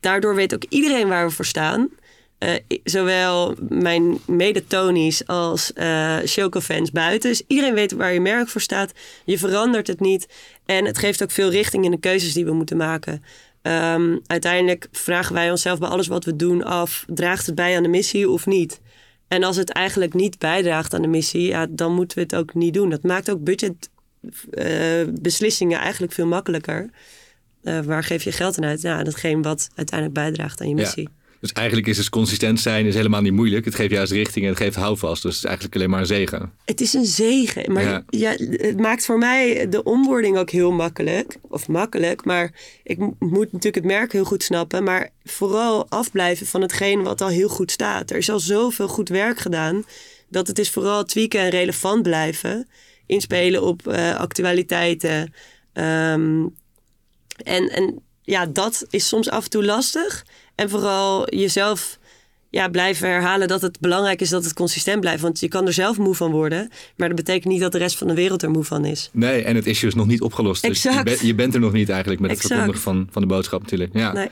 daardoor 0.00 0.34
weet 0.34 0.54
ook 0.54 0.64
iedereen 0.68 1.08
waar 1.08 1.26
we 1.26 1.34
voor 1.34 1.44
staan. 1.44 1.90
Eh, 2.38 2.54
zowel 2.84 3.54
mijn 3.68 4.18
mede-Tony's 4.26 5.26
als 5.26 5.72
eh 5.72 6.16
Choco-fans 6.24 6.90
buiten. 6.90 7.30
Dus 7.30 7.42
iedereen 7.46 7.74
weet 7.74 7.92
waar 7.92 8.12
je 8.12 8.20
merk 8.20 8.48
voor 8.48 8.60
staat. 8.60 8.92
Je 9.24 9.38
verandert 9.38 9.86
het 9.86 10.00
niet. 10.00 10.28
En 10.66 10.84
het 10.84 10.98
geeft 10.98 11.22
ook 11.22 11.30
veel 11.30 11.50
richting 11.50 11.84
in 11.84 11.90
de 11.90 12.00
keuzes 12.00 12.32
die 12.32 12.44
we 12.44 12.52
moeten 12.52 12.76
maken. 12.76 13.22
Ehm, 13.62 14.18
uiteindelijk 14.26 14.88
vragen 14.92 15.34
wij 15.34 15.50
onszelf 15.50 15.78
bij 15.78 15.88
alles 15.88 16.06
wat 16.06 16.24
we 16.24 16.36
doen 16.36 16.64
af... 16.64 17.04
draagt 17.06 17.46
het 17.46 17.54
bij 17.54 17.76
aan 17.76 17.82
de 17.82 17.88
missie 17.88 18.28
of 18.28 18.46
niet? 18.46 18.80
En 19.28 19.44
als 19.44 19.56
het 19.56 19.70
eigenlijk 19.70 20.14
niet 20.14 20.38
bijdraagt 20.38 20.94
aan 20.94 21.02
de 21.02 21.08
missie... 21.08 21.46
Ja, 21.46 21.66
dan 21.70 21.94
moeten 21.94 22.16
we 22.16 22.22
het 22.22 22.34
ook 22.34 22.54
niet 22.54 22.74
doen. 22.74 22.90
Dat 22.90 23.02
maakt 23.02 23.30
ook 23.30 23.44
budgetbeslissingen 24.50 25.78
eigenlijk 25.78 26.12
veel 26.12 26.26
makkelijker. 26.26 26.90
Eh, 27.62 27.80
waar 27.80 28.04
geef 28.04 28.22
je 28.22 28.32
geld 28.32 28.56
aan 28.58 28.64
uit? 28.64 28.80
Ja, 28.80 29.02
datgene 29.02 29.42
wat 29.42 29.68
uiteindelijk 29.74 30.18
bijdraagt 30.18 30.60
aan 30.60 30.68
je 30.68 30.74
Ja. 30.76 30.80
missie. 30.82 31.08
Dus 31.40 31.52
eigenlijk 31.52 31.86
is 31.86 31.98
het 31.98 32.08
consistent 32.08 32.60
zijn 32.60 32.86
is 32.86 32.94
helemaal 32.94 33.20
niet 33.20 33.32
moeilijk. 33.32 33.64
Het 33.64 33.74
geeft 33.74 33.90
juist 33.90 34.12
richting 34.12 34.44
en 34.44 34.50
het 34.50 34.60
geeft 34.60 34.76
houvast. 34.76 35.22
Dus 35.22 35.30
het 35.34 35.40
is 35.42 35.48
eigenlijk 35.48 35.76
alleen 35.76 35.90
maar 35.90 36.00
een 36.00 36.06
zegen. 36.06 36.52
Het 36.64 36.80
is 36.80 36.92
een 36.94 37.04
zegen. 37.04 37.72
Maar 37.72 37.82
Ja. 37.82 38.04
ja. 38.08 38.30
het 38.50 38.80
maakt 38.80 39.04
voor 39.04 39.18
mij 39.18 39.68
de 39.68 39.82
onboarding 39.82 40.36
ook 40.36 40.50
heel 40.50 40.72
makkelijk. 40.72 41.36
Of 41.40 41.68
makkelijk, 41.68 42.24
maar 42.24 42.52
ik 42.82 42.98
mo- 42.98 43.16
moet 43.18 43.52
natuurlijk 43.52 43.74
het 43.74 43.84
merk 43.84 44.12
heel 44.12 44.24
goed 44.24 44.42
snappen. 44.42 44.84
Maar 44.84 45.10
vooral 45.24 45.88
afblijven 45.90 46.46
van 46.46 46.60
hetgeen 46.60 47.02
wat 47.02 47.20
al 47.20 47.28
heel 47.28 47.48
goed 47.48 47.70
staat. 47.70 48.10
Er 48.10 48.16
is 48.16 48.30
al 48.30 48.40
zoveel 48.40 48.88
goed 48.88 49.08
werk 49.08 49.38
gedaan. 49.38 49.84
Dat 50.28 50.46
het 50.46 50.58
is 50.58 50.70
vooral 50.70 51.04
tweaken 51.04 51.40
en 51.40 51.48
relevant 51.50 52.02
blijven. 52.02 52.68
Inspelen 53.06 53.62
op 53.62 53.86
eh, 53.88 54.16
actualiteiten. 54.16 55.32
Ehm, 55.72 56.46
en, 57.36 57.68
en 57.68 58.02
ja, 58.22 58.46
dat 58.46 58.86
is 58.90 59.08
soms 59.08 59.30
af 59.30 59.44
en 59.44 59.50
toe 59.50 59.64
lastig. 59.64 60.24
En 60.54 60.70
vooral 60.70 61.34
jezelf 61.34 61.98
ja, 62.50 62.68
blijven 62.68 63.08
herhalen 63.08 63.48
dat 63.48 63.62
het 63.62 63.80
belangrijk 63.80 64.20
is 64.20 64.28
dat 64.28 64.44
het 64.44 64.52
consistent 64.52 65.00
blijft. 65.00 65.22
Want 65.22 65.40
je 65.40 65.48
kan 65.48 65.66
er 65.66 65.72
zelf 65.72 65.98
moe 65.98 66.14
van 66.14 66.30
worden. 66.30 66.70
Maar 66.96 67.08
dat 67.08 67.16
betekent 67.16 67.52
niet 67.52 67.60
dat 67.60 67.72
de 67.72 67.78
rest 67.78 67.96
van 67.98 68.06
de 68.06 68.14
wereld 68.14 68.42
er 68.42 68.50
moe 68.50 68.64
van 68.64 68.84
is. 68.84 69.10
Nee, 69.12 69.42
en 69.42 69.56
het 69.56 69.66
issue 69.66 69.88
is 69.88 69.94
nog 69.94 70.06
niet 70.06 70.20
opgelost. 70.20 70.62
Dus 70.66 70.82
je, 70.82 71.00
bent- 71.04 71.20
je 71.20 71.34
bent 71.34 71.54
er 71.54 71.60
nog 71.60 71.72
niet 71.72 71.88
eigenlijk 71.88 72.20
met 72.20 72.30
het 72.30 72.40
verkondigen 72.40 72.80
van, 72.82 73.08
van 73.10 73.22
de 73.22 73.28
boodschap 73.28 73.60
natuurlijk. 73.62 73.92
Ja. 73.94 74.12
Nee. 74.12 74.28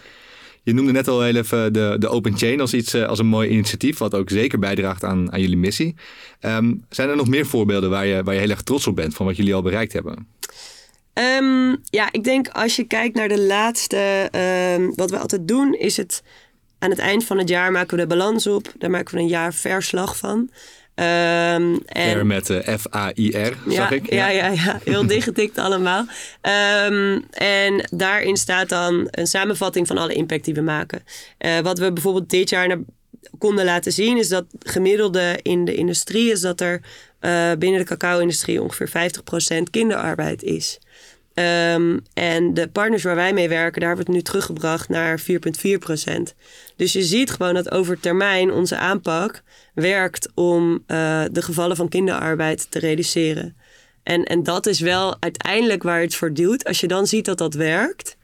Je 0.62 0.74
noemde 0.74 0.92
net 0.92 1.08
al 1.08 1.22
heel 1.22 1.36
even 1.36 1.72
de, 1.72 1.96
de 1.98 2.08
Open 2.08 2.36
Chain 2.36 2.60
als, 2.60 2.74
iets, 2.74 2.94
eh, 2.94 3.06
als 3.06 3.18
een 3.18 3.26
mooi 3.26 3.48
initiatief, 3.48 3.98
wat 3.98 4.14
ook 4.14 4.30
zeker 4.30 4.58
bijdraagt 4.58 5.04
aan, 5.04 5.32
aan 5.32 5.40
jullie 5.40 5.56
missie. 5.56 5.94
Ehm, 6.40 6.74
zijn 6.88 7.08
er 7.08 7.16
nog 7.16 7.28
meer 7.28 7.46
voorbeelden 7.46 7.90
waar 7.90 8.06
je, 8.06 8.22
waar 8.22 8.34
je 8.34 8.40
heel 8.40 8.50
erg 8.50 8.62
trots 8.62 8.86
op 8.86 8.96
bent 8.96 9.14
van 9.14 9.26
wat 9.26 9.36
jullie 9.36 9.54
al 9.54 9.62
bereikt 9.62 9.92
hebben? 9.92 10.26
Ehm, 11.12 11.76
ja, 11.90 12.08
ik 12.12 12.24
denk 12.24 12.48
als 12.48 12.76
je 12.76 12.84
kijkt 12.84 13.16
naar 13.16 13.28
de 13.28 13.40
laatste... 13.40 14.28
ehm, 14.30 14.90
wat 14.94 15.10
we 15.10 15.18
altijd 15.18 15.48
doen 15.48 15.74
is 15.74 15.96
het... 15.96 16.22
Aan 16.78 16.90
het 16.90 16.98
eind 16.98 17.24
van 17.24 17.38
het 17.38 17.48
jaar 17.48 17.72
maken 17.72 17.96
we 17.96 18.02
de 18.02 18.08
balans 18.08 18.46
op. 18.46 18.72
Daar 18.78 18.90
maken 18.90 19.14
we 19.14 19.20
een 19.20 19.28
jaar 19.28 19.54
verslag 19.54 20.16
van. 20.16 20.50
Ehm, 20.94 21.76
en, 21.86 22.18
R 22.18 22.26
met 22.26 22.50
eh, 22.50 22.76
F-A-I-R, 22.76 23.56
zag 23.68 23.90
ik. 23.90 24.12
Ja, 24.12 24.28
ja, 24.28 24.48
ja, 24.48 24.80
heel 24.84 25.06
dichtgetikt 25.06 25.58
allemaal. 25.66 26.04
Ehm, 26.40 27.20
en 27.30 27.88
daarin 27.90 28.36
staat 28.36 28.68
dan 28.68 29.08
een 29.10 29.26
samenvatting 29.26 29.86
van 29.86 29.98
alle 29.98 30.14
impact 30.14 30.44
die 30.44 30.54
we 30.54 30.60
maken. 30.60 31.02
Eh, 31.38 31.58
wat 31.58 31.78
we 31.78 31.92
bijvoorbeeld 31.92 32.30
dit 32.30 32.48
jaar 32.48 32.68
naar, 32.68 32.78
konden 33.38 33.64
laten 33.64 33.92
zien... 33.92 34.18
is 34.18 34.28
dat 34.28 34.44
gemiddelde 34.58 35.38
in 35.42 35.64
de 35.64 35.74
industrie... 35.74 36.30
is 36.30 36.40
dat 36.40 36.60
er 36.60 36.80
eh, 37.18 37.52
binnen 37.58 37.80
de 37.80 37.86
cacao-industrie 37.86 38.62
ongeveer 38.62 38.88
50% 38.88 39.62
kinderarbeid 39.70 40.42
is. 40.42 40.78
Ehm, 41.34 41.98
en 42.14 42.54
de 42.54 42.68
partners 42.68 43.02
waar 43.02 43.14
wij 43.14 43.32
mee 43.32 43.48
werken, 43.48 43.80
daar 43.80 43.94
we 43.94 43.98
het 43.98 44.08
nu 44.08 44.22
teruggebracht 44.22 44.88
naar 44.88 45.20
4,4%. 45.20 46.34
Dus 46.76 46.92
je 46.92 47.02
ziet 47.02 47.30
gewoon 47.30 47.54
dat 47.54 47.70
over 47.70 48.00
termijn 48.00 48.52
onze 48.52 48.76
aanpak 48.76 49.42
werkt 49.74 50.28
om 50.34 50.82
eh, 50.86 51.24
de 51.32 51.42
gevallen 51.42 51.76
van 51.76 51.88
kinderarbeid 51.88 52.70
te 52.70 52.78
reduceren. 52.78 53.56
En, 54.02 54.24
en 54.24 54.42
dat 54.42 54.66
is 54.66 54.80
wel 54.80 55.16
uiteindelijk 55.20 55.82
waar 55.82 56.00
het 56.00 56.14
voor 56.14 56.32
duwt. 56.32 56.64
Als 56.64 56.80
je 56.80 56.88
dan 56.88 57.06
ziet 57.06 57.24
dat 57.24 57.38
dat 57.38 57.54
werkt, 57.54 58.16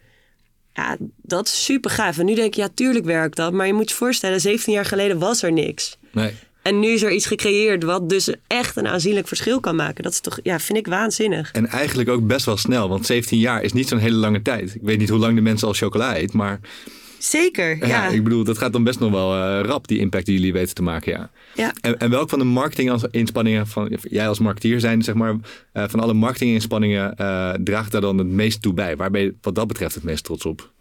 ja, 0.74 0.96
dat 1.22 1.46
is 1.46 1.64
super 1.64 1.90
gaaf. 1.90 2.18
En 2.18 2.26
nu 2.26 2.34
denk 2.34 2.54
je, 2.54 2.60
ja, 2.60 2.68
tuurlijk 2.74 3.04
werkt 3.04 3.36
dat. 3.36 3.52
Maar 3.52 3.66
je 3.66 3.72
moet 3.72 3.88
je 3.88 3.94
voorstellen, 3.96 4.40
17 4.40 4.72
jaar 4.72 4.84
geleden 4.84 5.18
was 5.18 5.42
er 5.42 5.52
niks. 5.52 5.98
Nee. 6.12 6.34
En 6.68 6.81
nu 6.81 6.88
is 6.88 7.02
er 7.02 7.12
iets 7.12 7.26
gecreëerd 7.26 7.83
wat 7.83 8.09
dus 8.09 8.35
echt 8.46 8.76
een 8.76 8.87
aanzienlijk 8.87 9.28
verschil 9.28 9.61
kan 9.61 9.76
maken. 9.76 10.02
Dat 10.02 10.12
is 10.12 10.20
toch, 10.20 10.38
ja, 10.42 10.59
vind 10.59 10.78
ik 10.78 10.87
waanzinnig. 10.87 11.52
En 11.52 11.66
eigenlijk 11.66 12.09
ook 12.09 12.26
best 12.26 12.46
wel 12.46 12.57
snel, 12.57 12.88
want 12.88 13.07
17 13.07 13.38
jaar 13.38 13.62
is 13.62 13.72
niet 13.72 13.88
zo'n 13.88 13.98
hele 13.98 14.16
lange 14.16 14.42
tijd. 14.42 14.74
Ik 14.74 14.83
weet 14.83 14.98
niet 14.98 15.09
hoe 15.09 15.18
lang 15.18 15.35
de 15.35 15.40
mensen 15.40 15.68
al 15.68 15.74
chocola 15.74 16.18
eet, 16.18 16.33
maar 16.33 16.61
Zeker, 17.18 17.76
ja. 17.78 17.87
ja. 17.87 18.09
ik 18.09 18.24
bedoel, 18.24 18.44
dat 18.44 18.59
gaat 18.59 18.72
dan 18.72 18.85
best 18.85 18.98
nog 18.98 19.11
wel 19.11 19.35
eh, 19.35 19.61
rap, 19.64 19.88
die 19.88 19.98
impact 19.98 20.26
die 20.26 20.35
jullie 20.35 20.52
weten 20.52 20.74
te 20.74 20.83
maken. 20.83 21.12
Ja. 21.12 21.31
ja. 21.54 21.72
En, 21.81 21.98
en 21.98 22.11
welk 22.11 22.28
van 22.28 22.38
de 22.38 22.44
marketinginspanningen, 22.44 23.66
van, 23.66 23.98
jij 24.02 24.28
als 24.28 24.38
marketeer 24.38 24.81
zijn, 24.81 25.02
zeg 25.02 25.14
maar, 25.14 25.37
eh, 25.72 25.85
van 25.88 26.00
alle 26.00 26.14
marketinginspanningen 26.14 27.14
eh, 27.16 27.50
draagt 27.50 27.92
daar 27.92 28.00
dan 28.00 28.18
het 28.18 28.26
meest 28.26 28.62
toe 28.62 28.74
bij? 28.74 28.96
Waar 28.96 29.11
ben 29.11 29.20
je 29.20 29.35
wat 29.40 29.54
dat 29.54 29.66
betreft 29.66 29.94
het 29.94 30.04
meest 30.04 30.24
trots 30.24 30.44
op? 30.44 30.72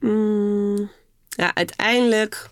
Mm, 0.00 0.90
ja, 1.28 1.54
uiteindelijk, 1.54 2.48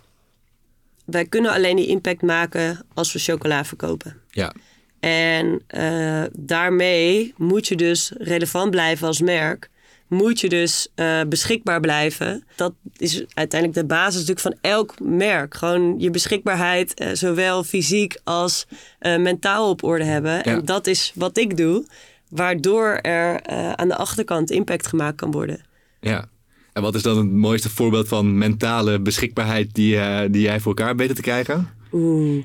wij 1.07 1.25
kunnen 1.25 1.53
alleen 1.53 1.77
die 1.77 1.87
impact 1.87 2.23
maken 2.23 2.85
als 2.95 3.13
we 3.13 3.19
chocola 3.19 3.65
verkopen. 3.65 4.21
Ja, 4.31 4.53
En 5.01 5.63
eh, 5.67 6.23
daarmee 6.33 7.35
moet 7.37 7.69
je 7.69 7.77
dus 7.77 8.13
relevant 8.19 8.71
blijven 8.71 9.07
als 9.07 9.21
merk. 9.21 9.71
Moet 10.07 10.41
je 10.41 10.49
dus 10.49 10.89
eh, 10.95 11.21
beschikbaar 11.29 11.81
blijven. 11.81 12.45
Dat 12.57 12.73
is 12.97 13.25
uiteindelijk 13.35 13.81
de 13.81 13.87
basis 13.87 14.27
natuurlijk 14.27 14.41
van 14.41 14.71
elk 14.71 15.01
merk. 15.01 15.55
Gewoon 15.55 15.99
je 15.99 16.11
beschikbaarheid, 16.11 16.95
eh, 16.95 17.09
zowel 17.13 17.65
fysiek 17.65 18.19
als 18.25 18.67
mentaal 19.01 19.71
op 19.71 19.83
orde 19.83 20.05
hebben. 20.05 20.45
En 20.45 20.65
dat 20.65 20.87
is 20.87 21.13
wat 21.15 21.37
ik 21.39 21.57
doe, 21.57 21.87
waardoor 22.29 22.87
er 22.87 23.47
aan 23.77 23.89
de 23.89 23.97
achterkant 23.97 24.51
impact 24.51 24.87
gemaakt 24.87 25.17
kan 25.17 25.31
worden. 25.31 25.61
ja. 26.01 26.29
En 26.77 26.83
wat 26.83 26.95
is 26.95 27.03
dan 27.03 27.17
het 27.19 27.31
mooiste 27.33 27.71
voorbeeld 27.71 28.09
van 28.09 28.39
mentale 28.39 29.01
beschikbaarheid 29.01 29.75
die, 29.75 29.97
eh, 29.99 30.21
die 30.31 30.43
jij 30.43 30.61
voor 30.61 30.75
elkaar 30.77 30.97
weet 30.97 31.15
te 31.15 31.23
krijgen? 31.23 31.69
Oeh. 31.93 32.45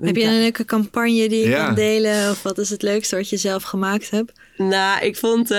Heb 0.00 0.16
je 0.16 0.24
een 0.24 0.40
leuke 0.40 0.64
campagne 0.64 1.28
die 1.28 1.40
je 1.42 1.48
Ja. 1.48 1.66
kan 1.66 1.74
delen? 1.74 2.30
Of 2.30 2.42
wat 2.42 2.58
is 2.58 2.70
het 2.70 2.82
leukste 2.82 3.16
wat 3.16 3.28
je 3.28 3.36
zelf 3.36 3.62
gemaakt 3.62 4.10
hebt? 4.10 4.32
Nou, 4.56 5.04
ik 5.04 5.16
vond 5.16 5.50
eh, 5.50 5.56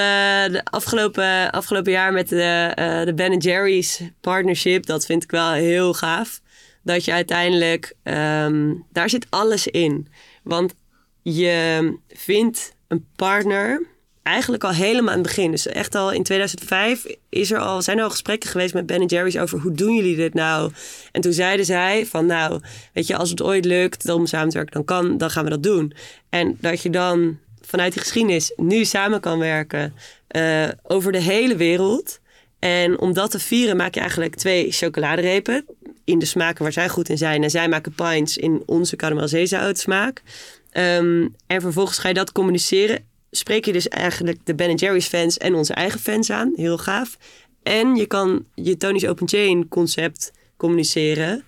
de 0.52 0.62
afgelopen, 0.64 1.52
afgelopen 1.52 1.92
jaar 1.92 2.14
met 2.14 2.30
de, 2.30 2.72
eh, 2.76 3.04
de 3.06 3.14
Ben 3.14 3.38
Jerry's 3.38 4.02
partnership, 4.22 4.86
dat 4.86 5.06
vind 5.06 5.24
ik 5.24 5.32
wel 5.32 5.52
heel 5.52 5.94
gaaf. 5.94 6.42
Dat 6.84 7.06
je 7.06 7.12
uiteindelijk, 7.12 7.94
ehm, 8.04 8.74
daar 8.92 9.10
zit 9.10 9.28
alles 9.30 9.68
in. 9.68 10.08
Want 10.44 10.76
je 11.22 11.98
vindt 12.08 12.76
een 12.88 13.06
partner 13.16 13.86
eigenlijk 14.24 14.64
al 14.64 14.72
helemaal 14.72 15.14
aan 15.14 15.20
het 15.20 15.28
begin. 15.28 15.52
Dus 15.52 15.68
echt 15.68 15.96
al 15.96 16.12
in 16.12 16.24
2005 16.24 17.06
is 17.30 17.52
er 17.52 17.60
al, 17.60 17.82
zijn 17.82 17.98
er 17.98 18.04
al 18.04 18.10
gesprekken 18.10 18.50
geweest 18.50 18.74
met 18.74 18.86
Ben 18.86 19.06
Jerry's 19.06 19.38
over 19.38 19.60
hoe 19.60 19.72
doen 19.72 19.96
jullie 19.96 20.16
dit 20.16 20.34
nou? 20.34 20.72
En 21.12 21.22
toen 21.22 21.34
zeiden 21.34 21.66
zij 21.66 22.06
van 22.06 22.26
nou, 22.26 22.60
weet 22.94 23.08
je, 23.08 23.16
als 23.16 23.30
het 23.30 23.42
ooit 23.42 23.66
lukt 23.66 24.10
om 24.10 24.26
samen 24.26 24.50
te 24.50 24.56
werken, 24.56 24.74
dan 24.74 24.86
kan, 24.86 25.18
dan 25.18 25.30
gaan 25.30 25.44
we 25.44 25.50
dat 25.50 25.64
doen. 25.64 25.94
En 26.30 26.58
dat 26.62 26.82
je 26.82 26.90
dan 26.90 27.38
vanuit 27.62 27.94
die 27.94 28.02
geschiedenis 28.02 28.54
nu 28.56 28.86
samen 28.86 29.20
kan 29.20 29.40
werken 29.40 29.94
eh, 30.28 30.68
over 30.84 31.12
de 31.12 31.22
hele 31.22 31.56
wereld. 31.56 32.20
En 32.60 33.00
om 33.00 33.14
dat 33.14 33.32
te 33.32 33.40
vieren 33.40 33.78
maak 33.78 33.94
je 33.94 34.00
eigenlijk 34.00 34.36
twee 34.36 34.72
chocoladerepen. 34.72 35.66
In 36.06 36.20
de 36.20 36.26
smaken 36.26 36.64
waar 36.64 36.74
zij 36.74 36.90
goed 36.90 37.10
in 37.10 37.18
zijn. 37.18 37.44
En 37.44 37.50
zij 37.50 37.68
maken 37.68 37.94
pints 37.94 38.38
in 38.38 38.64
onze 38.66 38.96
caramel 38.96 39.28
smaak. 39.74 40.22
Ehm, 40.70 41.28
en 41.48 41.62
vervolgens 41.62 41.98
ga 41.98 42.08
je 42.08 42.14
dat 42.14 42.32
communiceren 42.32 43.06
spreek 43.38 43.66
je 43.66 43.74
dus 43.74 43.88
eigenlijk 43.88 44.40
de 44.44 44.56
Ben 44.56 44.76
Jerry's 44.76 45.08
fans 45.08 45.38
en 45.38 45.54
onze 45.56 45.74
eigen 45.74 46.00
fans 46.00 46.30
aan. 46.30 46.54
Heel 46.56 46.78
gaaf. 46.78 47.18
En 47.64 47.96
je 47.96 48.06
kan 48.06 48.46
je 48.56 48.78
Tony's 48.78 49.06
Open 49.06 49.28
Chain 49.28 49.68
concept 49.68 50.32
communiceren. 50.58 51.44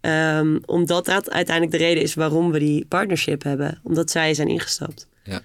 Ehm, 0.00 0.58
omdat 0.66 1.04
dat 1.04 1.30
uiteindelijk 1.30 1.78
de 1.78 1.84
reden 1.84 2.02
is 2.02 2.14
waarom 2.14 2.52
we 2.52 2.58
die 2.58 2.84
partnership 2.88 3.42
hebben. 3.42 3.80
Omdat 3.82 4.10
zij 4.10 4.34
zijn 4.34 4.48
ingestapt. 4.48 5.06
Ja. 5.24 5.42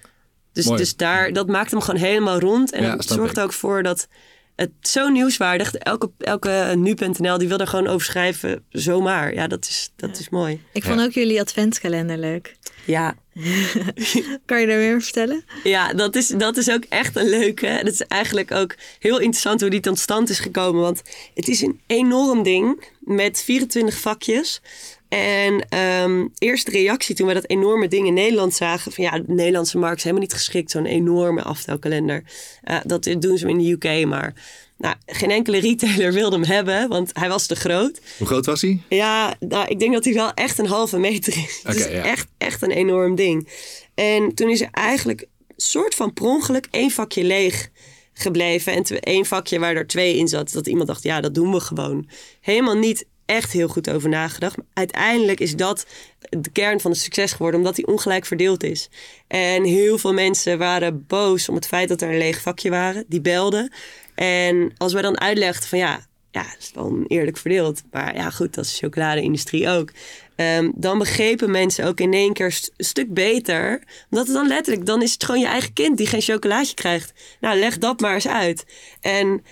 Dus, 0.52 0.64
Mooi. 0.66 0.78
dus 0.78 0.96
daar, 0.96 1.32
dat 1.32 1.46
maakt 1.46 1.70
hem 1.70 1.80
gewoon 1.80 2.00
helemaal 2.00 2.38
rond. 2.38 2.72
En 2.72 2.82
Ja, 2.82 2.96
het 2.96 3.04
zorgt 3.08 3.36
ik. 3.36 3.42
ook 3.42 3.52
voor 3.52 3.82
dat 3.82 4.08
het 4.56 4.70
zo 4.80 5.08
nieuwswaardig... 5.08 5.74
Elke, 5.74 6.10
elke 6.18 6.72
nu.nl 6.76 7.38
die 7.38 7.48
wil 7.48 7.58
er 7.58 7.66
gewoon 7.66 7.86
over 7.86 8.06
schrijven 8.06 8.64
zomaar. 8.70 9.34
Ja, 9.34 9.46
dat 9.46 9.64
is, 9.64 9.90
dat 9.96 10.18
is 10.18 10.28
mooi. 10.28 10.62
Ik 10.72 10.84
vond 10.84 11.00
ook 11.00 11.12
jullie 11.12 11.40
adventskalender 11.40 12.18
leuk. 12.18 12.56
Ja, 12.84 13.14
Kan 14.46 14.60
je 14.60 14.66
daar 14.66 14.78
meer 14.78 14.88
over 14.88 15.02
vertellen? 15.02 15.44
Ja, 15.64 15.92
dat 15.92 16.16
is, 16.16 16.26
dat 16.26 16.56
is 16.56 16.70
ook 16.70 16.84
echt 16.88 17.16
een 17.16 17.28
leuke. 17.28 17.80
Dat 17.82 17.92
is 17.92 18.00
eigenlijk 18.00 18.52
ook 18.52 18.74
heel 18.98 19.18
interessant 19.18 19.60
hoe 19.60 19.70
die 19.70 19.80
tot 19.80 19.98
stand 19.98 20.28
is 20.28 20.38
gekomen. 20.38 20.80
Want 20.80 21.02
het 21.34 21.48
is 21.48 21.60
een 21.60 21.80
enorm 21.86 22.42
ding 22.42 22.84
met 23.00 23.42
24 23.42 23.98
vakjes. 23.98 24.60
En 25.08 25.68
ehm 25.68 26.26
eerste 26.38 26.70
reactie 26.70 27.14
toen 27.14 27.26
we 27.26 27.34
dat 27.34 27.48
enorme 27.48 27.88
ding 27.88 28.06
in 28.06 28.14
Nederland 28.14 28.54
zagen... 28.54 28.92
van 28.92 29.04
ja, 29.04 29.18
de 29.18 29.32
Nederlandse 29.32 29.78
markt 29.78 29.96
is 29.96 30.02
helemaal 30.02 30.24
niet 30.24 30.34
geschikt, 30.34 30.70
zo'n 30.70 30.86
enorme 30.86 31.42
aftelkalender. 31.42 32.22
Eh, 32.62 32.78
dat 32.84 33.16
doen 33.18 33.38
ze 33.38 33.48
in 33.48 33.58
de 33.58 33.70
UK, 33.70 34.06
maar 34.06 34.34
nou, 34.78 34.94
geen 35.06 35.30
enkele 35.30 35.58
retailer 35.58 36.12
wilde 36.22 36.36
hem 36.36 36.44
hebben, 36.44 36.88
want 36.88 37.10
hij 37.12 37.28
was 37.28 37.46
te 37.46 37.56
groot. 37.56 38.00
Hoe 38.18 38.26
groot 38.26 38.46
was 38.46 38.60
hij? 38.60 38.80
Ja, 38.88 39.36
nou, 39.40 39.68
ik 39.68 39.78
denk 39.78 39.92
dat 39.92 40.04
hij 40.04 40.14
wel 40.14 40.32
echt 40.34 40.58
een 40.58 40.66
halve 40.66 40.98
meter 40.98 41.32
is. 41.36 41.62
Is 41.64 41.84
ja. 41.84 42.02
echt, 42.02 42.28
echt 42.38 42.62
een 42.62 42.70
enorm 42.70 43.14
ding. 43.14 43.48
En 43.94 44.34
toen 44.34 44.50
is 44.50 44.60
er 44.60 44.68
eigenlijk 44.70 45.26
soort 45.56 45.94
van 45.94 46.12
per 46.12 46.24
ongeluk 46.24 46.68
één 46.70 46.90
vakje 46.90 47.24
leeg 47.24 47.70
gebleven. 48.12 48.72
En 48.72 48.84
één 49.00 49.26
vakje 49.26 49.58
waar 49.58 49.76
er 49.76 49.86
twee 49.86 50.16
in 50.16 50.28
zat. 50.28 50.52
Dat 50.52 50.66
iemand 50.66 50.88
dacht, 50.88 51.02
ja, 51.02 51.20
dat 51.20 51.34
doen 51.34 51.52
we 51.52 51.60
gewoon. 51.60 52.08
Helemaal 52.40 52.76
niet 52.76 53.06
echt 53.26 53.52
heel 53.52 53.68
goed 53.68 53.90
over 53.90 54.08
nagedacht. 54.08 54.56
Maar 54.56 54.66
uiteindelijk 54.72 55.40
is 55.40 55.56
dat 55.56 55.86
de 56.28 56.50
kern 56.50 56.80
van 56.80 56.90
het 56.90 57.00
succes 57.00 57.32
geworden. 57.32 57.60
Omdat 57.60 57.74
die 57.74 57.86
ongelijk 57.86 58.26
verdeeld 58.26 58.62
is. 58.62 58.88
En 59.26 59.64
heel 59.64 59.98
veel 59.98 60.12
mensen 60.12 60.58
waren 60.58 61.06
boos 61.06 61.48
om 61.48 61.54
het 61.54 61.66
feit 61.66 61.88
dat 61.88 62.02
er 62.02 62.08
een 62.08 62.18
leeg 62.18 62.40
vakje 62.40 62.70
waren. 62.70 63.04
Die 63.08 63.20
belden. 63.20 63.72
En 64.14 64.72
als 64.76 64.92
wij 64.92 65.02
dan 65.02 65.20
uitlegden 65.20 65.68
van 65.68 65.78
ja, 65.78 66.06
ja, 66.30 66.42
het 66.42 66.62
is 66.62 66.70
wel 66.74 67.04
eerlijk 67.06 67.36
verdeeld. 67.36 67.82
Maar 67.90 68.14
ja, 68.14 68.30
goed, 68.30 68.54
dat 68.54 68.64
is 68.64 68.70
de 68.70 68.86
chocoladeindustrie 68.86 69.68
ook. 69.68 69.90
Ehm, 70.36 70.70
dan 70.74 70.98
begrepen 70.98 71.50
mensen 71.50 71.84
ook 71.84 72.00
in 72.00 72.12
één 72.12 72.32
keer 72.32 72.46
een 72.76 72.84
stuk 72.84 73.14
beter. 73.14 73.82
Omdat 74.10 74.26
het 74.26 74.36
dan 74.36 74.46
letterlijk, 74.46 74.86
dan 74.86 75.02
is 75.02 75.12
het 75.12 75.24
gewoon 75.24 75.40
je 75.40 75.46
eigen 75.46 75.72
kind 75.72 75.96
die 75.96 76.06
geen 76.06 76.20
chocolaatje 76.20 76.74
krijgt. 76.74 77.12
Nou, 77.40 77.58
leg 77.58 77.78
dat 77.78 78.00
maar 78.00 78.14
eens 78.14 78.28
uit. 78.28 78.64
En 79.00 79.44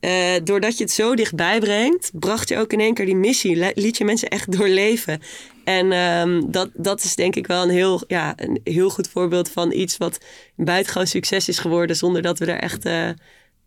eh, 0.00 0.34
doordat 0.44 0.76
je 0.76 0.84
het 0.84 0.92
zo 0.92 1.14
dichtbij 1.14 1.60
brengt, 1.60 2.10
bracht 2.14 2.48
je 2.48 2.58
ook 2.58 2.72
in 2.72 2.80
één 2.80 2.94
keer 2.94 3.06
die 3.06 3.16
missie. 3.16 3.72
Liet 3.74 3.96
je 3.96 4.04
mensen 4.04 4.28
echt 4.28 4.52
doorleven. 4.58 5.20
En 5.64 5.92
ehm, 5.92 6.50
dat, 6.50 6.70
dat 6.74 7.02
is 7.02 7.14
denk 7.14 7.36
ik 7.36 7.46
wel 7.46 7.62
een 7.62 7.70
heel, 7.70 8.02
ja, 8.06 8.32
een 8.36 8.60
heel 8.64 8.90
goed 8.90 9.08
voorbeeld 9.08 9.50
van 9.50 9.72
iets 9.72 9.96
wat 9.96 10.18
een 10.56 10.64
buitengewoon 10.64 11.06
succes 11.06 11.48
is 11.48 11.58
geworden. 11.58 11.96
Zonder 11.96 12.22
dat 12.22 12.38
we 12.38 12.46
er 12.46 12.60
echt 12.60 12.84
eh, 12.84 13.08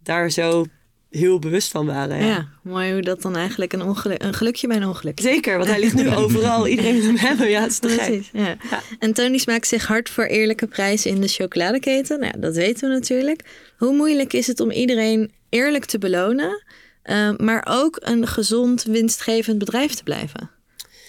daar 0.03 0.29
zo 0.29 0.65
heel 1.09 1.39
bewust 1.39 1.71
van 1.71 1.85
waren. 1.85 2.25
Ja. 2.25 2.47
mooi 2.63 2.91
hoe 2.91 3.01
dat 3.01 3.21
dan 3.21 3.35
eigenlijk 3.35 3.73
een, 3.73 3.81
ongeluk, 3.81 4.23
een 4.23 4.33
gelukje 4.33 4.67
bij 4.67 4.77
een 4.77 4.87
ongeluk 4.87 5.17
is. 5.17 5.25
Zeker, 5.25 5.57
want 5.57 5.69
hij 5.69 5.79
ligt 5.79 5.95
nu 5.95 6.15
overal. 6.15 6.67
Iedereen 6.67 6.95
wil 6.95 7.03
hem 7.03 7.17
hebben. 7.17 7.49
Ja, 7.49 7.61
het 7.61 7.71
is 7.71 7.79
gek. 7.79 8.05
Precies, 8.05 8.29
ja. 8.33 8.57
Ja. 8.69 8.81
En 8.99 9.13
Tony's 9.13 9.45
maakt 9.45 9.67
zich 9.67 9.87
hard 9.87 10.09
voor 10.09 10.25
eerlijke 10.25 10.67
prijzen 10.67 11.11
in 11.11 11.21
de 11.21 11.27
chocoladeketen. 11.27 12.19
Nou, 12.19 12.31
ja, 12.35 12.41
dat 12.41 12.55
weten 12.55 12.89
we 12.89 12.95
natuurlijk. 12.95 13.41
Hoe 13.77 13.95
moeilijk 13.95 14.33
is 14.33 14.47
het 14.47 14.59
om 14.59 14.71
iedereen 14.71 15.31
eerlijk 15.53 15.85
te 15.85 15.97
belonen, 15.97 16.63
eh, 17.01 17.31
maar 17.37 17.67
ook 17.69 17.97
een 18.01 18.27
gezond, 18.27 18.83
winstgevend 18.83 19.57
bedrijf 19.57 19.93
te 19.93 20.03
blijven? 20.03 20.49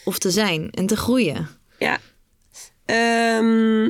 Of 0.04 0.18
te 0.18 0.30
zijn 0.30 0.70
en 0.70 0.86
te 0.86 0.96
groeien? 0.96 1.48
Ja. 1.78 1.98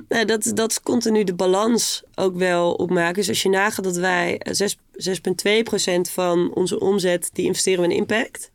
Nou, 0.08 0.24
dat, 0.24 0.50
dat 0.54 0.70
is 0.70 0.80
continu 0.80 1.24
de 1.24 1.34
balans 1.34 2.02
ook 2.14 2.36
wel 2.36 2.74
opmaken. 2.74 3.14
Dus 3.14 3.28
als 3.28 3.42
je 3.42 3.48
nagaat 3.48 3.84
dat 3.84 3.96
wij 3.96 4.38
eh, 4.38 4.52
zes- 4.52 4.78
6,2% 4.96 6.10
van 6.10 6.54
onze 6.54 6.80
omzet, 6.80 7.30
die 7.32 7.46
investeren 7.46 7.80
we 7.80 7.90
in 7.90 7.96
impact. 7.96 8.50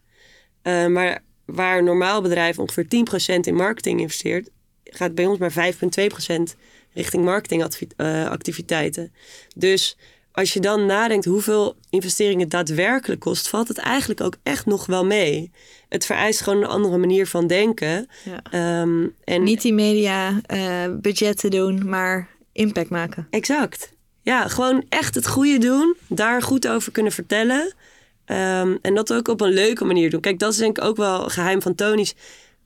Eh, 0.62 0.86
maar 0.86 1.24
waar 1.46 1.78
een 1.78 1.84
normaal 1.84 2.22
bedrijf 2.22 2.60
ongeveer 2.60 2.88
10% 2.88 3.48
in 3.48 3.56
marketing 3.56 4.00
investeert, 4.00 4.50
gaat 4.84 5.16
bij 5.16 5.26
ons 5.26 5.38
maar 5.38 5.52
5,2% 5.52 6.56
richting 6.94 7.24
marketingactiviteiten. 7.24 9.14
Dus 9.56 9.98
als 10.40 10.54
je 10.54 10.60
dan 10.60 10.86
nadenkt 10.86 11.26
hoeveel 11.26 11.76
investeringen 11.90 12.50
daadwerkelijk 12.50 13.22
kost, 13.22 13.50
valt 13.50 13.68
het 13.68 13.78
eigenlijk 13.78 14.22
ook 14.22 14.36
echt 14.44 14.66
nog 14.66 14.86
wel 14.86 15.06
mee. 15.06 15.52
Het 15.90 16.06
vereist 16.06 16.42
gewoon 16.42 16.64
een 16.64 16.70
andere 16.70 16.98
manier 16.98 17.28
van 17.28 17.48
denken. 17.48 18.08
Ja. 18.26 18.42
Ehm, 18.52 19.08
en 19.24 19.44
Niet 19.44 19.62
die 19.62 19.74
media 19.74 20.42
eh, 20.46 20.62
budgetten 21.02 21.52
doen, 21.52 21.90
maar 21.90 22.28
impact 22.52 22.90
maken. 22.90 23.28
Exact. 23.30 23.92
Ja, 24.22 24.48
gewoon 24.48 24.86
echt 24.90 25.16
het 25.16 25.28
goede 25.28 25.58
doen. 25.58 25.96
Daar 26.08 26.42
goed 26.42 26.68
over 26.68 26.92
kunnen 26.92 27.12
vertellen. 27.12 27.74
Ehm, 28.26 28.76
en 28.82 28.96
dat 28.96 29.14
ook 29.14 29.28
op 29.28 29.42
een 29.42 29.54
leuke 29.54 29.86
manier 29.86 30.10
doen. 30.10 30.22
Kijk, 30.22 30.40
dat 30.40 30.52
is 30.52 30.58
denk 30.58 30.78
ik 30.78 30.84
ook 30.84 30.98
wel 30.98 31.30
geheim 31.30 31.62
van 31.62 31.76
Tony's. 31.76 32.16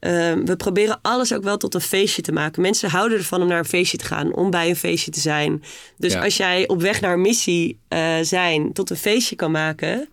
Ehm, 0.04 0.46
we 0.46 0.56
proberen 0.56 1.00
alles 1.02 1.34
ook 1.34 1.44
wel 1.44 1.58
tot 1.58 1.74
een 1.74 1.82
feestje 1.82 2.22
te 2.22 2.32
maken. 2.32 2.62
Mensen 2.62 2.90
houden 2.90 3.18
ervan 3.18 3.42
om 3.42 3.48
naar 3.48 3.58
een 3.60 3.66
feestje 3.66 3.98
te 3.98 4.06
gaan, 4.06 4.34
om 4.36 4.50
bij 4.50 4.70
een 4.70 4.76
feestje 4.76 5.12
te 5.12 5.20
zijn. 5.20 5.64
Dus 5.98 6.14
Ja. 6.14 6.24
als 6.24 6.38
jij 6.38 6.68
op 6.68 6.82
weg 6.82 7.02
naar 7.02 7.14
een 7.14 7.22
missie 7.22 7.78
eh, 7.88 8.16
zijn 8.22 8.74
tot 8.74 8.90
een 8.90 8.96
feestje 8.98 9.36
kan 9.36 9.52
maken, 9.52 10.08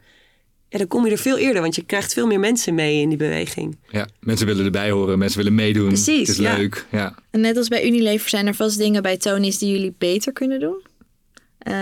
ja, 0.68 0.78
dan 0.78 0.86
kom 0.86 1.04
je 1.06 1.10
er 1.12 1.18
veel 1.18 1.38
eerder, 1.38 1.62
want 1.62 1.74
je 1.74 1.84
krijgt 1.84 2.12
veel 2.12 2.26
meer 2.26 2.40
mensen 2.40 2.74
mee 2.74 3.00
in 3.00 3.08
die 3.08 3.18
beweging. 3.18 3.76
Ja, 3.88 4.08
mensen 4.20 4.46
willen 4.46 4.64
erbij 4.64 4.90
horen, 4.90 5.18
mensen 5.18 5.38
willen 5.38 5.54
meedoen. 5.54 5.86
Precies, 5.86 6.18
Het 6.28 6.28
is 6.28 6.36
ja. 6.44 6.56
leuk. 6.56 6.86
Ja. 6.90 7.14
En 7.30 7.40
net 7.40 7.56
als 7.56 7.68
bij 7.68 7.86
Unilever 7.86 8.28
zijn 8.28 8.46
er 8.46 8.54
vast 8.54 8.78
dingen 8.78 9.02
bij 9.02 9.16
Tony's 9.16 9.58
die 9.58 9.70
jullie 9.70 9.94
beter 9.98 10.32
kunnen 10.32 10.60
doen. 10.60 10.82
Eh, 11.58 11.74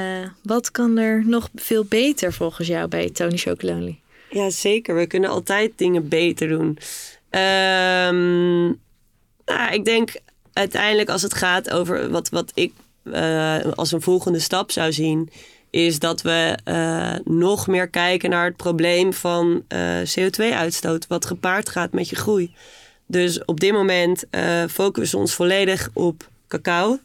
wat 0.43 0.71
kan 0.71 0.99
er 0.99 1.23
nog 1.27 1.49
veel 1.55 1.85
beter 1.85 2.33
volgens 2.33 2.69
jou 2.69 2.89
bij 2.89 3.11
Tony 3.11 3.37
Chocolonely? 3.37 3.99
Ja, 4.31 4.51
zeker. 4.51 4.95
We 4.97 5.07
kunnen 5.07 5.31
altijd 5.31 5.73
dingen 5.77 6.09
beter 6.09 6.49
doen. 6.49 6.79
Ehm, 7.31 8.65
nou, 9.45 9.73
ik 9.73 9.85
denk 9.85 10.13
uiteindelijk 10.53 11.09
als 11.09 11.23
het 11.23 11.35
gaat 11.35 11.71
over 11.71 12.11
wat, 12.11 12.29
wat 12.29 12.51
ik 12.55 12.73
eh, 13.13 13.59
als 13.75 13.93
een 13.93 14.03
volgende 14.03 14.39
stap 14.39 14.71
zou 14.71 14.93
zien, 14.93 15.31
is 15.71 15.99
dat 15.99 16.23
we 16.23 16.59
eh, 16.65 17.15
nog 17.25 17.67
meer 17.67 17.89
kijken 17.89 18.31
naar 18.31 18.45
het 18.45 18.57
probleem 18.57 19.13
van 19.13 19.65
eh, 19.69 20.01
CO2-uitstoot, 20.19 21.07
wat 21.07 21.27
gepaard 21.27 21.69
gaat 21.69 21.93
met 21.93 22.09
je 22.09 22.17
groei. 22.17 22.55
Dus 23.07 23.45
op 23.45 23.61
dit 23.61 23.73
moment 23.73 24.25
focussen 24.71 25.17
we 25.17 25.25
ons 25.25 25.35
volledig 25.35 25.91
op 25.93 26.29
cacao. 26.49 26.99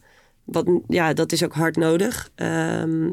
Wat, 0.44 0.66
ja, 0.88 1.14
dat 1.14 1.32
is 1.32 1.44
ook 1.44 1.54
hard 1.54 1.76
nodig. 1.76 2.30
Ehm, 2.36 3.10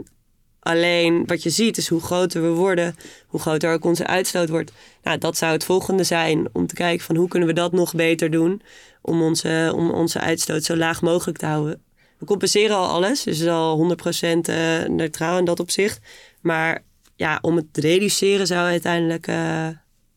Alleen 0.60 1.26
wat 1.26 1.42
je 1.42 1.50
ziet 1.50 1.76
is 1.76 1.88
hoe 1.88 2.00
groter 2.00 2.42
we 2.42 2.48
worden, 2.48 2.96
hoe 3.26 3.40
groter 3.40 3.72
ook 3.72 3.84
onze 3.84 4.06
uitstoot 4.06 4.48
wordt. 4.48 4.72
Nou, 5.02 5.18
dat 5.18 5.36
zou 5.36 5.52
het 5.52 5.64
volgende 5.64 6.04
zijn 6.04 6.48
om 6.52 6.66
te 6.66 6.74
kijken 6.74 7.06
van 7.06 7.16
hoe 7.16 7.28
kunnen 7.28 7.48
we 7.48 7.54
dat 7.54 7.72
nog 7.72 7.94
beter 7.94 8.30
doen 8.30 8.62
om 9.02 9.22
onze, 9.22 9.72
om 9.74 9.90
onze 9.90 10.20
uitstoot 10.20 10.64
zo 10.64 10.76
laag 10.76 11.02
mogelijk 11.02 11.38
te 11.38 11.46
houden. 11.46 11.82
We 12.18 12.26
compenseren 12.26 12.76
al 12.76 12.88
alles, 12.88 13.22
dus 13.22 13.40
is 13.40 13.46
al 13.46 13.96
100% 13.98 14.48
eh, 14.48 14.84
neutraal 14.86 15.38
in 15.38 15.44
dat 15.44 15.60
opzicht. 15.60 16.00
Maar 16.40 16.82
ja, 17.16 17.38
om 17.42 17.56
het 17.56 17.72
te 17.72 17.80
reduceren 17.80 18.46
zou 18.46 18.66
uiteindelijk, 18.66 19.26
eh, 19.26 19.68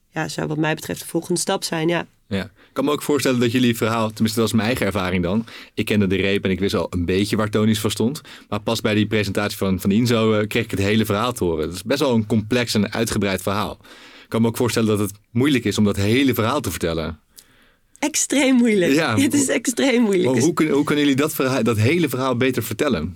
ja, 0.09 0.27
zou 0.27 0.47
wat 0.47 0.57
mij 0.57 0.75
betreft 0.75 0.99
de 0.99 1.07
volgende 1.07 1.39
stap 1.39 1.63
zijn. 1.63 1.87
Ja. 1.87 2.05
Ja. 2.33 2.43
Ik 2.43 2.79
kan 2.79 2.85
me 2.85 2.91
ook 2.91 3.01
voorstellen 3.01 3.39
dat 3.39 3.51
jullie 3.51 3.77
verhaal, 3.77 4.11
tenminste 4.11 4.39
dat 4.39 4.49
was 4.49 4.57
mijn 4.57 4.67
eigen 4.67 4.85
ervaring 4.85 5.23
dan. 5.23 5.45
Ik 5.73 5.85
kende 5.85 6.07
de 6.07 6.15
reep 6.15 6.43
en 6.43 6.51
ik 6.51 6.59
wist 6.59 6.75
al 6.75 6.87
een 6.89 7.05
beetje 7.05 7.35
waar 7.35 7.49
Tony's 7.49 7.79
voor 7.79 7.91
stond. 7.91 8.21
Maar 8.49 8.59
pas 8.59 8.81
bij 8.81 8.93
die 8.93 9.07
presentatie 9.07 9.57
van, 9.57 9.79
van 9.79 9.91
Inzo 9.91 10.33
eh, 10.33 10.47
kreeg 10.47 10.63
ik 10.63 10.71
het 10.71 10.79
hele 10.79 11.05
verhaal 11.05 11.33
te 11.33 11.43
horen. 11.43 11.65
Het 11.65 11.75
is 11.75 11.83
best 11.83 11.99
wel 11.99 12.13
een 12.13 12.25
complex 12.25 12.73
en 12.73 12.91
uitgebreid 12.91 13.41
verhaal. 13.41 13.77
Ik 14.23 14.29
kan 14.29 14.41
me 14.41 14.47
ook 14.47 14.57
voorstellen 14.57 14.89
dat 14.89 14.99
het 14.99 15.11
moeilijk 15.31 15.65
is 15.65 15.77
om 15.77 15.83
dat 15.83 15.95
hele 15.95 16.33
verhaal 16.33 16.61
te 16.61 16.71
vertellen. 16.71 17.19
Extreem 17.99 18.55
moeilijk. 18.55 18.91
Ja. 18.93 19.17
Het 19.19 19.33
is 19.33 19.47
extreem 19.47 20.01
moeilijk. 20.01 20.31
Maar 20.31 20.41
hoe, 20.41 20.53
kunnen, 20.53 20.75
hoe 20.75 20.83
kunnen 20.83 21.03
jullie 21.03 21.19
dat, 21.19 21.33
verhaal, 21.33 21.63
dat 21.63 21.77
hele 21.77 22.09
verhaal 22.09 22.37
beter 22.37 22.63
vertellen? 22.63 23.15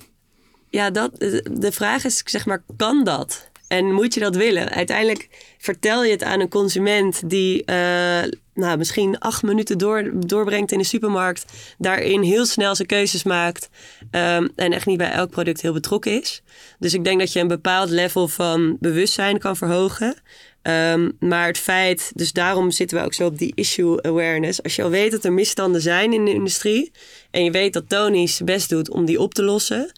Ja, 0.70 0.90
dat, 0.90 1.20
de 1.52 1.72
vraag 1.72 2.06
is, 2.06 2.22
zeg 2.26 2.46
maar, 2.46 2.64
kan 2.78 3.04
dat? 3.04 3.47
En 3.68 3.94
moet 3.94 4.14
je 4.14 4.20
dat 4.20 4.36
willen? 4.36 4.70
Uiteindelijk 4.70 5.30
vertel 5.58 6.04
je 6.04 6.12
het 6.12 6.24
aan 6.24 6.40
een 6.40 6.50
consument 6.50 7.30
die 7.30 7.66
eh, 7.66 8.24
nou, 8.54 8.78
misschien 8.78 9.20
acht 9.20 9.44
minuten 9.44 9.78
door, 9.78 10.12
doorbrengt 10.14 10.72
in 10.72 10.78
de 10.78 10.84
supermarkt, 10.84 11.46
daarin 11.78 12.22
heel 12.22 12.46
snel 12.46 12.76
zijn 12.76 12.88
keuzes 12.88 13.24
maakt 13.24 13.70
ehm, 14.12 14.48
en 14.56 14.74
echt 14.74 14.86
niet 14.86 14.98
bij 14.98 15.12
elk 15.12 15.30
product 15.30 15.62
heel 15.62 15.74
betrokken 15.74 16.22
is. 16.22 16.42
Dus 16.80 16.94
ik 16.94 17.04
denk 17.04 17.20
dat 17.20 17.34
je 17.34 17.40
een 17.40 17.48
bepaald 17.48 17.90
level 17.90 18.28
van 18.28 18.78
bewustzijn 18.80 19.40
kan 19.40 19.58
verhogen. 19.58 20.16
Ehm, 20.62 21.10
maar 21.20 21.48
het 21.48 21.58
feit, 21.58 22.12
dus 22.16 22.32
daarom 22.32 22.72
zitten 22.72 22.98
we 22.98 23.04
ook 23.04 23.14
zo 23.14 23.26
op 23.26 23.38
die 23.38 23.52
issue 23.56 24.04
awareness. 24.04 24.64
Als 24.64 24.76
je 24.76 24.84
al 24.84 24.90
weet 24.90 25.12
dat 25.12 25.26
er 25.26 25.34
misstanden 25.34 25.82
zijn 25.82 26.14
in 26.14 26.26
de 26.26 26.34
industrie 26.34 26.92
en 27.32 27.44
je 27.44 27.52
weet 27.52 27.74
dat 27.74 27.90
Tony 27.90 28.28
zijn 28.28 28.46
best 28.46 28.70
doet 28.70 28.90
om 28.90 29.06
die 29.06 29.20
op 29.20 29.34
te 29.34 29.44
lossen, 29.44 29.92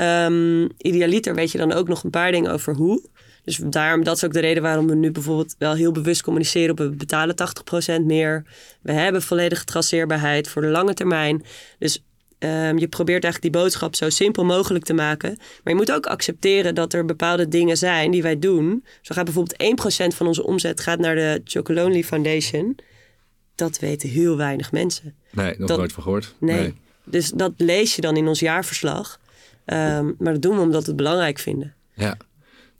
Ehm, 0.00 0.68
idealiter 0.76 1.34
weet 1.34 1.52
je 1.52 1.58
dan 1.58 1.72
ook 1.72 1.88
nog 1.88 2.04
een 2.04 2.10
paar 2.10 2.32
dingen 2.32 2.52
over 2.52 2.74
hoe. 2.74 3.02
Dus 3.44 3.56
daarom, 3.64 4.04
dat 4.04 4.16
is 4.16 4.24
ook 4.24 4.32
de 4.32 4.40
reden 4.40 4.62
waarom 4.62 4.86
we 4.86 4.94
nu 4.94 5.10
bijvoorbeeld 5.10 5.54
wel 5.58 5.74
heel 5.74 5.92
bewust 5.92 6.22
communiceren 6.22 6.70
op 6.70 6.78
we 6.78 6.88
betalen 6.90 7.34
80% 7.36 8.04
meer. 8.04 8.44
We 8.82 8.92
hebben 8.92 9.22
volledige 9.22 9.64
traceerbaarheid 9.64 10.48
voor 10.48 10.62
de 10.62 10.68
lange 10.68 10.94
termijn. 10.94 11.44
Dus 11.78 12.04
ehm, 12.38 12.78
je 12.78 12.88
probeert 12.88 13.24
eigenlijk 13.24 13.54
die 13.54 13.62
boodschap 13.62 13.94
zo 13.94 14.08
simpel 14.10 14.44
mogelijk 14.44 14.84
te 14.84 14.92
maken. 14.92 15.34
Maar 15.38 15.72
je 15.72 15.74
moet 15.74 15.92
ook 15.92 16.06
accepteren 16.06 16.74
dat 16.74 16.92
er 16.92 17.04
bepaalde 17.04 17.48
dingen 17.48 17.76
zijn 17.76 18.10
die 18.10 18.22
wij 18.22 18.38
doen. 18.38 18.84
Zo 19.02 19.14
gaat 19.14 19.24
bijvoorbeeld 19.24 19.62
1% 19.62 20.14
van 20.16 20.26
onze 20.26 20.44
omzet 20.44 20.80
gaat 20.80 20.98
naar 20.98 21.14
de 21.14 21.40
Chocolonely 21.44 22.02
Foundation. 22.04 22.76
Dat 23.54 23.78
weten 23.78 24.08
heel 24.08 24.36
weinig 24.36 24.72
mensen. 24.72 25.14
Nee, 25.30 25.54
nog 25.58 25.68
Dat- 25.68 25.78
nooit 25.78 25.92
van 25.92 26.02
gehoord. 26.02 26.34
Nee. 26.38 26.74
Dus 27.04 27.30
dat 27.30 27.52
lees 27.56 27.94
je 27.94 28.00
dan 28.00 28.16
in 28.16 28.28
ons 28.28 28.40
jaarverslag. 28.40 29.18
Ehm, 29.70 30.10
maar 30.18 30.32
dat 30.32 30.42
doen 30.42 30.56
we 30.56 30.62
omdat 30.62 30.80
we 30.82 30.88
het 30.88 30.96
belangrijk 30.96 31.38
vinden. 31.38 31.74
Ja. 31.94 32.16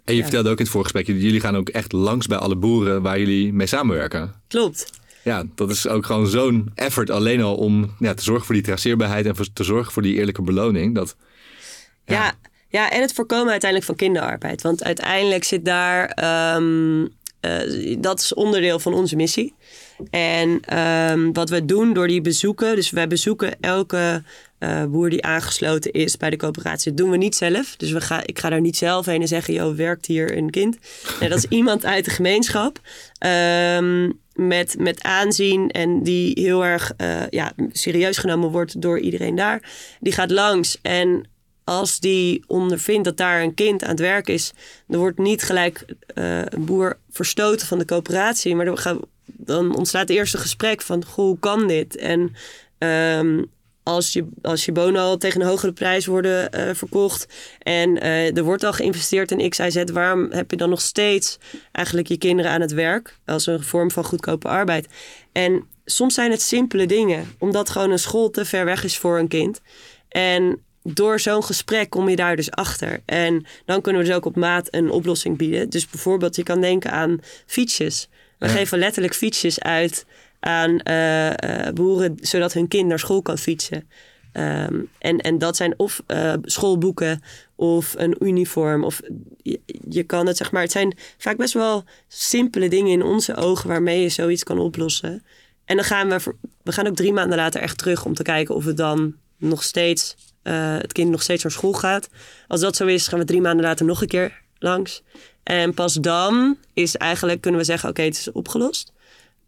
En 0.04 0.12
je 0.14 0.16
Ja. 0.16 0.22
vertelde 0.22 0.50
ook 0.50 0.58
in 0.58 0.62
het 0.64 0.72
voorgesprek, 0.72 1.06
jullie 1.06 1.40
gaan 1.40 1.56
ook 1.56 1.68
echt 1.68 1.92
langs 1.92 2.26
bij 2.26 2.38
alle 2.38 2.56
boeren 2.56 3.02
waar 3.02 3.18
jullie 3.18 3.52
mee 3.52 3.66
samenwerken. 3.66 4.34
Klopt. 4.48 4.90
Ja, 5.24 5.44
dat 5.54 5.70
is 5.70 5.88
ook 5.88 6.06
gewoon 6.06 6.26
zo'n 6.26 6.70
effort 6.74 7.10
alleen 7.10 7.42
al 7.42 7.54
om 7.56 7.94
ja, 7.98 8.14
te 8.14 8.22
zorgen 8.22 8.46
voor 8.46 8.54
die 8.54 8.64
traceerbaarheid 8.64 9.26
en 9.26 9.36
voor- 9.36 9.52
te 9.52 9.64
zorgen 9.64 9.92
voor 9.92 10.02
die 10.02 10.14
eerlijke 10.14 10.42
beloning. 10.42 10.94
Dat, 10.94 11.16
Ja. 12.04 12.14
Ja. 12.14 12.32
ja, 12.68 12.90
en 12.90 13.00
het 13.00 13.12
voorkomen 13.12 13.50
uiteindelijk 13.50 13.90
van 13.90 13.98
kinderarbeid. 13.98 14.62
Want 14.62 14.84
uiteindelijk 14.84 15.44
zit 15.44 15.64
daar. 15.64 16.06
ehm, 16.08 17.06
eh, 17.40 17.96
dat 17.98 18.20
is 18.20 18.34
onderdeel 18.34 18.78
van 18.78 18.94
onze 18.94 19.16
missie. 19.16 19.54
En 20.10 20.60
ehm, 20.60 21.32
wat 21.32 21.50
we 21.50 21.64
doen 21.64 21.92
door 21.92 22.06
die 22.06 22.20
bezoeken. 22.20 22.74
Dus 22.74 22.90
wij 22.90 23.06
bezoeken 23.06 23.60
elke 23.60 24.22
eh, 24.60 24.84
boer 24.84 25.10
die 25.10 25.24
aangesloten 25.24 25.92
is 25.92 26.16
bij 26.16 26.30
de 26.30 26.36
coöperatie. 26.36 26.90
Dat 26.90 27.00
doen 27.00 27.10
we 27.10 27.16
niet 27.16 27.36
zelf. 27.36 27.76
Dus 27.76 27.90
we 27.90 28.00
ga, 28.00 28.22
ik 28.26 28.38
ga 28.38 28.48
daar 28.48 28.60
niet 28.60 28.76
zelf 28.76 29.06
heen 29.06 29.20
en 29.20 29.28
zeggen: 29.28 29.54
joh, 29.54 29.76
werkt 29.76 30.06
hier 30.06 30.36
een 30.36 30.50
kind? 30.50 30.78
Nee, 31.20 31.28
dat 31.28 31.38
is 31.38 31.46
iemand 31.58 31.84
uit 31.84 32.04
de 32.04 32.10
gemeenschap. 32.10 32.80
ehm, 33.18 34.10
met, 34.34 34.74
met 34.78 35.02
aanzien 35.02 35.70
en 35.70 36.02
die 36.02 36.40
heel 36.40 36.64
erg 36.64 36.92
eh, 36.96 37.28
ja, 37.30 37.52
serieus 37.72 38.18
genomen 38.18 38.50
wordt 38.50 38.82
door 38.82 38.98
iedereen 38.98 39.34
daar. 39.34 39.70
Die 40.00 40.12
gaat 40.12 40.30
langs 40.30 40.78
en 40.82 41.28
als 41.64 42.00
die 42.00 42.44
ondervindt 42.46 43.04
dat 43.04 43.16
daar 43.16 43.42
een 43.42 43.54
kind 43.54 43.82
aan 43.82 43.90
het 43.90 44.00
werk 44.00 44.28
is, 44.28 44.52
dan 44.86 45.00
wordt 45.00 45.18
niet 45.18 45.42
gelijk 45.42 45.84
eh, 46.14 46.44
een 46.44 46.64
boer 46.64 46.98
verstoten 47.10 47.66
van 47.66 47.78
de 47.78 47.84
coöperatie. 47.84 48.54
Maar 48.54 48.64
dan, 48.64 48.78
gaan, 48.78 49.00
dan 49.24 49.76
ontstaat 49.76 50.08
het 50.08 50.16
eerste 50.16 50.38
gesprek 50.38 50.82
van, 50.82 51.04
goh, 51.04 51.24
hoe 51.24 51.38
kan 51.38 51.68
dit? 51.68 51.96
En 51.96 52.34
ehm, 52.78 53.42
als, 53.82 54.12
je, 54.12 54.26
als 54.42 54.64
je 54.64 54.72
bonen 54.72 55.00
al 55.00 55.16
tegen 55.16 55.40
een 55.40 55.46
hogere 55.46 55.72
prijs 55.72 56.06
worden 56.06 56.52
eh, 56.52 56.74
verkocht 56.74 57.26
en 57.58 58.00
eh, 58.00 58.36
er 58.36 58.42
wordt 58.42 58.64
al 58.64 58.72
geïnvesteerd 58.72 59.30
in 59.30 59.50
X, 59.50 59.58
Y, 59.58 59.70
Z, 59.70 59.82
waarom 59.92 60.30
heb 60.30 60.50
je 60.50 60.56
dan 60.56 60.68
nog 60.70 60.80
steeds 60.80 61.38
eigenlijk 61.72 62.08
je 62.08 62.18
kinderen 62.18 62.50
aan 62.50 62.60
het 62.60 62.72
werk 62.72 63.18
als 63.26 63.46
een 63.46 63.62
vorm 63.62 63.90
van 63.90 64.04
goedkope 64.04 64.48
arbeid? 64.48 64.88
En 65.32 65.64
soms 65.84 66.14
zijn 66.14 66.30
het 66.30 66.42
simpele 66.42 66.86
dingen, 66.86 67.34
omdat 67.38 67.70
gewoon 67.70 67.90
een 67.90 67.98
school 67.98 68.30
te 68.30 68.44
ver 68.44 68.64
weg 68.64 68.84
is 68.84 68.98
voor 68.98 69.18
een 69.18 69.28
kind. 69.28 69.60
En 70.08 70.62
door 70.82 71.20
zo'n 71.20 71.44
gesprek 71.44 71.90
kom 71.90 72.08
je 72.08 72.16
daar 72.16 72.36
dus 72.36 72.50
achter. 72.50 73.02
En 73.06 73.46
dan 73.64 73.80
kunnen 73.80 74.02
we 74.02 74.06
dus 74.08 74.16
ook 74.16 74.24
op 74.24 74.36
maat 74.36 74.68
een 74.70 74.90
oplossing 74.90 75.36
bieden. 75.38 75.70
Dus 75.70 75.88
bijvoorbeeld, 75.88 76.36
je 76.36 76.42
kan 76.42 76.60
denken 76.60 76.90
aan 76.90 77.18
fietsjes. 77.46 78.08
We 78.38 78.46
Ja. 78.46 78.52
geven 78.52 78.78
letterlijk 78.78 79.14
fietsjes 79.14 79.60
uit 79.60 80.06
aan 80.40 80.78
eh, 80.78 81.66
eh, 81.66 81.74
boeren, 81.74 82.16
zodat 82.20 82.52
hun 82.52 82.68
kind 82.68 82.88
naar 82.88 82.98
school 82.98 83.22
kan 83.22 83.38
fietsen. 83.38 83.88
Ehm, 84.32 84.80
en, 84.98 85.18
en 85.18 85.38
dat 85.38 85.56
zijn 85.56 85.74
of 85.76 86.02
eh, 86.06 86.34
schoolboeken 86.42 87.22
of 87.54 87.94
een 87.96 88.16
uniform. 88.18 88.84
Of 88.84 89.00
je, 89.42 89.60
je 89.88 90.02
kan 90.02 90.26
het, 90.26 90.36
zeg 90.36 90.52
maar, 90.52 90.62
het 90.62 90.72
zijn 90.72 90.96
vaak 91.18 91.36
best 91.36 91.54
wel 91.54 91.84
simpele 92.08 92.68
dingen 92.68 92.92
in 92.92 93.02
onze 93.02 93.36
ogen 93.36 93.68
waarmee 93.68 94.02
je 94.02 94.08
zoiets 94.08 94.42
kan 94.42 94.58
oplossen. 94.58 95.24
En 95.64 95.76
dan 95.76 95.84
gaan 95.84 96.08
we, 96.08 96.34
we 96.62 96.72
gaan 96.72 96.86
ook 96.86 96.96
drie 96.96 97.12
maanden 97.12 97.38
later 97.38 97.60
echt 97.60 97.78
terug 97.78 98.04
om 98.04 98.14
te 98.14 98.22
kijken 98.22 98.54
of 98.54 98.64
het 98.64 98.76
dan 98.76 99.14
nog 99.36 99.62
steeds, 99.62 100.16
het 100.42 100.92
kind 100.92 101.10
nog 101.10 101.22
steeds 101.22 101.42
naar 101.42 101.52
school 101.52 101.72
gaat. 101.72 102.08
Als 102.48 102.60
dat 102.60 102.76
zo 102.76 102.86
is, 102.86 103.08
gaan 103.08 103.18
we 103.18 103.24
drie 103.24 103.40
maanden 103.40 103.64
later 103.64 103.86
nog 103.86 104.00
een 104.00 104.08
keer 104.08 104.40
langs. 104.58 105.02
En 105.42 105.74
pas 105.74 105.94
dan 105.94 106.56
is 106.72 106.96
eigenlijk, 106.96 107.40
kunnen 107.40 107.60
we 107.60 107.66
zeggen, 107.66 107.88
oké, 107.88 108.02
het 108.02 108.16
is 108.16 108.32
opgelost. 108.32 108.92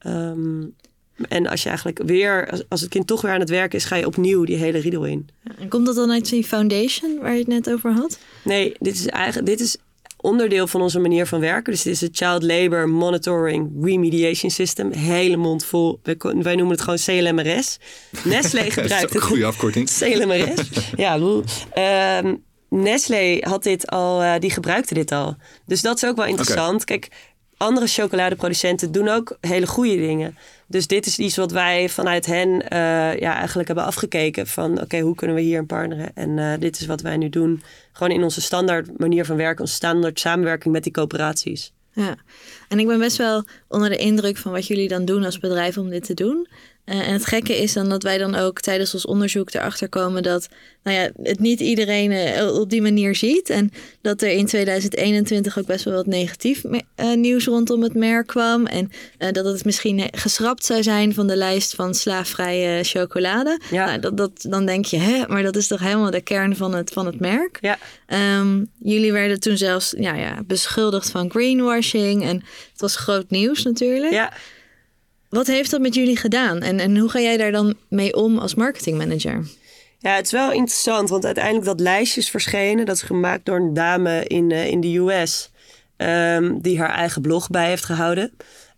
Ehm, 0.02 0.64
en 1.28 1.46
als 1.46 1.60
je 1.62 1.68
eigenlijk 1.68 2.02
weer, 2.06 2.62
als- 2.68 2.80
het 2.80 2.88
kind 2.90 3.06
toch 3.06 3.20
weer 3.20 3.32
aan 3.32 3.40
het 3.40 3.48
werken 3.50 3.78
is, 3.78 3.84
ga 3.84 3.96
je 3.96 4.06
opnieuw 4.06 4.44
die 4.44 4.56
hele 4.56 4.78
riedel 4.78 5.04
in. 5.04 5.28
En 5.58 5.68
komt 5.68 5.86
dat 5.86 5.94
dan 5.94 6.10
uit 6.12 6.28
die 6.28 6.44
foundation 6.44 7.18
waar 7.20 7.32
je 7.32 7.38
het 7.38 7.46
net 7.48 7.70
over 7.70 7.92
had? 7.92 8.18
Nee, 8.44 8.74
dit 8.78 8.94
is 8.94 9.06
eigenlijk 9.06 9.46
dit 9.46 9.60
is 9.60 9.76
onderdeel 10.20 10.66
van 10.66 10.80
onze 10.82 10.98
manier 10.98 11.26
van 11.26 11.40
werken. 11.40 11.72
Dus 11.72 11.82
dit 11.82 11.92
is 11.92 12.00
het 12.00 12.16
Child 12.16 12.42
Labor 12.42 12.88
Monitoring 12.88 13.70
Remediation 13.84 14.50
System. 14.50 14.90
Hele 14.92 15.36
mond 15.36 15.64
vol. 15.64 16.00
Wij, 16.02 16.54
noemen 16.54 16.68
het 16.76 16.80
gewoon 16.80 16.98
CLMRS. 16.98 17.78
Nestlé 18.24 18.58
dat 18.64 18.66
is 18.68 18.74
gebruikt 18.74 19.12
het. 19.12 19.22
goede 19.22 19.44
afkorting. 19.44 19.90
CLMRS. 19.98 20.68
ja, 20.96 21.18
lol. 21.18 21.42
Ehm, 21.72 22.34
Nestlé 22.68 23.36
had 23.40 23.62
dit 23.62 23.86
al, 23.86 24.22
eh, 24.22 24.34
die 24.38 24.50
gebruikte 24.50 24.94
dit 24.94 25.12
al. 25.12 25.36
Dus 25.66 25.80
dat 25.80 25.96
is 25.96 26.08
ook 26.08 26.16
wel 26.16 26.26
interessant. 26.26 26.84
Kijk, 26.84 27.08
andere 27.62 27.86
chocoladeproducenten 27.86 28.92
doen 28.92 29.08
ook 29.08 29.36
hele 29.40 29.66
goede 29.66 29.96
dingen. 29.96 30.36
Dus 30.66 30.86
dit 30.86 31.06
is 31.06 31.18
iets 31.18 31.36
wat 31.36 31.52
wij 31.52 31.88
vanuit 31.88 32.26
hen 32.26 32.68
eh, 32.68 32.78
ja, 33.18 33.34
eigenlijk 33.34 33.66
hebben 33.68 33.86
afgekeken. 33.86 34.46
Van 34.46 34.80
oké, 34.80 34.98
hoe 34.98 35.14
kunnen 35.14 35.36
we 35.36 35.42
hier 35.42 35.58
een 35.58 35.66
partneren? 35.66 36.10
En 36.14 36.38
eh, 36.38 36.60
dit 36.60 36.80
is 36.80 36.86
wat 36.86 37.00
wij 37.00 37.16
nu 37.16 37.28
doen. 37.28 37.62
Gewoon 37.92 38.12
in 38.12 38.22
onze 38.22 38.40
standaard 38.40 38.98
manier 38.98 39.24
van 39.24 39.36
werken. 39.36 39.60
Onze 39.60 39.74
standaard 39.74 40.20
samenwerking 40.20 40.74
met 40.74 40.82
die 40.82 40.92
coöperaties. 40.92 41.72
Ja, 41.94 42.16
en 42.72 42.78
ik 42.78 42.86
ben 42.86 42.98
best 42.98 43.16
wel 43.16 43.44
onder 43.68 43.88
de 43.88 43.96
indruk 43.96 44.36
van 44.36 44.52
wat 44.52 44.66
jullie 44.66 44.88
dan 44.88 45.04
doen 45.04 45.24
als 45.24 45.38
bedrijf 45.38 45.78
om 45.78 45.90
dit 45.90 46.04
te 46.04 46.14
doen. 46.14 46.48
Eh, 46.84 47.08
en 47.08 47.12
het 47.12 47.26
gekke 47.26 47.56
is 47.56 47.72
dan 47.72 47.88
dat 47.88 48.02
wij 48.02 48.18
dan 48.18 48.34
ook 48.34 48.60
tijdens 48.60 48.94
ons 48.94 49.06
onderzoek 49.06 49.54
erachter 49.54 49.88
komen 49.88 50.22
dat 50.22 50.48
nou 50.82 50.96
ja, 50.96 51.10
het 51.22 51.38
niet 51.38 51.60
iedereen 51.60 52.10
eh, 52.10 52.54
op 52.54 52.70
die 52.70 52.82
manier 52.82 53.14
ziet. 53.14 53.50
En 53.50 53.70
dat 54.00 54.22
er 54.22 54.30
in 54.30 54.46
2021 54.46 55.58
ook 55.58 55.66
best 55.66 55.84
wel 55.84 55.94
wat 55.94 56.06
negatief 56.06 56.64
eh, 56.94 57.14
nieuws 57.14 57.44
rondom 57.44 57.82
het 57.82 57.94
merk 57.94 58.26
kwam. 58.26 58.66
En 58.66 58.90
dat 59.18 59.44
het 59.44 59.64
misschien 59.64 60.08
geschrapt 60.12 60.64
zou 60.64 60.82
zijn 60.82 61.14
van 61.14 61.26
de 61.26 61.36
lijst 61.36 61.74
van 61.74 61.94
slaafvrije 61.94 62.84
chocolade. 62.84 63.60
Ja. 63.70 63.86
Nou, 63.86 64.00
dat, 64.00 64.16
dat, 64.16 64.30
dan 64.48 64.66
denk 64.66 64.84
je, 64.84 64.98
hè, 64.98 65.26
maar 65.26 65.42
dat 65.42 65.56
is 65.56 65.66
toch 65.66 65.80
helemaal 65.80 66.10
de 66.10 66.20
kern 66.20 66.56
van 66.56 66.74
het, 66.74 66.90
van 66.90 67.06
het 67.06 67.20
merk. 67.20 67.58
Ja, 67.60 67.78
Ehm, 68.12 68.64
jullie 68.78 69.12
werden 69.12 69.40
toen 69.40 69.56
zelfs 69.56 69.94
ja, 69.98 70.14
ja, 70.14 70.42
beschuldigd 70.46 71.10
van 71.10 71.30
greenwashing. 71.30 72.24
En 72.24 72.42
het 72.70 72.80
was 72.80 72.96
groot 72.96 73.30
nieuws 73.30 73.62
natuurlijk. 73.62 74.12
ja. 74.12 74.32
Wat 75.28 75.46
heeft 75.46 75.70
dat 75.70 75.80
met 75.80 75.94
jullie 75.94 76.16
gedaan? 76.16 76.60
En, 76.60 76.80
en 76.80 76.96
hoe 76.96 77.08
ga 77.08 77.20
jij 77.20 77.36
daar 77.36 77.52
dan 77.52 77.74
mee 77.88 78.14
om 78.16 78.38
als 78.38 78.54
marketingmanager? 78.54 79.46
Ja, 79.98 80.14
het 80.14 80.26
is 80.26 80.32
wel 80.32 80.52
interessant, 80.52 81.08
want 81.08 81.24
uiteindelijk 81.24 81.64
dat 81.64 81.80
lijstje 81.80 82.20
is 82.20 82.30
verschenen. 82.30 82.86
Dat 82.86 82.96
is 82.96 83.02
gemaakt 83.02 83.44
door 83.44 83.56
een 83.56 83.74
dame 83.74 84.24
in, 84.24 84.50
eh, 84.50 84.66
in 84.66 84.80
de 84.80 84.96
US, 84.96 85.50
ehm, 85.96 86.58
die 86.60 86.78
haar 86.78 86.94
eigen 86.94 87.22
blog 87.22 87.48
bij 87.48 87.68
heeft 87.68 87.84
gehouden. 87.84 88.32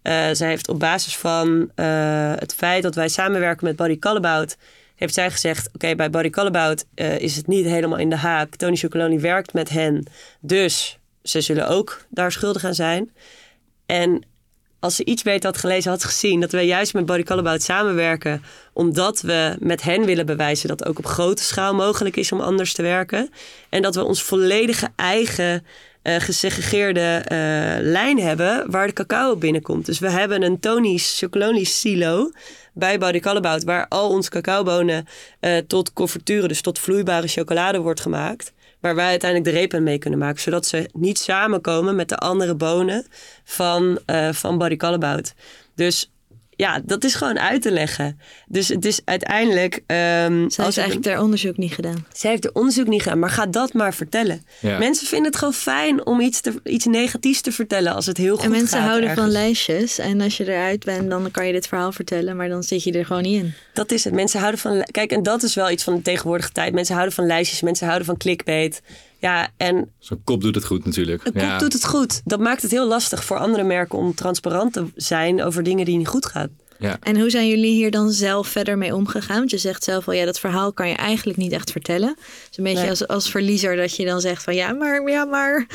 Eh, 0.05 0.28
zij 0.32 0.49
heeft 0.49 0.68
op 0.68 0.78
basis 0.78 1.16
van 1.16 1.70
eh, 1.74 2.32
het 2.35 2.55
feit 2.55 2.82
dat 2.82 2.95
wij 2.95 3.09
samenwerken 3.09 3.66
met 3.66 3.76
Body 3.76 3.99
Callebout, 3.99 4.57
heeft 4.95 5.14
zij 5.14 5.30
gezegd: 5.30 5.68
Oké, 5.74 5.95
bij 5.95 6.11
Body 6.11 6.30
Callebout 6.30 6.85
eh, 6.95 7.18
is 7.18 7.37
het 7.37 7.47
niet 7.47 7.64
helemaal 7.64 7.99
in 7.99 8.11
de 8.11 8.16
haak. 8.16 8.57
Tony 8.57 8.76
Chocoloni 8.76 9.18
werkt 9.18 9.53
met 9.53 9.68
hen, 9.68 10.07
dus 10.41 10.99
ze 11.22 11.41
zullen 11.41 11.68
ook 11.68 12.05
daar 12.09 12.32
schuldig 12.32 12.64
aan 12.64 12.74
zijn. 12.74 13.11
En 13.87 14.24
als 14.80 14.97
ze 14.97 15.05
iets 15.05 15.22
beter 15.22 15.51
had 15.51 15.59
gelezen, 15.59 15.91
had 15.91 16.05
gezien 16.05 16.41
dat 16.41 16.53
wij 16.53 16.66
juist 16.66 16.95
met 16.95 17.07
Body 17.07 17.24
samenwerken. 17.59 18.43
Omdat 18.72 19.20
we 19.20 19.57
met 19.59 19.82
hen 19.82 20.05
willen 20.05 20.26
bewijzen 20.26 20.68
dat 20.68 20.85
ook 20.87 20.99
op 20.99 21.07
grote 21.07 21.43
schaal 21.43 21.74
mogelijk 21.74 22.16
is 22.16 22.32
om 22.32 22.41
anders 22.41 22.72
te 22.72 22.82
werken. 22.82 23.30
En 23.68 23.82
dat 23.82 23.95
we 23.95 24.05
ons 24.05 24.22
volledige 24.22 24.89
eigen 24.97 25.64
eh 26.05 26.20
gesegregeerde 26.20 27.01
eh, 27.24 27.37
lijn 27.80 28.18
hebben 28.18 28.70
waar 28.70 28.87
de 28.87 28.93
cacao 28.93 29.37
binnenkomt. 29.37 29.87
Dus 29.87 29.99
we 29.99 30.11
hebben 30.11 30.43
een 30.43 30.61
Tony's 30.61 31.18
Chocolonely 31.18 31.64
silo 31.64 32.30
bij 32.72 32.99
Body 32.99 33.20
waar 33.64 33.89
al 33.89 34.09
onze 34.09 34.30
cacaobonen 34.30 35.07
eh, 35.41 35.57
tot 35.57 35.93
confituren, 35.93 36.49
dus 36.49 36.61
tot 36.61 36.78
vloeibare 36.78 37.28
chocolade 37.28 37.78
wordt 37.78 38.01
gemaakt. 38.01 38.53
Waar 38.85 38.95
wij 38.95 39.09
uiteindelijk 39.09 39.51
de 39.51 39.61
repen 39.61 39.82
mee 39.82 39.99
kunnen 39.99 40.18
maken. 40.18 40.41
Zodat 40.41 40.66
ze 40.66 40.89
niet 40.93 41.18
samenkomen 41.18 41.97
met 41.97 42.09
de 42.09 42.16
andere 42.16 42.55
bonen 42.55 43.07
van, 43.45 43.99
eh 44.07 44.32
van 44.32 44.59
Body 44.59 44.76
Callebout. 44.76 45.35
Dus 45.74 46.13
ja, 46.64 46.80
dat 46.84 47.04
is 47.04 47.14
gewoon 47.14 47.38
uit 47.38 47.62
te 47.62 47.70
leggen. 47.70 48.20
Dus 48.46 48.68
het 48.68 48.84
is 48.84 49.00
uiteindelijk. 49.04 49.74
ehm, 49.86 49.96
Zij 49.96 50.42
als 50.44 50.56
heeft 50.56 50.76
eigenlijk 50.78 51.06
haar 51.06 51.20
onderzoek 51.22 51.56
niet 51.56 51.72
gedaan. 51.72 52.06
zij 52.12 52.30
heeft 52.30 52.44
er 52.44 52.50
onderzoek 52.54 52.86
niet 52.86 53.02
gedaan, 53.02 53.18
maar 53.18 53.30
ga 53.30 53.46
dat 53.46 53.72
maar 53.72 53.94
vertellen. 53.94 54.44
Ja. 54.60 54.78
Mensen 54.78 55.06
vinden 55.06 55.26
het 55.26 55.36
gewoon 55.36 55.54
fijn 55.54 56.06
om 56.06 56.20
iets, 56.20 56.40
te, 56.40 56.60
iets 56.64 56.84
negatiefs 56.84 57.40
te 57.40 57.52
vertellen 57.52 57.94
als 57.94 58.06
het 58.06 58.16
heel 58.16 58.34
goed 58.36 58.44
En 58.44 58.50
mensen 58.50 58.78
gaat 58.78 58.88
houden 58.88 59.14
van 59.14 59.28
lijstjes. 59.28 59.98
En 59.98 60.20
als 60.20 60.36
je 60.36 60.44
eruit 60.48 60.84
bent, 60.84 61.10
dan 61.10 61.30
kan 61.30 61.46
je 61.46 61.52
dit 61.52 61.66
verhaal 61.66 61.92
vertellen. 61.92 62.36
Maar 62.36 62.48
dan 62.48 62.62
zit 62.62 62.82
je 62.82 62.92
er 62.92 63.06
gewoon 63.06 63.22
niet 63.22 63.42
in. 63.42 63.52
Dat 63.72 63.92
is 63.92 64.04
het. 64.04 64.14
Mensen 64.14 64.40
houden 64.40 64.60
van. 64.60 64.82
Kijk, 64.90 65.12
en 65.12 65.22
dat 65.22 65.42
is 65.42 65.54
wel 65.54 65.70
iets 65.70 65.84
van 65.84 65.94
de 65.94 66.02
tegenwoordige 66.02 66.52
tijd. 66.52 66.72
Mensen 66.72 66.94
houden 66.94 67.14
van 67.14 67.26
lijstjes, 67.26 67.60
mensen 67.62 67.86
houden 67.86 68.06
van 68.06 68.16
clickbait. 68.16 68.82
Ja, 69.25 69.49
en 69.57 69.91
Zo'n 69.99 70.20
kop 70.25 70.41
doet 70.41 70.55
het 70.55 70.64
goed 70.64 70.85
natuurlijk. 70.85 71.25
een 71.27 71.33
kop 71.33 71.43
ja. 71.43 71.59
doet 71.59 71.72
het 71.72 71.85
goed. 71.85 72.20
Dat 72.25 72.41
maakt 72.41 72.62
het 72.62 72.70
heel 72.70 72.87
lastig 72.87 73.25
voor 73.25 73.37
andere 73.39 73.62
merken 73.62 73.99
om 73.99 74.14
transparant 74.14 74.72
te 74.72 74.85
zijn 74.95 75.43
over 75.43 75.62
dingen 75.62 75.85
die 75.85 75.97
niet 75.97 76.09
goed 76.09 76.27
gaan. 76.27 76.49
Ja. 76.79 76.97
En 77.01 77.20
hoe 77.20 77.31
zijn 77.31 77.49
jullie 77.49 77.72
hier 77.75 77.91
dan 77.91 78.11
zelf 78.11 78.49
verder 78.49 78.79
mee 78.79 78.95
omgegaan? 78.95 79.37
Want 79.39 79.51
je 79.51 79.59
zegt 79.59 79.85
zelf 79.85 80.07
al, 80.07 80.12
ja, 80.14 80.25
dat 80.25 80.39
verhaal 80.41 80.72
kan 80.72 80.89
je 80.89 80.95
eigenlijk 80.95 81.39
niet 81.39 81.53
echt 81.53 81.70
vertellen. 81.70 82.16
Dus 82.49 82.59
een 82.59 82.64
beetje 82.64 82.81
Nee. 82.81 82.91
als, 82.91 83.07
als 83.09 83.31
verliezer 83.31 83.77
dat 83.77 83.97
je 83.97 84.05
dan 84.05 84.20
zegt 84.20 84.43
van, 84.45 84.55
ja, 84.55 84.72
maar, 84.72 85.11
ja, 85.11 85.25
maar. 85.25 85.66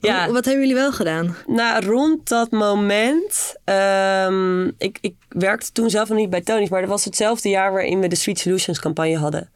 Ja. 0.00 0.24
Hoe- 0.24 0.32
Wat 0.32 0.44
hebben 0.44 0.62
jullie 0.62 0.80
wel 0.80 0.92
gedaan? 0.92 1.36
Nou, 1.46 1.84
rond 1.86 2.28
dat 2.28 2.50
moment. 2.50 3.54
ehm, 3.64 4.66
ik, 4.78 4.98
ik 5.00 5.14
werkte 5.28 5.72
toen 5.72 5.90
zelf 5.90 6.08
nog 6.08 6.18
niet 6.18 6.30
bij 6.30 6.40
Tony's, 6.40 6.68
maar 6.68 6.80
dat 6.80 6.90
was 6.90 7.04
hetzelfde 7.04 7.48
jaar 7.48 7.72
waarin 7.72 8.00
we 8.00 8.08
de 8.08 8.16
Sweet 8.16 8.38
Solutions 8.38 8.80
campagne 8.80 9.16
hadden. 9.18 9.50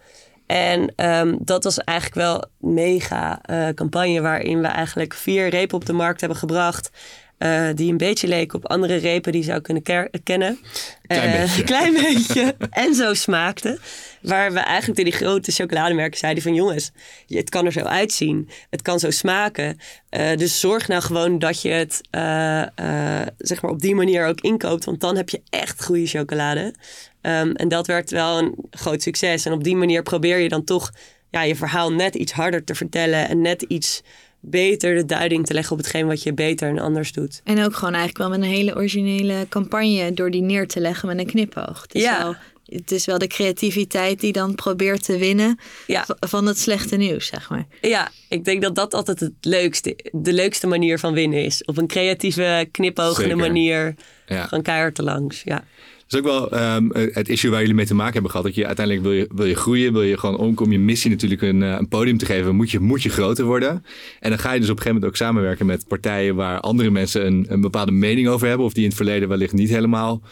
En 0.52 0.92
ehm, 0.96 1.34
dat 1.38 1.64
was 1.64 1.78
eigenlijk 1.78 2.18
wel 2.18 2.34
een 2.62 2.74
mega 2.74 3.40
eh, 3.42 3.68
campagne 3.74 4.20
waarin 4.20 4.60
we 4.60 4.66
eigenlijk 4.66 5.14
vier 5.14 5.48
repen 5.48 5.76
op 5.76 5.84
de 5.86 5.92
markt 5.92 6.20
hebben 6.20 6.38
gebracht. 6.38 6.90
eh, 7.38 7.68
die 7.74 7.90
een 7.90 7.96
beetje 7.96 8.28
leken 8.28 8.58
op 8.58 8.68
andere 8.68 8.96
repen 8.96 9.32
die 9.32 9.40
je 9.40 9.46
zou 9.46 9.60
kunnen 9.60 9.82
kennen. 10.22 10.58
Klein 11.06 11.30
Eh, 11.32 11.40
beetje. 11.40 11.64
klein 11.72 11.92
beetje. 11.92 12.56
en 12.70 12.94
zo 12.94 13.14
smaakten. 13.14 13.78
Waar 14.22 14.52
we 14.52 14.58
eigenlijk 14.58 14.98
tegen 14.98 15.18
die 15.18 15.26
grote 15.26 15.52
chocolademerken 15.52 16.18
zeiden 16.18 16.42
van... 16.42 16.54
jongens, 16.54 16.90
het 17.26 17.50
kan 17.50 17.66
er 17.66 17.72
zo 17.72 17.80
uitzien. 17.80 18.48
Het 18.70 18.82
kan 18.82 18.98
zo 18.98 19.10
smaken. 19.10 19.78
Eh, 20.08 20.36
dus 20.36 20.60
zorg 20.60 20.88
nou 20.88 21.02
gewoon 21.02 21.38
dat 21.38 21.62
je 21.62 21.68
het 21.68 22.00
eh, 22.10 22.62
eh, 22.62 23.26
zeg 23.38 23.62
maar 23.62 23.70
op 23.70 23.80
die 23.80 23.94
manier 23.94 24.26
ook 24.26 24.40
inkoopt. 24.40 24.84
Want 24.84 25.00
dan 25.00 25.16
heb 25.16 25.28
je 25.28 25.42
echt 25.50 25.84
goede 25.84 26.06
chocolade. 26.06 26.74
Ehm, 27.20 27.50
en 27.50 27.68
dat 27.68 27.86
werd 27.86 28.10
wel 28.10 28.38
een 28.38 28.54
groot 28.70 29.02
succes. 29.02 29.46
En 29.46 29.52
op 29.52 29.64
die 29.64 29.76
manier 29.76 30.02
probeer 30.02 30.38
je 30.38 30.48
dan 30.48 30.64
toch 30.64 30.92
ja, 31.30 31.42
je 31.42 31.56
verhaal 31.56 31.92
net 31.92 32.14
iets 32.14 32.32
harder 32.32 32.64
te 32.64 32.74
vertellen. 32.74 33.28
En 33.28 33.40
net 33.40 33.62
iets 33.62 34.02
beter 34.40 34.94
de 34.94 35.04
duiding 35.04 35.46
te 35.46 35.54
leggen 35.54 35.72
op 35.72 35.78
hetgeen 35.78 36.06
wat 36.06 36.22
je 36.22 36.32
beter 36.32 36.68
en 36.68 36.78
anders 36.78 37.12
doet. 37.12 37.40
En 37.44 37.64
ook 37.64 37.74
gewoon 37.74 37.94
eigenlijk 37.94 38.18
wel 38.18 38.38
met 38.38 38.48
een 38.48 38.54
hele 38.56 38.74
originele 38.76 39.46
campagne 39.48 40.12
door 40.14 40.30
die 40.30 40.42
neer 40.42 40.66
te 40.68 40.80
leggen 40.80 41.08
met 41.08 41.18
een 41.18 41.26
knipoog. 41.26 41.82
Het 41.82 41.94
is, 41.94 42.02
Ja. 42.02 42.22
wel, 42.22 42.34
het 42.72 42.90
is 42.90 43.04
wel 43.06 43.18
de 43.18 43.26
creativiteit 43.26 44.20
die 44.20 44.32
dan 44.32 44.54
probeert 44.54 45.04
te 45.04 45.18
winnen 45.18 45.58
Ja. 45.86 46.06
van 46.20 46.46
het 46.46 46.58
slechte 46.58 46.96
nieuws, 46.96 47.26
zeg 47.26 47.50
maar. 47.50 47.66
Ja, 47.80 48.10
ik 48.28 48.44
denk 48.44 48.62
dat 48.62 48.74
dat 48.74 48.94
altijd 48.94 49.20
het 49.20 49.32
leukste, 49.40 49.96
de 50.12 50.32
leukste 50.32 50.66
manier 50.66 50.98
van 50.98 51.12
winnen 51.14 51.44
is. 51.44 51.64
Op 51.64 51.76
een 51.78 51.86
creatieve, 51.86 52.68
knipogende 52.70 53.22
Zeker. 53.22 53.36
manier. 53.36 53.94
Ja. 54.26 54.44
Gewoon 54.46 54.62
keihard 54.64 54.94
te 54.94 55.02
langs. 55.02 55.42
Ja. 55.44 55.64
Dat 56.06 56.24
is 56.24 56.30
ook 56.30 56.34
wel 56.38 56.50
ehm, 56.60 56.88
het 57.12 57.28
issue 57.28 57.50
waar 57.50 57.60
jullie 57.60 57.74
mee 57.74 57.86
te 57.86 57.94
maken 57.94 58.12
hebben 58.12 58.30
gehad. 58.30 58.46
Dat 58.46 58.54
je 58.54 58.66
uiteindelijk 58.66 59.06
wil 59.06 59.14
je, 59.16 59.28
wil 59.34 59.46
je 59.46 59.54
groeien, 59.54 59.92
wil 59.92 60.02
je 60.02 60.18
gewoon 60.18 60.58
om 60.58 60.72
je 60.72 60.78
missie 60.78 61.10
natuurlijk 61.10 61.42
een, 61.42 61.62
eh, 61.62 61.76
een 61.78 61.88
podium 61.88 62.18
te 62.18 62.26
geven, 62.26 62.54
moet 62.54 62.70
je, 62.70 62.78
moet 62.80 63.02
je 63.02 63.08
groter 63.08 63.44
worden. 63.44 63.84
En 64.20 64.30
dan 64.30 64.38
ga 64.38 64.52
je 64.52 64.60
dus 64.60 64.68
op 64.70 64.76
een 64.76 64.82
gegeven 64.82 64.94
moment 64.94 65.04
ook 65.04 65.26
samenwerken 65.26 65.66
met 65.66 65.88
partijen 65.88 66.34
waar 66.34 66.60
andere 66.60 66.90
mensen 66.90 67.26
een, 67.26 67.46
een 67.48 67.60
bepaalde 67.60 67.92
mening 67.92 68.28
over 68.28 68.48
hebben. 68.48 68.66
Of 68.66 68.72
die 68.72 68.82
in 68.82 68.88
het 68.88 68.96
verleden 68.96 69.28
wellicht 69.28 69.52
niet 69.52 69.70
helemaal 69.70 70.22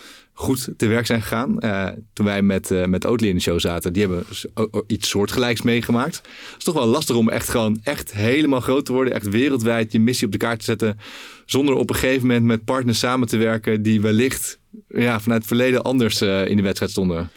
goed 0.41 0.69
te 0.77 0.87
werk 0.87 1.07
zijn 1.07 1.23
gegaan. 1.23 1.61
Eh, 1.61 1.89
toen 2.13 2.27
wij 2.27 2.43
met, 2.43 2.71
eh 2.71 2.85
met 2.85 3.07
Oatly 3.07 3.29
in 3.29 3.35
de 3.35 3.41
show 3.41 3.61
zaten, 3.61 3.93
die 3.93 4.03
hebben 4.03 4.25
iets 4.87 5.09
soortgelijks 5.09 5.63
meegemaakt. 5.63 6.17
Het 6.17 6.59
is 6.59 6.65
toch 6.65 6.75
wel 6.75 6.87
lastig 6.87 7.17
om 7.17 7.29
echt 7.29 7.49
gewoon 7.49 7.81
echt 7.83 8.13
helemaal 8.13 8.61
groot 8.61 8.85
te 8.85 8.93
worden. 8.93 9.15
Echt 9.15 9.29
wereldwijd 9.29 9.93
je 9.93 10.01
missie 10.01 10.27
op 10.27 10.33
de 10.33 10.39
kaart 10.39 10.59
te 10.59 10.65
zetten. 10.65 10.99
Zonder 11.47 11.75
op 11.75 11.91
een 11.91 11.97
gegeven 11.97 12.27
moment 12.27 12.45
met 12.45 12.65
partners 12.65 12.99
samen 12.99 13.29
te 13.29 13.37
werken 13.37 13.83
die 13.83 14.01
wellicht 14.01 14.59
ja, 14.89 15.21
vanuit 15.21 15.39
het 15.39 15.49
verleden 15.49 15.83
anders 15.83 16.21
eh, 16.21 16.47
in 16.47 16.57
de 16.57 16.63
wedstrijd 16.63 16.91
stonden. 16.91 17.31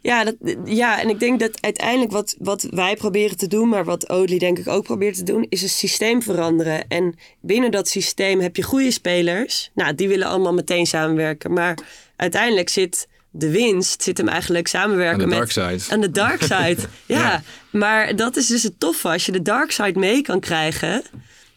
Ja, 0.00 0.24
dat, 0.24 0.34
ja, 0.64 1.00
en 1.00 1.08
ik 1.08 1.20
denk 1.20 1.40
dat 1.40 1.62
uiteindelijk 1.62 2.12
wat, 2.12 2.36
wat 2.38 2.66
wij 2.70 2.96
proberen 2.96 3.36
te 3.36 3.46
doen, 3.46 3.68
maar 3.68 3.84
wat 3.84 4.10
Oatly 4.10 4.38
denk 4.38 4.58
ik 4.58 4.68
ook 4.68 4.84
probeert 4.84 5.16
te 5.16 5.22
doen, 5.22 5.46
is 5.48 5.62
een 5.62 5.68
systeem 5.68 6.22
veranderen. 6.22 6.88
En 6.88 7.14
binnen 7.40 7.70
dat 7.70 7.88
systeem 7.88 8.40
heb 8.40 8.56
je 8.56 8.62
goede 8.62 8.90
spelers. 8.90 9.70
Nou, 9.74 9.94
die 9.94 10.08
willen 10.08 10.26
allemaal 10.26 10.54
meteen 10.54 10.86
samenwerken. 10.86 11.52
Maar 11.52 11.78
uiteindelijk 12.16 12.68
zit 12.68 13.08
de 13.30 13.50
winst, 13.50 14.02
zit 14.02 14.18
hem 14.18 14.28
eigenlijk 14.28 14.66
samenwerken 14.66 15.22
Aan 15.22 15.28
de 15.28 15.36
met... 15.36 15.54
dark 15.54 15.78
side. 15.78 15.94
Aan 15.94 16.00
de 16.00 16.10
dark 16.10 16.42
side, 16.42 16.76
ja. 17.06 17.18
Ja. 17.18 17.42
Maar 17.70 18.16
dat 18.16 18.36
is 18.36 18.46
dus 18.46 18.62
het 18.62 18.80
toffe. 18.80 19.08
Als 19.08 19.26
je 19.26 19.32
de 19.32 19.42
dark 19.42 19.70
side 19.70 19.98
mee 19.98 20.22
kan 20.22 20.40
krijgen, 20.40 21.02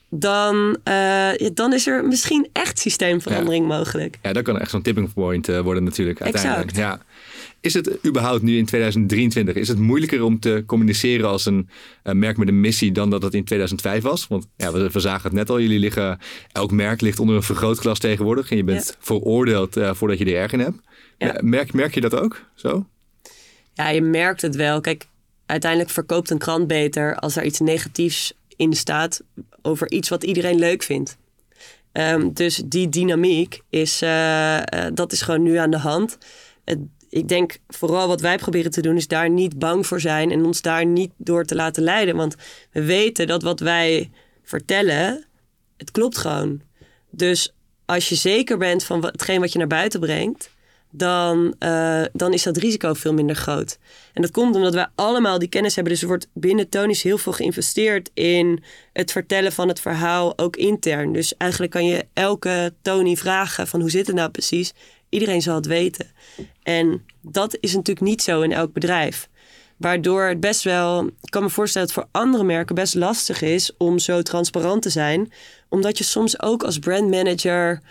dan, 0.10 0.78
eh, 0.84 1.30
dan 1.54 1.74
is 1.74 1.88
er 1.88 2.06
misschien 2.06 2.50
echt 2.54 2.80
systeemverandering 2.80 3.68
mogelijk. 3.68 4.18
Ja, 4.22 4.34
dat 4.34 4.44
kan 4.44 4.60
echt 4.60 4.70
zo'n 4.70 4.82
tipping 4.82 5.14
point 5.14 5.50
eh, 5.50 5.60
worden 5.60 5.84
natuurlijk 5.84 6.22
uiteindelijk. 6.22 6.70
Exact. 6.70 7.00
Ja. 7.00 7.06
Is 7.62 7.74
het 7.74 8.06
überhaupt 8.06 8.42
nu 8.42 8.58
in 8.58 8.66
2023, 8.66 9.56
is 9.56 9.68
het 9.68 9.78
moeilijker 9.80 10.24
om 10.24 10.40
te 10.40 10.64
communiceren 10.66 11.28
als 11.30 11.46
een 11.46 11.70
eh, 12.04 12.14
merk 12.14 12.38
met 12.38 12.48
een 12.48 12.60
missie 12.60 12.92
dan 12.92 13.10
dat 13.10 13.22
het 13.22 13.34
in 13.34 13.44
2005 13.44 14.04
was? 14.04 14.28
Want 14.28 14.48
ja, 14.58 14.72
we, 14.72 14.90
we 14.92 15.00
zagen 15.00 15.24
het 15.24 15.34
net 15.34 15.50
al, 15.50 15.60
jullie 15.60 15.80
liggen, 15.80 16.20
elk 16.52 16.72
merk 16.72 17.02
ligt 17.02 17.20
onder 17.20 17.36
een 17.36 17.44
vergrootglas 17.44 18.00
tegenwoordig 18.00 18.52
en 18.52 18.58
je 18.58 18.64
bent 18.64 18.86
Ja. 18.88 18.94
veroordeeld 19.00 19.78
eh, 19.78 19.94
voordat 19.94 20.18
je 20.18 20.26
er 20.26 20.36
erg 20.36 20.52
in 20.52 20.60
hebt. 20.60 20.78
Ja. 21.18 21.38
Merk, 21.42 21.74
merk 21.74 21.94
je 21.94 22.02
dat 22.02 22.16
ook 22.16 22.46
zo? 22.56 22.86
Ja, 23.74 23.90
je 23.90 24.02
merkt 24.02 24.42
het 24.42 24.56
wel. 24.56 24.82
Kijk, 24.82 25.08
uiteindelijk 25.46 25.92
verkoopt 25.92 26.30
een 26.30 26.38
krant 26.38 26.68
beter 26.68 27.16
als 27.16 27.36
er 27.36 27.44
iets 27.44 27.60
negatiefs 27.60 28.34
in 28.56 28.74
staat 28.74 29.22
over 29.62 29.92
iets 29.92 30.10
wat 30.10 30.24
iedereen 30.24 30.60
leuk 30.60 30.84
vindt. 30.84 31.18
Ehm, 31.92 32.30
dus 32.34 32.62
die 32.66 32.90
dynamiek 32.90 33.62
is, 33.70 34.02
eh, 34.02 34.60
dat 34.94 35.12
is 35.12 35.22
gewoon 35.22 35.44
nu 35.44 35.56
aan 35.56 35.72
de 35.72 35.78
hand. 35.78 36.18
Het, 36.66 36.80
ik 37.10 37.28
denk 37.28 37.58
vooral 37.68 38.08
wat 38.08 38.22
wij 38.22 38.38
proberen 38.38 38.72
te 38.72 38.82
doen 38.82 38.96
is 38.96 39.08
daar 39.08 39.30
niet 39.30 39.60
bang 39.60 39.88
voor 39.88 40.00
zijn 40.00 40.32
en 40.32 40.46
ons 40.46 40.62
daar 40.62 40.86
niet 40.86 41.12
door 41.18 41.46
te 41.46 41.56
laten 41.56 41.84
leiden. 41.84 42.16
Want 42.16 42.36
we 42.72 42.84
weten 42.84 43.28
dat 43.28 43.44
wat 43.44 43.60
wij 43.60 44.10
vertellen, 44.44 45.26
het 45.78 45.92
klopt 45.92 46.18
gewoon. 46.18 46.62
Dus 47.10 47.54
als 47.86 48.10
je 48.10 48.16
zeker 48.16 48.58
bent 48.58 48.84
van 48.84 49.06
hetgeen 49.06 49.40
wat 49.40 49.52
je 49.52 49.58
naar 49.58 49.68
buiten 49.68 50.00
brengt, 50.00 50.56
dan, 50.92 51.56
eh, 51.60 52.04
dan 52.14 52.34
is 52.34 52.44
dat 52.44 52.58
risico 52.58 52.94
veel 52.94 53.14
minder 53.14 53.36
groot. 53.36 53.78
En 54.14 54.22
dat 54.22 54.32
komt 54.32 54.56
omdat 54.56 54.74
wij 54.74 54.88
allemaal 54.96 55.40
die 55.40 55.50
kennis 55.50 55.76
hebben. 55.76 55.94
Dus 55.94 56.02
er 56.02 56.08
wordt 56.08 56.28
binnen 56.34 56.70
Tony's 56.70 57.02
heel 57.02 57.18
veel 57.18 57.34
geïnvesteerd 57.34 58.10
in 58.14 58.64
het 58.94 59.12
vertellen 59.12 59.52
van 59.52 59.68
het 59.68 59.80
verhaal, 59.80 60.38
ook 60.38 60.56
intern. 60.56 61.14
Dus 61.14 61.38
eigenlijk 61.38 61.72
kan 61.72 61.86
je 61.86 62.06
elke 62.14 62.74
Tony 62.82 63.16
vragen 63.16 63.68
van 63.68 63.80
hoe 63.80 63.90
zit 63.90 64.08
het 64.08 64.16
nou 64.16 64.30
precies? 64.30 64.74
Iedereen 65.10 65.42
zal 65.42 65.56
het 65.56 65.66
weten. 65.66 66.12
En 66.64 67.06
dat 67.22 67.58
is 67.60 67.74
natuurlijk 67.74 68.08
niet 68.08 68.22
zo 68.22 68.42
in 68.42 68.52
elk 68.52 68.74
bedrijf. 68.74 69.30
Waardoor 69.78 70.24
het 70.24 70.40
best 70.40 70.64
wel, 70.64 71.06
ik 71.06 71.30
kan 71.30 71.44
me 71.44 71.50
voorstellen 71.50 71.88
dat 71.88 71.96
het 71.96 72.06
voor 72.06 72.22
andere 72.22 72.44
merken 72.44 72.76
best 72.76 72.96
lastig 72.96 73.42
is 73.42 73.78
om 73.78 74.00
zo 74.00 74.22
transparant 74.22 74.82
te 74.82 74.90
zijn. 74.90 75.32
Omdat 75.70 75.98
je 75.98 76.04
soms 76.04 76.42
ook 76.42 76.64
als 76.64 76.80
brandmanager, 76.80 77.82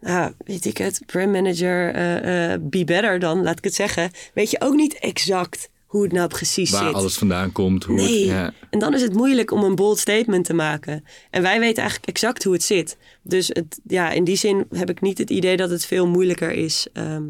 nou, 0.00 0.32
weet 0.44 0.64
ik 0.64 0.76
het, 0.76 1.02
brandmanager, 1.06 1.94
eh 1.94 2.52
eh 2.52 2.60
be 2.62 2.84
better 2.84 3.18
dan, 3.18 3.42
laat 3.42 3.58
ik 3.58 3.64
het 3.64 3.74
zeggen. 3.74 4.10
Weet 4.34 4.50
je 4.50 4.60
ook 4.60 4.74
niet 4.74 4.98
exact 4.98 5.70
hoe 5.86 6.02
het 6.02 6.12
nou 6.12 6.28
precies 6.28 6.70
Waar 6.70 6.84
zit. 6.84 6.94
alles 6.94 7.16
vandaan 7.16 7.52
komt. 7.52 7.84
Hoe 7.84 8.00
het- 8.00 8.10
ja. 8.24 8.52
En 8.70 8.78
dan 8.78 8.94
is 8.94 9.02
het 9.02 9.12
moeilijk 9.14 9.50
om 9.50 9.62
een 9.62 9.74
bold 9.74 9.98
statement 9.98 10.44
te 10.44 10.54
maken. 10.54 11.04
En 11.30 11.42
wij 11.42 11.58
weten 11.60 11.78
eigenlijk 11.82 12.08
exact 12.08 12.44
hoe 12.44 12.52
het 12.52 12.62
zit. 12.62 12.96
Dus 13.22 13.48
het, 13.48 13.80
ja, 13.86 14.10
in 14.10 14.24
die 14.24 14.36
zin 14.36 14.66
heb 14.70 14.90
ik 14.90 15.00
niet 15.00 15.18
het 15.18 15.30
idee 15.30 15.56
dat 15.56 15.70
het 15.70 15.86
veel 15.86 16.06
moeilijker 16.06 16.50
is 16.52 16.86
ehm, 16.92 17.22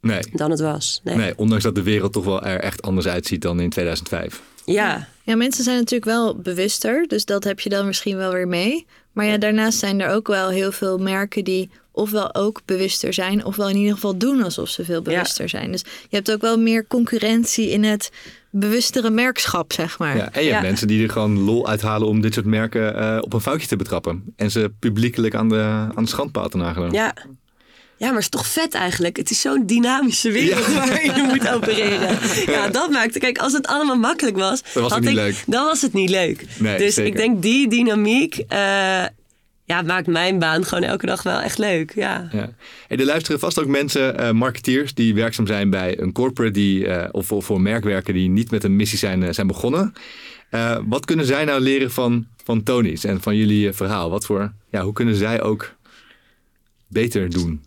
nee. 0.00 0.20
dan 0.32 0.50
het 0.50 0.60
was. 0.60 1.00
Nee. 1.04 1.16
nee, 1.16 1.32
ondanks 1.36 1.64
dat 1.64 1.74
de 1.74 1.82
wereld 1.82 2.12
toch 2.12 2.24
wel 2.24 2.42
er 2.42 2.60
echt 2.60 2.82
anders 2.82 3.06
uitziet 3.06 3.42
dan 3.42 3.60
in 3.60 3.70
2005. 3.70 4.42
Ja, 4.64 5.08
Ja, 5.22 5.36
mensen 5.36 5.64
zijn 5.64 5.76
natuurlijk 5.76 6.10
wel 6.10 6.36
bewuster, 6.36 7.06
dus 7.06 7.24
dat 7.24 7.44
heb 7.44 7.60
je 7.60 7.68
dan 7.68 7.86
misschien 7.86 8.16
wel 8.16 8.32
weer 8.32 8.48
mee. 8.48 8.86
Maar 9.12 9.26
ja, 9.26 9.38
daarnaast 9.38 9.78
zijn 9.78 10.00
er 10.00 10.10
ook 10.10 10.26
wel 10.26 10.48
heel 10.48 10.72
veel 10.72 10.98
merken 10.98 11.44
die 11.44 11.70
ofwel 11.98 12.34
ook 12.34 12.60
bewuster 12.64 13.14
zijn, 13.14 13.44
ofwel 13.44 13.68
in 13.68 13.76
ieder 13.76 13.94
geval 13.94 14.18
doen 14.18 14.42
alsof 14.42 14.68
ze 14.68 14.84
veel 14.84 15.02
bewuster 15.02 15.48
zijn. 15.48 15.72
Dus 15.72 15.80
je 16.08 16.16
hebt 16.16 16.32
ook 16.32 16.40
wel 16.40 16.58
meer 16.58 16.86
concurrentie 16.86 17.70
in 17.70 17.84
het 17.84 18.10
bewustere 18.50 19.10
merkschap, 19.10 19.72
zeg 19.72 19.98
maar. 19.98 20.16
Ja, 20.16 20.32
en 20.32 20.44
je 20.44 20.50
hebt 20.50 20.62
mensen 20.62 20.86
die 20.88 21.02
er 21.02 21.10
gewoon 21.10 21.38
lol 21.38 21.68
uithalen 21.68 22.08
om 22.08 22.20
dit 22.20 22.34
soort 22.34 22.46
merken 22.46 22.96
eh, 22.98 23.18
op 23.20 23.32
een 23.32 23.40
foutje 23.40 23.66
te 23.68 23.76
betrappen. 23.76 24.22
En 24.36 24.50
ze 24.50 24.72
publiekelijk 24.78 25.34
aan 25.34 25.48
de, 25.48 25.86
aan 25.94 26.04
de 26.04 26.08
schandpaal 26.10 26.48
te 26.48 26.56
nagelen. 26.56 26.92
ja. 26.92 27.14
Ja, 27.96 28.06
maar 28.06 28.14
het 28.14 28.22
is 28.24 28.28
toch 28.28 28.46
vet 28.46 28.74
eigenlijk. 28.74 29.16
Het 29.16 29.30
is 29.30 29.40
zo'n 29.40 29.66
dynamische 29.66 30.30
wereld 30.30 30.66
Ja. 30.66 30.72
waarin 30.72 31.14
je 31.14 31.22
moet 31.22 31.48
opereren. 31.48 32.18
Ja. 32.54 32.68
dat 32.68 32.90
maakt... 32.90 33.18
Kijk, 33.18 33.38
als 33.38 33.52
het 33.52 33.66
allemaal 33.66 33.96
makkelijk 33.96 34.36
was... 34.36 34.62
Dan 34.74 34.82
was 34.82 34.92
het 34.92 35.00
niet 35.00 35.08
ik- 35.10 35.14
leuk. 35.16 35.42
Dan 35.46 35.64
was 35.64 35.82
het 35.82 35.92
niet 35.92 36.10
leuk. 36.10 36.44
Nee, 36.58 36.78
dus 36.78 36.94
zeker. 36.94 37.10
ik 37.12 37.16
denk 37.16 37.42
die 37.42 37.68
dynamiek... 37.68 38.34
eh, 38.48 39.04
ja, 39.68 39.82
maakt 39.82 40.06
mijn 40.06 40.38
baan 40.38 40.64
gewoon 40.64 40.84
elke 40.84 41.06
dag 41.06 41.22
wel 41.22 41.40
echt 41.40 41.58
leuk. 41.58 41.94
Ja. 41.94 42.28
Ja. 42.32 42.50
En 42.88 42.98
er 42.98 43.04
luisteren 43.04 43.40
vast 43.40 43.60
ook 43.60 43.66
mensen, 43.66 44.18
eh, 44.18 44.30
marketeers, 44.30 44.94
die 44.94 45.14
werkzaam 45.14 45.46
zijn 45.46 45.70
bij 45.70 46.00
een 46.00 46.12
corporate 46.12 46.52
die, 46.52 46.86
eh, 46.86 47.08
of, 47.12 47.32
of 47.32 47.44
voor 47.44 47.60
merkwerken 47.60 48.14
die 48.14 48.28
niet 48.28 48.50
met 48.50 48.64
een 48.64 48.76
missie 48.76 48.98
zijn, 48.98 49.22
eh, 49.22 49.32
zijn 49.32 49.46
begonnen. 49.46 49.92
Wat 50.86 51.04
kunnen 51.04 51.26
zij 51.26 51.44
nou 51.44 51.60
leren 51.60 51.90
van, 51.90 52.26
van 52.44 52.62
Tony's 52.62 53.04
en 53.04 53.20
van 53.20 53.36
jullie 53.36 53.72
verhaal? 53.72 54.10
Wat 54.10 54.24
voor, 54.24 54.52
ja, 54.70 54.82
hoe 54.82 54.92
kunnen 54.92 55.14
zij 55.14 55.42
ook 55.42 55.74
beter 56.86 57.30
doen? 57.30 57.62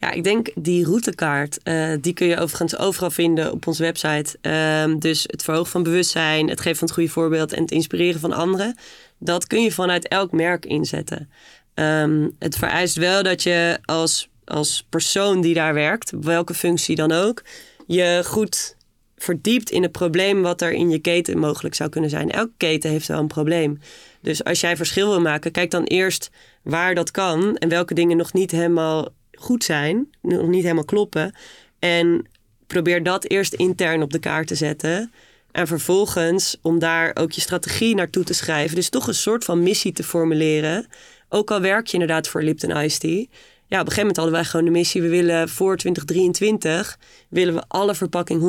Ja, 0.00 0.10
ik 0.10 0.24
denk 0.24 0.50
die 0.54 0.84
routekaart, 0.84 1.58
die 2.00 2.12
kun 2.12 2.26
je 2.26 2.38
overigens 2.38 2.76
overal 2.76 3.10
vinden 3.10 3.52
op 3.52 3.66
onze 3.66 3.82
website. 3.82 4.38
Ehm, 4.40 4.98
dus 4.98 5.24
het 5.26 5.42
verhogen 5.42 5.70
van 5.70 5.82
bewustzijn, 5.82 6.48
het 6.48 6.60
geven 6.60 6.78
van 6.78 6.86
het 6.86 6.96
goede 6.96 7.10
voorbeeld 7.10 7.52
en 7.52 7.62
het 7.62 7.70
inspireren 7.70 8.20
van 8.20 8.32
anderen. 8.32 8.76
Dat 9.18 9.46
kun 9.46 9.62
je 9.62 9.72
vanuit 9.72 10.08
elk 10.08 10.32
merk 10.32 10.66
inzetten. 10.66 11.30
Ehm, 11.74 12.28
het 12.38 12.56
vereist 12.56 12.96
wel 12.96 13.22
dat 13.22 13.42
je 13.42 13.78
als, 13.84 14.28
als 14.44 14.86
persoon 14.88 15.40
die 15.40 15.54
daar 15.54 15.74
werkt, 15.74 16.12
welke 16.20 16.54
functie 16.54 16.96
dan 16.96 17.12
ook, 17.12 17.42
je 17.86 18.22
goed 18.24 18.76
verdiept 19.16 19.70
in 19.70 19.82
het 19.82 19.92
probleem 19.92 20.42
wat 20.42 20.62
er 20.62 20.72
in 20.72 20.90
je 20.90 20.98
keten 20.98 21.38
mogelijk 21.38 21.74
zou 21.74 21.90
kunnen 21.90 22.10
zijn. 22.10 22.30
Elke 22.30 22.52
keten 22.56 22.90
heeft 22.90 23.08
wel 23.08 23.18
een 23.18 23.26
probleem. 23.26 23.80
Dus 24.20 24.44
als 24.44 24.60
jij 24.60 24.76
verschil 24.76 25.08
wil 25.08 25.20
maken, 25.20 25.52
kijk 25.52 25.70
dan 25.70 25.84
eerst 25.84 26.30
waar 26.62 26.94
dat 26.94 27.10
kan 27.10 27.56
en 27.56 27.68
welke 27.68 27.94
dingen 27.94 28.16
nog 28.16 28.32
niet 28.32 28.50
helemaal 28.50 29.08
goed 29.32 29.64
zijn, 29.64 30.10
nog 30.22 30.48
niet 30.48 30.62
helemaal 30.62 30.84
kloppen. 30.84 31.34
En 31.78 32.26
probeer 32.66 33.02
dat 33.02 33.24
eerst 33.24 33.54
intern 33.54 34.02
op 34.02 34.12
de 34.12 34.18
kaart 34.18 34.46
te 34.46 34.54
zetten. 34.54 35.12
En 35.58 35.66
vervolgens 35.66 36.56
om 36.62 36.78
daar 36.78 37.10
ook 37.14 37.32
je 37.32 37.40
strategie 37.40 37.94
naartoe 37.94 38.24
te 38.24 38.34
schrijven. 38.34 38.74
Dus 38.74 38.88
toch 38.88 39.06
een 39.06 39.14
soort 39.14 39.44
van 39.44 39.62
missie 39.62 39.92
te 39.92 40.04
formuleren. 40.04 40.86
Ook 41.28 41.50
al 41.50 41.60
werk 41.60 41.86
je 41.86 41.92
inderdaad 41.92 42.28
voor 42.28 42.42
Lipton 42.42 42.84
Ice 42.84 42.98
Tea. 42.98 43.10
Ja, 43.10 43.24
op 43.24 43.70
een 43.70 43.78
gegeven 43.78 43.96
moment 43.96 44.16
hadden 44.16 44.34
wij 44.34 44.44
gewoon 44.44 44.64
de 44.64 44.70
missie. 44.70 45.02
We 45.02 45.08
willen 45.08 45.48
voor 45.48 45.76
2023 45.76 46.98
willen 47.28 47.54
we 47.54 47.64
alle 47.68 47.94
verpakking 47.94 48.40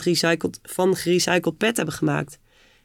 100% 0.00 0.04
recycled, 0.04 0.58
van 0.62 0.96
gerecycled 0.96 1.56
pet 1.56 1.76
hebben 1.76 1.94
gemaakt. 1.94 2.38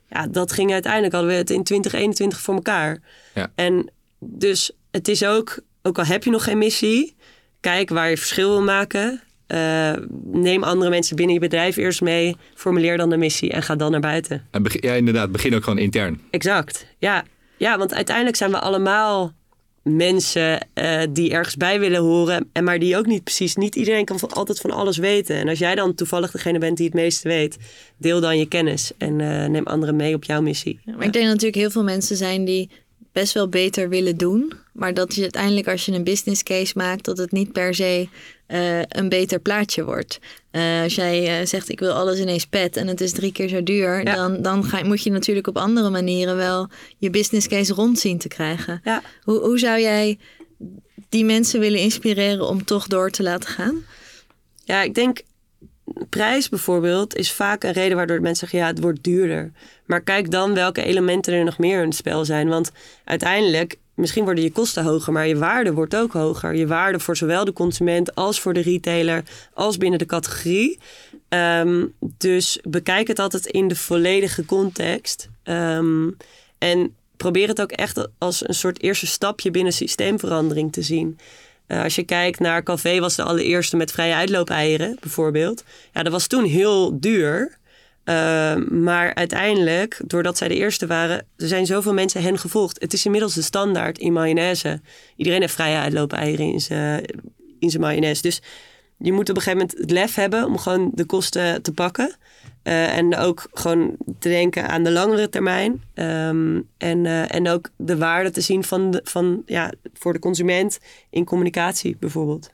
Ja, 0.09 0.27
dat 0.27 0.51
ging 0.51 0.71
uiteindelijk 0.71 1.13
hadden 1.13 1.31
we 1.31 1.37
het 1.37 1.49
in 1.49 1.63
2021 1.63 2.39
voor 2.39 2.55
elkaar. 2.55 3.01
Ja. 3.33 3.51
En 3.55 3.91
dus 4.19 4.71
het 4.91 5.07
is 5.07 5.25
ook, 5.25 5.59
ook 5.81 5.97
al 5.97 6.05
heb 6.05 6.23
je 6.23 6.29
nog 6.29 6.43
geen 6.43 6.57
missie, 6.57 7.15
kijk 7.59 7.89
waar 7.89 8.09
je 8.09 8.17
verschil 8.17 8.49
wil 8.49 8.63
maken. 8.63 9.21
Eh, 9.47 9.93
neem 10.23 10.63
andere 10.63 10.89
mensen 10.89 11.15
binnen 11.15 11.33
je 11.33 11.41
bedrijf 11.41 11.75
eerst 11.77 12.01
mee. 12.01 12.35
Formuleer 12.53 12.97
dan 12.97 13.09
de 13.09 13.17
missie 13.17 13.51
en 13.51 13.63
ga 13.63 13.75
dan 13.75 13.91
naar 13.91 13.99
buiten. 13.99 14.47
En 14.51 14.63
begin, 14.63 14.81
ja, 14.83 14.93
inderdaad, 14.93 15.31
begin 15.31 15.55
ook 15.55 15.63
gewoon 15.63 15.79
intern. 15.79 16.21
Exact. 16.29 16.87
Ja, 16.97 17.23
ja 17.57 17.77
want 17.77 17.93
uiteindelijk 17.93 18.35
zijn 18.35 18.51
we 18.51 18.59
allemaal 18.59 19.33
mensen 19.83 20.67
eh, 20.73 21.01
die 21.09 21.31
ergens 21.31 21.57
bij 21.57 21.79
willen 21.79 22.01
horen. 22.01 22.49
En 22.53 22.63
maar 22.63 22.79
die 22.79 22.97
ook 22.97 23.05
niet 23.05 23.23
precies. 23.23 23.55
Niet 23.55 23.75
iedereen 23.75 24.05
kan 24.05 24.19
van, 24.19 24.31
altijd 24.31 24.59
van 24.59 24.71
alles 24.71 24.97
weten. 24.97 25.35
En 25.35 25.47
als 25.47 25.59
jij 25.59 25.75
dan 25.75 25.95
toevallig 25.95 26.31
degene 26.31 26.59
bent 26.59 26.77
die 26.77 26.85
het 26.85 26.95
meeste 26.95 27.27
weet, 27.27 27.57
deel 27.97 28.21
dan 28.21 28.37
je 28.37 28.47
kennis 28.47 28.91
en 28.97 29.21
eh, 29.21 29.49
neem 29.49 29.65
anderen 29.65 29.95
mee 29.95 30.15
op 30.15 30.23
jouw 30.23 30.41
missie. 30.41 30.79
Maar 30.85 30.93
ik 30.93 30.99
denk 30.99 31.13
dat 31.13 31.23
natuurlijk 31.23 31.55
heel 31.55 31.71
veel 31.71 31.83
mensen 31.83 32.17
zijn 32.17 32.45
die 32.45 32.69
best 33.11 33.33
wel 33.33 33.49
beter 33.49 33.89
willen 33.89 34.17
doen. 34.17 34.53
Maar 34.73 34.93
dat 34.93 35.15
je 35.15 35.21
uiteindelijk 35.21 35.67
als 35.67 35.85
je 35.85 35.91
een 35.91 36.03
business 36.03 36.43
case 36.43 36.73
maakt, 36.77 37.05
dat 37.05 37.17
het 37.17 37.31
niet 37.31 37.51
per 37.51 37.75
se 37.75 38.07
eh, 38.47 38.81
een 38.81 39.09
beter 39.09 39.39
plaatje 39.39 39.83
wordt. 39.83 40.19
Eh, 40.51 40.81
als 40.81 40.95
jij 40.95 41.39
eh, 41.39 41.45
zegt 41.45 41.69
ik 41.69 41.79
wil 41.79 41.91
alles 41.91 42.19
ineens 42.19 42.45
pet 42.45 42.77
en 42.77 42.87
het 42.87 43.01
is 43.01 43.11
drie 43.11 43.31
keer 43.31 43.47
zo 43.47 43.63
duur, 43.63 44.03
Ja. 44.03 44.15
dan, 44.15 44.41
dan 44.41 44.63
ga, 44.63 44.83
moet 44.83 45.03
je 45.03 45.11
natuurlijk 45.11 45.47
op 45.47 45.57
andere 45.57 45.89
manieren 45.89 46.35
wel 46.35 46.69
je 46.97 47.09
business 47.09 47.47
case 47.47 47.73
rond 47.73 47.99
zien 47.99 48.17
te 48.17 48.27
krijgen. 48.27 48.81
Ja. 48.83 49.01
Hoe, 49.23 49.39
hoe 49.39 49.59
zou 49.59 49.79
jij 49.79 50.17
die 51.09 51.25
mensen 51.25 51.59
willen 51.59 51.79
inspireren 51.79 52.47
om 52.47 52.65
toch 52.65 52.87
door 52.87 53.09
te 53.09 53.23
laten 53.23 53.49
gaan? 53.49 53.83
Ja, 54.63 54.81
ik 54.81 54.93
denk 54.93 55.21
prijs 56.09 56.49
bijvoorbeeld 56.49 57.15
is 57.15 57.31
vaak 57.31 57.63
een 57.63 57.71
reden 57.71 57.97
waardoor 57.97 58.21
mensen 58.21 58.47
zeggen 58.47 58.59
ja, 58.59 58.67
het 58.67 58.81
wordt 58.81 59.03
duurder. 59.03 59.51
Maar 59.85 60.01
kijk 60.01 60.31
dan 60.31 60.53
welke 60.53 60.83
elementen 60.83 61.33
er 61.33 61.43
nog 61.43 61.57
meer 61.57 61.81
in 61.81 61.87
het 61.87 61.95
spel 61.95 62.25
zijn. 62.25 62.47
Want 62.47 62.71
uiteindelijk, 63.03 63.75
misschien 63.95 64.23
worden 64.23 64.43
je 64.43 64.51
kosten 64.51 64.83
hoger, 64.83 65.13
maar 65.13 65.27
je 65.27 65.37
waarde 65.37 65.73
wordt 65.73 65.95
ook 65.95 66.13
hoger. 66.13 66.55
Je 66.55 66.67
waarde 66.67 66.99
voor 66.99 67.17
zowel 67.17 67.45
de 67.45 67.53
consument 67.53 68.15
als 68.15 68.39
voor 68.39 68.53
de 68.53 68.61
retailer, 68.61 69.23
als 69.53 69.77
binnen 69.77 69.99
de 69.99 70.05
categorie. 70.05 70.79
Ehm, 71.29 71.85
dus 72.17 72.59
bekijk 72.63 73.07
het 73.07 73.19
altijd 73.19 73.45
in 73.45 73.67
de 73.67 73.75
volledige 73.75 74.45
context. 74.45 75.29
Ehm, 75.43 76.09
en 76.57 76.95
probeer 77.17 77.47
het 77.47 77.61
ook 77.61 77.71
echt 77.71 78.07
als 78.17 78.47
een 78.47 78.53
soort 78.53 78.81
eerste 78.81 79.07
stapje 79.07 79.51
binnen 79.51 79.73
systeemverandering 79.73 80.71
te 80.71 80.81
zien. 80.81 81.17
Eh, 81.67 81.83
als 81.83 81.95
je 81.95 82.03
kijkt 82.03 82.39
naar 82.39 82.63
Café 82.63 82.99
was 82.99 83.15
de 83.15 83.23
allereerste 83.23 83.75
met 83.75 83.91
vrije 83.91 84.13
uitloopeieren 84.13 84.97
bijvoorbeeld. 84.99 85.63
Ja, 85.93 86.03
dat 86.03 86.11
was 86.11 86.27
toen 86.27 86.43
heel 86.43 86.99
duur. 86.99 87.57
Uh, 88.05 88.55
maar 88.55 89.13
uiteindelijk, 89.13 90.01
doordat 90.05 90.37
zij 90.37 90.47
de 90.47 90.55
eerste 90.55 90.87
waren, 90.87 91.17
er 91.37 91.47
zijn 91.47 91.65
zoveel 91.65 91.93
mensen 91.93 92.21
hen 92.21 92.37
gevolgd. 92.37 92.81
Het 92.81 92.93
is 92.93 93.05
inmiddels 93.05 93.33
de 93.33 93.41
standaard 93.41 93.97
in 93.97 94.13
mayonaise. 94.13 94.81
Iedereen 95.15 95.41
heeft 95.41 95.53
vrije 95.53 95.77
uitloopeieren 95.77 96.51
in 96.51 96.59
zijn, 96.61 97.05
in 97.59 97.69
zijn 97.69 97.81
mayonaise. 97.81 98.21
Dus 98.21 98.41
je 98.97 99.11
moet 99.11 99.29
op 99.29 99.35
een 99.35 99.41
gegeven 99.41 99.59
moment 99.59 99.77
het 99.79 99.91
lef 99.91 100.15
hebben 100.15 100.45
om 100.45 100.57
gewoon 100.57 100.91
de 100.93 101.05
kosten 101.05 101.61
te 101.61 101.73
pakken. 101.73 102.15
Uh, 102.63 102.97
en 102.97 103.15
ook 103.17 103.47
gewoon 103.53 103.95
te 104.19 104.29
denken 104.29 104.69
aan 104.69 104.83
de 104.83 104.91
langere 104.91 105.29
termijn. 105.29 105.83
Um, 105.93 106.67
en, 106.77 107.05
uh, 107.05 107.35
en 107.35 107.47
ook 107.47 107.69
de 107.77 107.97
waarde 107.97 108.31
te 108.31 108.41
zien 108.41 108.63
van, 108.63 108.99
van, 109.03 109.43
ja, 109.45 109.71
voor 109.93 110.13
de 110.13 110.19
consument 110.19 110.79
in 111.09 111.25
communicatie 111.25 111.97
bijvoorbeeld. 111.99 112.53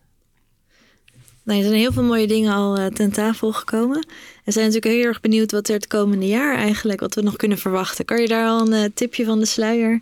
Er 1.58 1.64
zijn 1.64 1.80
heel 1.80 1.91
veel 1.91 2.04
mooie 2.04 2.28
dingen 2.28 2.54
al 2.54 2.80
uh, 2.80 2.86
ten 2.86 3.12
tafel 3.12 3.52
gekomen. 3.52 4.06
We 4.43 4.52
zijn 4.52 4.66
natuurlijk 4.66 4.93
heel 4.93 5.06
erg 5.06 5.22
benieuwd 5.22 5.52
wat 5.52 5.68
er 5.68 5.74
het 5.74 5.88
komende 5.88 6.28
jaar 6.28 6.56
eigenlijk, 6.56 6.99
wat 6.99 7.16
we 7.16 7.22
nog 7.22 7.36
kunnen 7.36 7.58
verwachten. 7.58 8.06
Kan 8.06 8.22
je 8.22 8.28
daar 8.28 8.47
al 8.47 8.74
een 8.74 8.93
tipje 8.93 9.26
van 9.26 9.39
de 9.39 9.45
sluier 9.45 10.02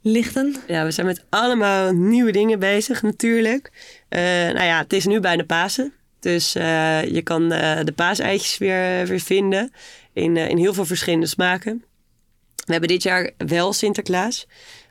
lichten? 0.00 0.56
Ja, 0.66 0.84
we 0.84 0.90
zijn 0.90 1.06
met 1.06 1.24
allemaal 1.28 1.92
nieuwe 1.92 2.32
dingen 2.32 2.58
bezig 2.58 3.02
natuurlijk. 3.02 3.70
Uh, 4.08 4.20
nou 4.20 4.64
ja, 4.64 4.78
het 4.78 4.92
is 4.92 5.06
nu 5.06 5.20
bijna 5.20 5.44
Pasen. 5.44 5.92
Dus 6.20 6.52
je 6.52 7.20
kan 7.24 7.48
de 7.48 7.92
paaseitjes 7.96 8.58
weer, 8.58 9.06
weer 9.06 9.20
vinden 9.20 9.72
in, 10.12 10.36
in 10.36 10.56
heel 10.56 10.74
veel 10.74 10.86
verschillende 10.86 11.26
smaken. 11.26 11.84
We 12.64 12.72
hebben 12.72 12.88
dit 12.88 13.02
jaar 13.02 13.30
wel 13.36 13.72
Sinterklaas. 13.72 14.46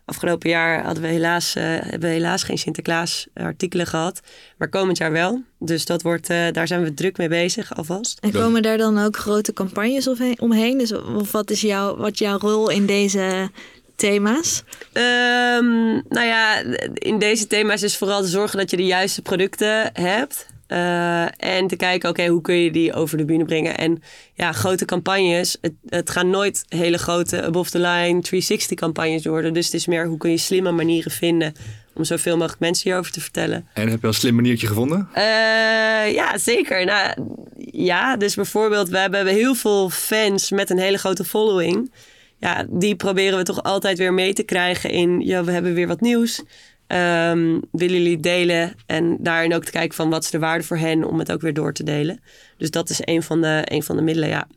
Afgelopen 0.06 0.49
jaar 0.49 0.84
hadden 0.84 1.04
we 1.04 1.10
helaas, 1.10 1.54
hebben 1.54 1.99
we 1.99 2.08
helaas 2.08 2.43
geen 2.43 2.58
Sinterklaas 2.58 3.28
artikelen 3.34 3.88
gehad. 3.88 4.20
Maar 4.58 4.70
komend 4.70 4.97
jaar 4.97 5.12
wel. 5.12 5.43
Dus 5.60 5.86
dat 5.86 6.02
wordt, 6.02 6.28
daar 6.28 6.68
zijn 6.68 6.84
we 6.84 6.93
druk 6.93 7.18
mee 7.18 7.28
bezig 7.28 7.76
alvast. 7.76 8.20
En 8.20 8.32
komen 8.32 8.62
daar 8.62 8.78
dan 8.78 8.99
ook 8.99 9.18
grote 9.18 9.54
campagnes 9.54 10.08
omheen? 10.39 10.78
Dus 10.78 10.91
of 10.91 11.32
wat 11.32 11.49
is 11.49 11.62
jouw, 11.62 11.97
wat 11.97 12.18
jouw 12.18 12.38
rol 12.38 12.70
in 12.70 12.86
deze 12.86 13.49
thema's? 13.95 14.64
Um, 14.93 16.04
nou 16.10 16.26
ja, 16.26 16.62
in 16.93 17.20
deze 17.20 17.47
thema's 17.47 17.82
is 17.82 17.97
vooral 17.97 18.22
te 18.22 18.28
zorgen 18.28 18.58
dat 18.58 18.70
je 18.70 18.78
de 18.78 18.86
juiste 18.86 19.22
producten 19.22 19.89
hebt. 19.93 20.45
Uh, 20.72 21.22
en 21.38 21.67
te 21.67 21.76
kijken, 21.76 22.09
oké, 22.09 22.19
okay, 22.19 22.32
hoe 22.32 22.41
kun 22.41 22.55
je 22.55 22.72
die 22.72 22.93
over 22.93 23.17
de 23.17 23.26
bühne 23.26 23.45
brengen? 23.45 23.78
En 23.78 24.01
ja, 24.34 24.51
grote 24.51 24.86
campagnes, 24.86 25.57
het, 25.61 25.74
het 25.86 26.09
gaan 26.09 26.30
nooit 26.30 26.65
hele 26.67 26.97
grote 26.97 27.43
above 27.43 27.69
the 27.69 27.80
line 27.80 28.22
360 28.22 28.78
campagnes 28.78 29.26
worden. 29.26 29.53
Dus 29.53 29.65
het 29.65 29.74
is 29.74 29.86
meer, 29.86 30.07
hoe 30.07 30.17
kun 30.17 30.32
je 30.32 30.38
slimme 30.38 30.72
manieren 30.72 31.11
vinden 31.11 31.53
om 31.93 32.03
zoveel 32.03 32.38
mogelijk 32.38 32.59
mensen 32.59 32.84
hierover 32.84 33.11
te 33.11 33.22
vertellen. 33.22 33.67
En 33.74 33.88
heb 33.88 33.99
je 33.99 34.03
al 34.03 34.13
een 34.13 34.19
slim 34.19 34.36
maniertje 34.36 34.67
gevonden? 34.67 35.09
Uh, 35.15 36.13
ja, 36.13 36.38
zeker. 36.38 36.86
Nou, 36.86 37.13
ja, 37.57 38.17
dus 38.17 38.36
bijvoorbeeld, 38.36 38.89
we 38.89 38.97
hebben 38.97 39.28
heel 39.28 39.55
veel 39.55 39.89
fans 39.89 40.51
met 40.51 40.69
een 40.69 40.80
hele 40.80 40.97
grote 40.97 41.24
following. 41.24 41.91
Ja, 42.38 42.65
die 42.69 42.95
proberen 42.95 43.38
we 43.38 43.43
toch 43.43 43.63
altijd 43.63 43.97
weer 43.97 44.13
mee 44.13 44.34
te 44.34 44.43
krijgen 44.43 44.89
in, 44.89 45.19
ja, 45.19 45.43
we 45.43 45.51
hebben 45.51 45.74
weer 45.74 45.88
wat 45.88 46.01
nieuws. 46.01 46.43
Um, 46.93 47.61
willen 47.71 47.97
jullie 47.97 48.19
delen 48.19 48.73
en 48.85 49.17
daarin 49.19 49.53
ook 49.53 49.63
te 49.63 49.71
kijken 49.71 49.95
van 49.95 50.09
wat 50.09 50.23
is 50.23 50.29
de 50.29 50.39
waarde 50.39 50.63
voor 50.63 50.77
hen 50.77 51.03
om 51.03 51.19
het 51.19 51.31
ook 51.31 51.41
weer 51.41 51.53
door 51.53 51.73
te 51.73 51.83
delen. 51.83 52.19
Dus 52.57 52.71
dat 52.71 52.89
is 52.89 52.99
een 53.01 53.23
van 53.23 53.41
de, 53.41 53.61
een 53.65 53.83
van 53.83 53.95
de 53.95 54.01
middelen, 54.01 54.29
ja. 54.29 54.47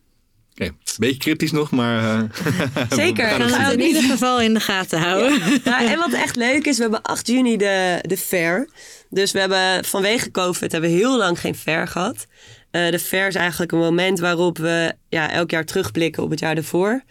Oké, 0.53 0.65
okay. 0.65 0.77
beetje 0.99 1.19
cryptisch 1.19 1.53
nog, 1.53 1.71
maar... 1.71 2.03
Uh, 2.05 2.23
Zeker. 2.91 3.39
We 3.39 3.49
gaan 3.49 3.61
het 3.61 3.73
in 3.73 3.81
ieder 3.81 4.03
geval 4.03 4.41
in 4.41 4.55
de 4.55 4.61
gaten 4.61 4.99
houden. 4.99 5.61
Ja. 5.65 5.91
En 5.91 5.99
wat 5.99 6.13
echt 6.13 6.37
leuk 6.37 6.67
is, 6.67 6.77
we 6.77 6.83
hebben 6.83 7.03
8 7.03 7.27
juni 7.27 7.57
de, 7.57 7.99
de 8.03 8.17
fair. 8.17 8.69
Dus 9.11 9.33
we 9.33 9.39
hebben 9.39 9.85
vanwege 9.85 10.31
COVID 10.31 10.73
hebben 10.73 10.91
we 10.91 10.97
heel 10.97 11.19
lang 11.19 11.41
geen 11.41 11.55
fair 11.55 11.89
gehad. 11.89 12.27
Uh, 12.71 12.91
de 12.91 12.99
fair 12.99 13.27
is 13.27 13.35
eigenlijk 13.35 13.73
een 13.73 13.79
moment 13.79 14.19
waarop 14.19 14.59
we 14.59 14.95
ja, 15.09 15.31
elk 15.31 15.51
jaar 15.51 15.65
terugblikken 15.65 16.23
op 16.23 16.31
het 16.31 16.41
jaar 16.41 16.57
ervoor. 16.57 17.03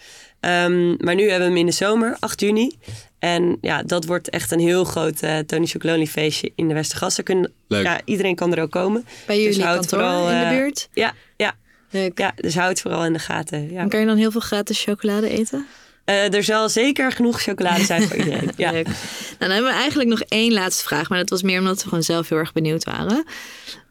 Um, 0.46 0.96
maar 1.00 1.16
nu 1.16 1.22
hebben 1.30 1.39
we 1.39 1.54
hem 1.54 1.58
in 1.58 1.66
de 1.66 1.72
zomer, 1.72 2.18
8 2.20 2.41
juni. 2.41 2.72
En 3.20 3.58
ja, 3.62 3.84
dat 3.84 4.06
wordt 4.06 4.30
echt 4.30 4.52
een 4.52 4.60
heel 4.60 4.84
groot 4.84 5.24
uh, 5.24 5.38
Tony 5.38 5.66
Chocolonely 5.66 6.08
feestje 6.08 6.52
in 6.56 6.68
de 6.68 6.74
Westergassen. 6.74 7.24
Kunnen, 7.24 7.52
Leuk. 7.68 7.84
Ja, 7.86 8.02
iedereen 8.06 8.36
kan 8.36 8.54
er 8.54 8.62
ook 8.62 8.72
komen. 8.72 9.06
Bij 9.26 9.38
jullie 9.41 9.54
dus 9.54 9.64
kantoor 9.64 10.00
vooral, 10.00 10.30
in 10.30 10.39
de 10.39 10.56
buurt? 10.56 10.88
Uh, 10.94 11.04
ja, 11.04 11.14
ja. 11.38 11.54
Leuk. 11.89 12.18
ja, 12.18 12.34
dus 12.36 12.56
houd 12.56 12.70
het 12.70 12.82
vooral 12.82 13.06
in 13.06 13.14
de 13.14 13.20
gaten. 13.20 13.72
Ja. 13.72 13.80
En 13.80 13.89
kan 13.89 14.00
je 14.00 14.06
dan 14.06 14.18
heel 14.18 14.32
veel 14.32 14.41
gratis 14.41 14.84
chocolade 14.84 15.30
eten? 15.30 15.68
Eh, 16.06 16.34
er 16.34 16.44
zal 16.44 16.70
zeker 16.70 17.12
genoeg 17.12 17.41
chocolade 17.41 17.84
zijn 17.84 18.02
voor 18.02 18.18
iedereen. 18.18 18.52
Ja. 18.58 18.72
Leuk. 18.72 18.86
Nou, 18.86 18.96
dan 19.38 19.50
hebben 19.50 19.72
we 19.72 19.78
eigenlijk 19.78 20.10
nog 20.10 20.22
één 20.22 20.54
laatste 20.54 20.84
vraag. 20.84 21.10
Maar 21.10 21.18
dat 21.18 21.30
was 21.30 21.44
meer 21.44 21.60
omdat 21.60 21.78
we 21.78 21.88
gewoon 21.88 22.04
zelf 22.04 22.30
heel 22.30 22.38
erg 22.38 22.54
benieuwd 22.54 22.84
waren. 22.84 23.26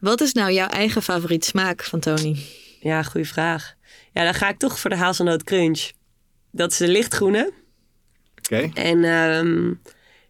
Wat 0.01 0.21
is 0.21 0.33
nou 0.33 0.53
jouw 0.53 0.69
eigen 0.69 1.03
favoriete 1.03 1.47
smaak 1.47 1.85
van 1.85 2.01
Tony? 2.01 2.37
ja, 2.81 3.03
goede 3.03 3.27
vraag. 3.27 3.75
Ja, 4.13 4.25
dan 4.25 4.35
ga 4.35 4.49
ik 4.49 4.59
toch 4.59 4.79
voor 4.79 4.91
de 4.91 4.97
hazelnoot 4.97 5.45
crunch. 5.45 5.91
Dat 6.53 6.71
is 6.71 6.77
de 6.77 6.89
lichtgroene. 6.89 7.53
Oké. 8.37 8.71
En 8.75 9.05
ehm, 9.05 9.69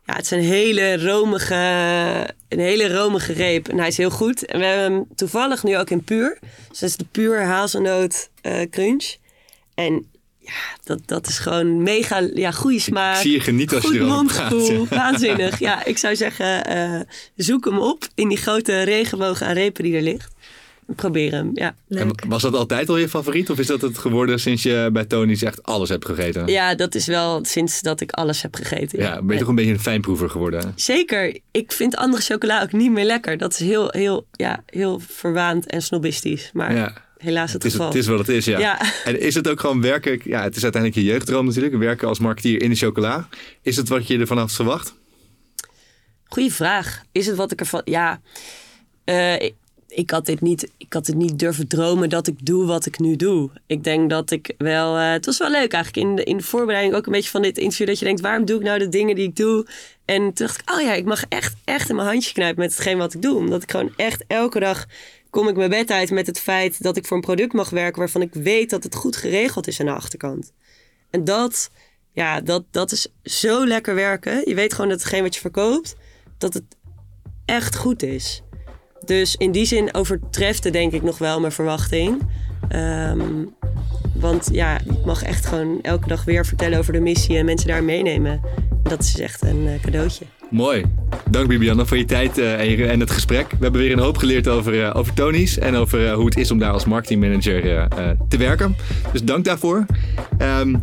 ja, 0.05 0.15
het 0.15 0.25
is 0.25 0.31
een 0.31 0.43
hele 0.43 1.07
romige, 1.07 1.55
een 2.49 2.59
hele 2.59 2.95
romige 2.95 3.33
reep. 3.33 3.69
En 3.69 3.79
hij 3.79 3.89
is 3.89 3.97
heel 3.97 4.11
goed. 4.11 4.45
En 4.45 4.59
we 4.59 4.65
hebben 4.65 4.93
hem 4.93 5.07
toevallig 5.15 5.63
nu 5.63 5.79
ook 5.79 5.91
in 5.91 6.05
puur. 6.05 6.39
Dus 6.69 6.79
dat 6.79 6.89
is 6.89 6.97
de 6.97 7.07
puur 7.11 7.43
hazelnoot 7.43 8.31
eh, 8.41 8.61
crunch. 8.71 9.17
En 9.75 10.07
ja, 10.39 10.77
dat, 10.85 11.01
dat 11.07 11.27
is 11.27 11.39
gewoon 11.39 11.83
mega 11.83 12.29
ja, 12.35 12.51
goede 12.51 12.79
smaak. 12.79 13.17
zie 13.17 13.33
je 13.33 13.41
genieten 13.41 13.83
als 13.83 13.93
je 13.93 14.01
mondgevoel. 14.01 14.87
ja. 14.91 14.97
Waanzinnig. 14.97 15.59
Ja, 15.59 15.85
ik 15.85 15.99
zou 15.99 16.17
zeggen, 16.17 16.65
eh, 16.65 17.01
zoek 17.37 17.65
hem 17.65 17.79
op 17.79 18.09
in 18.15 18.29
die 18.29 18.39
grote 18.39 18.83
regenboog 18.83 19.43
aan 19.43 19.55
repen 19.55 19.85
die 19.85 19.97
er 19.97 20.03
ligt. 20.03 20.32
Probeer 20.97 21.33
hem, 21.33 21.51
ja. 21.55 21.67
En 21.67 21.75
Leuk. 21.89 22.25
was 22.29 22.43
dat 22.43 22.55
altijd 22.55 22.89
al 22.89 22.97
je 22.97 23.09
favoriet? 23.09 23.51
Of 23.51 23.59
is 23.59 23.67
dat 23.67 23.81
het 23.81 23.99
geworden 23.99 24.41
sinds 24.41 24.63
je 24.63 24.89
bij 24.93 25.05
Tony's 25.05 25.43
echt 25.43 25.63
alles 25.63 25.89
hebt 25.89 26.05
gegeten? 26.05 26.47
Ja, 26.47 26.75
dat 26.75 26.95
is 26.95 27.07
wel 27.07 27.45
sinds 27.45 27.81
dat 27.83 28.01
ik 28.01 28.11
alles 28.13 28.43
heb 28.43 28.55
gegeten. 28.55 28.99
Ja, 28.99 29.23
ben 29.23 29.33
je 29.33 29.39
toch 29.41 29.49
een 29.49 29.55
beetje 29.55 29.73
een 29.73 29.81
fijnproever 29.81 30.31
geworden? 30.31 30.73
Zeker. 30.77 31.39
Ik 31.51 31.73
vind 31.73 31.97
andere 31.97 32.23
chocola 32.23 32.63
ook 32.63 32.73
niet 32.73 32.91
meer 32.91 33.05
lekker. 33.05 33.39
Dat 33.39 33.53
is 33.53 33.59
heel, 33.59 33.89
heel, 33.91 34.27
ja, 34.33 34.63
heel 34.67 35.01
verwaand 35.09 35.67
en 35.67 35.83
snobistisch. 35.83 36.51
Maar 36.53 36.75
Ja. 36.75 36.93
helaas 37.19 37.53
het, 37.53 37.63
Het 37.63 37.65
is, 37.65 37.73
geval. 37.73 37.87
het 37.89 37.97
is 37.97 38.07
wat 38.07 38.19
het 38.19 38.29
is, 38.29 38.45
ja. 38.45 38.59
Ja. 38.59 38.81
En 39.05 39.21
is 39.21 39.35
het 39.35 39.49
ook 39.49 39.61
gewoon 39.61 39.81
werken... 39.81 40.21
Ja, 40.25 40.43
het 40.43 40.57
is 40.57 40.63
uiteindelijk 40.63 41.03
je 41.03 41.07
jeugddroom 41.13 41.47
natuurlijk. 41.47 41.77
Werken 41.77 42.09
als 42.09 42.19
marketeer 42.19 42.63
in 42.63 42.71
de 42.71 42.77
chocola. 42.77 43.29
Is 43.63 43.77
het 43.77 43.89
wat 43.89 44.07
je 44.07 44.19
ervan 44.19 44.39
had 44.39 44.53
verwacht? 44.53 44.95
Goeie 46.25 46.53
vraag. 46.53 47.03
Is 47.13 47.27
het 47.27 47.37
wat 47.37 47.53
ik 47.53 47.61
ervan... 47.61 47.83
Ja, 47.85 48.21
eh, 49.05 49.41
ik, 49.41 49.55
ik 49.95 50.11
had 50.11 50.27
dit 50.27 50.41
niet, 50.41 50.71
ik 50.77 50.93
had 50.93 51.07
dit 51.07 51.15
niet 51.15 51.39
durven 51.39 51.69
dromen 51.69 52.09
dat 52.09 52.27
ik 52.27 52.47
doe 52.47 52.67
wat 52.67 52.87
ik 52.87 52.99
nu 52.99 53.17
doe. 53.17 53.51
Ik 53.67 53.85
denk 53.85 54.11
dat 54.11 54.31
ik 54.31 54.55
wel... 54.59 54.97
eh, 54.97 55.11
het 55.11 55.27
was 55.27 55.39
wel 55.39 55.51
leuk 55.51 55.73
eigenlijk 55.73 56.07
in 56.07 56.17
de, 56.17 56.25
in 56.25 56.37
de 56.37 56.43
voorbereiding 56.43 56.95
ook 56.95 57.07
een 57.07 57.13
beetje 57.13 57.31
van 57.31 57.43
dit 57.43 57.59
interview. 57.59 57.87
Dat 57.87 57.99
je 57.99 58.05
denkt, 58.05 58.21
waarom 58.21 58.45
doe 58.45 58.57
ik 58.59 58.63
nou 58.63 58.79
de 58.79 58.89
dingen 58.89 59.15
die 59.15 59.29
ik 59.29 59.37
doe? 59.37 59.67
En 60.05 60.23
toen 60.23 60.47
dacht 60.47 60.61
ik, 60.61 60.71
oh 60.75 60.81
ja, 60.81 60.95
ik 60.95 61.05
mag 61.05 61.25
echt, 61.29 61.55
echt 61.65 61.89
in 61.89 61.97
mijn 61.97 62.09
handje 62.09 62.33
knijpen 62.33 62.61
met 62.61 62.71
hetgeen 62.71 62.99
wat 62.99 63.15
ik 63.15 63.23
doe. 63.23 63.37
Omdat 63.37 63.63
ik 63.63 63.71
gewoon 63.71 63.93
echt 63.97 64.25
elke 64.27 64.61
dag 64.61 64.87
kom 65.31 65.49
ik 65.49 65.57
mijn 65.57 65.71
bed 65.71 65.91
uit 65.91 66.11
met 66.11 66.27
het 66.27 66.41
feit 66.41 66.83
dat 66.83 66.97
ik 66.97 67.07
voor 67.07 67.17
een 67.17 67.23
product 67.23 67.53
mag 67.53 67.71
werken... 67.71 67.99
waarvan 67.99 68.23
ik 68.23 68.35
weet 68.35 68.71
dat 68.71 68.85
het 68.85 68.95
goed 68.95 69.17
geregeld 69.17 69.67
is 69.67 69.81
aan 69.81 69.87
de 69.87 69.93
achterkant. 69.93 70.53
En 71.11 71.25
dat, 71.25 71.71
ja, 72.13 72.41
dat, 72.41 72.65
dat 72.71 72.93
is 72.93 73.07
zo 73.23 73.67
lekker 73.67 73.95
werken. 73.95 74.49
Je 74.49 74.55
weet 74.55 74.73
gewoon 74.73 74.91
dat 74.91 74.99
hetgeen 74.99 75.23
wat 75.23 75.35
je 75.35 75.41
verkoopt, 75.41 75.95
dat 76.39 76.55
het 76.55 76.65
echt 77.45 77.77
goed 77.77 78.03
is. 78.03 78.43
Dus 79.05 79.37
in 79.37 79.53
die 79.53 79.65
zin 79.65 79.95
overtreft 79.95 80.65
het 80.65 80.73
denk 80.73 80.93
ik 80.93 81.03
nog 81.03 81.19
wel 81.19 81.41
mijn 81.41 81.53
verwachting. 81.53 82.23
Ehm, 82.69 83.45
want 84.15 84.49
ja, 84.53 84.79
ik 84.79 85.05
mag 85.05 85.23
echt 85.23 85.47
gewoon 85.47 85.79
elke 85.83 86.09
dag 86.09 86.25
weer 86.25 86.47
vertellen 86.47 86.79
over 86.79 86.93
de 86.93 87.01
missie 87.01 87.37
en 87.37 87.45
mensen 87.45 87.69
daar 87.69 87.85
meenemen. 87.85 88.41
Dat 88.83 89.01
is 89.01 89.21
echt 89.21 89.43
een 89.43 89.67
eh, 89.67 89.81
cadeautje. 89.83 90.25
Mooi. 90.51 90.85
Dank 91.31 91.49
Bibiana 91.49 91.85
voor 91.85 91.97
je 91.97 92.05
tijd 92.05 92.39
eh, 92.39 92.91
en, 92.91 93.01
het 93.01 93.11
gesprek. 93.11 93.51
We 93.51 93.57
hebben 93.61 93.81
weer 93.81 93.93
een 93.93 93.99
hoop 93.99 94.17
geleerd 94.17 94.49
over, 94.49 94.85
eh, 94.85 94.97
over 94.97 95.15
Tony's 95.15 95.59
en 95.59 95.75
over 95.75 96.13
hoe 96.13 96.25
het 96.25 96.37
is 96.37 96.51
om 96.51 96.59
daar 96.59 96.73
als 96.73 96.85
marketingmanager 96.85 97.89
te 98.29 98.37
werken. 98.37 98.77
Dus 99.13 99.23
dank 99.23 99.45
daarvoor. 99.45 99.87
Ehm, 100.39 100.75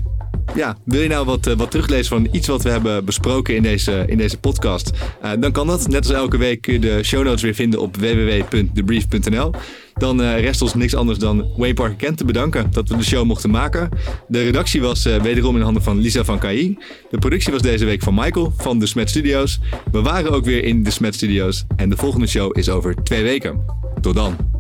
ja, 0.56 0.78
wil 0.84 1.02
je 1.02 1.08
nou 1.08 1.26
wat, 1.26 1.48
eh, 1.48 1.54
wat 1.54 1.72
teruglezen 1.72 2.06
van 2.06 2.28
iets 2.32 2.48
wat 2.48 2.64
we 2.64 2.70
hebben 2.70 3.06
besproken 3.06 3.56
in 3.56 3.64
deze, 3.64 4.04
in 4.08 4.18
deze 4.18 4.38
podcast? 4.38 4.92
Eh, 5.22 5.32
dan 5.40 5.52
kan 5.52 5.68
dat. 5.68 5.88
Net 5.88 6.08
als 6.08 6.16
elke 6.16 6.38
week 6.38 6.62
kun 6.62 6.74
je 6.74 6.80
de 6.80 7.04
show 7.04 7.24
notes 7.24 7.42
weer 7.42 7.54
vinden 7.54 7.82
op 7.82 7.98
www.debrief.nl. 7.98 9.52
Dan 9.94 10.22
eh, 10.22 10.40
rest 10.40 10.62
ons 10.62 10.74
niks 10.74 10.96
anders 10.96 11.18
dan 11.18 11.54
Wayne 11.58 11.74
Parker 11.74 11.96
Kent 11.96 12.18
te 12.18 12.26
bedanken 12.26 12.68
dat 12.72 12.90
we 12.90 12.98
de 12.98 13.04
show 13.04 13.26
mochten 13.26 13.50
maken. 13.50 13.90
De 14.28 14.44
redactie 14.44 14.82
was 14.82 15.04
wederom 15.04 15.56
in 15.56 15.62
handen 15.62 15.84
van 15.84 16.00
Lisa 16.00 16.24
van 16.24 16.40
KI. 16.40 16.78
De 17.10 17.18
productie 17.18 17.52
was 17.52 17.62
deze 17.62 17.86
week 17.86 18.02
van 18.02 18.14
Michael 18.14 18.54
van 18.58 18.80
de 18.80 18.86
Smet 18.86 19.10
Studios. 19.10 19.60
We 19.92 20.02
waren 20.02 20.32
ook 20.32 20.46
weer 20.46 20.64
in 20.64 20.84
de 20.84 20.92
Smet 20.92 21.16
Studios. 21.16 21.66
En 21.76 21.90
de 21.90 21.98
volgende 21.98 22.28
show 22.28 22.58
is 22.58 22.70
over 22.70 22.96
twee 23.04 23.24
weken. 23.24 23.60
Tot 24.02 24.16
dan. 24.16 24.59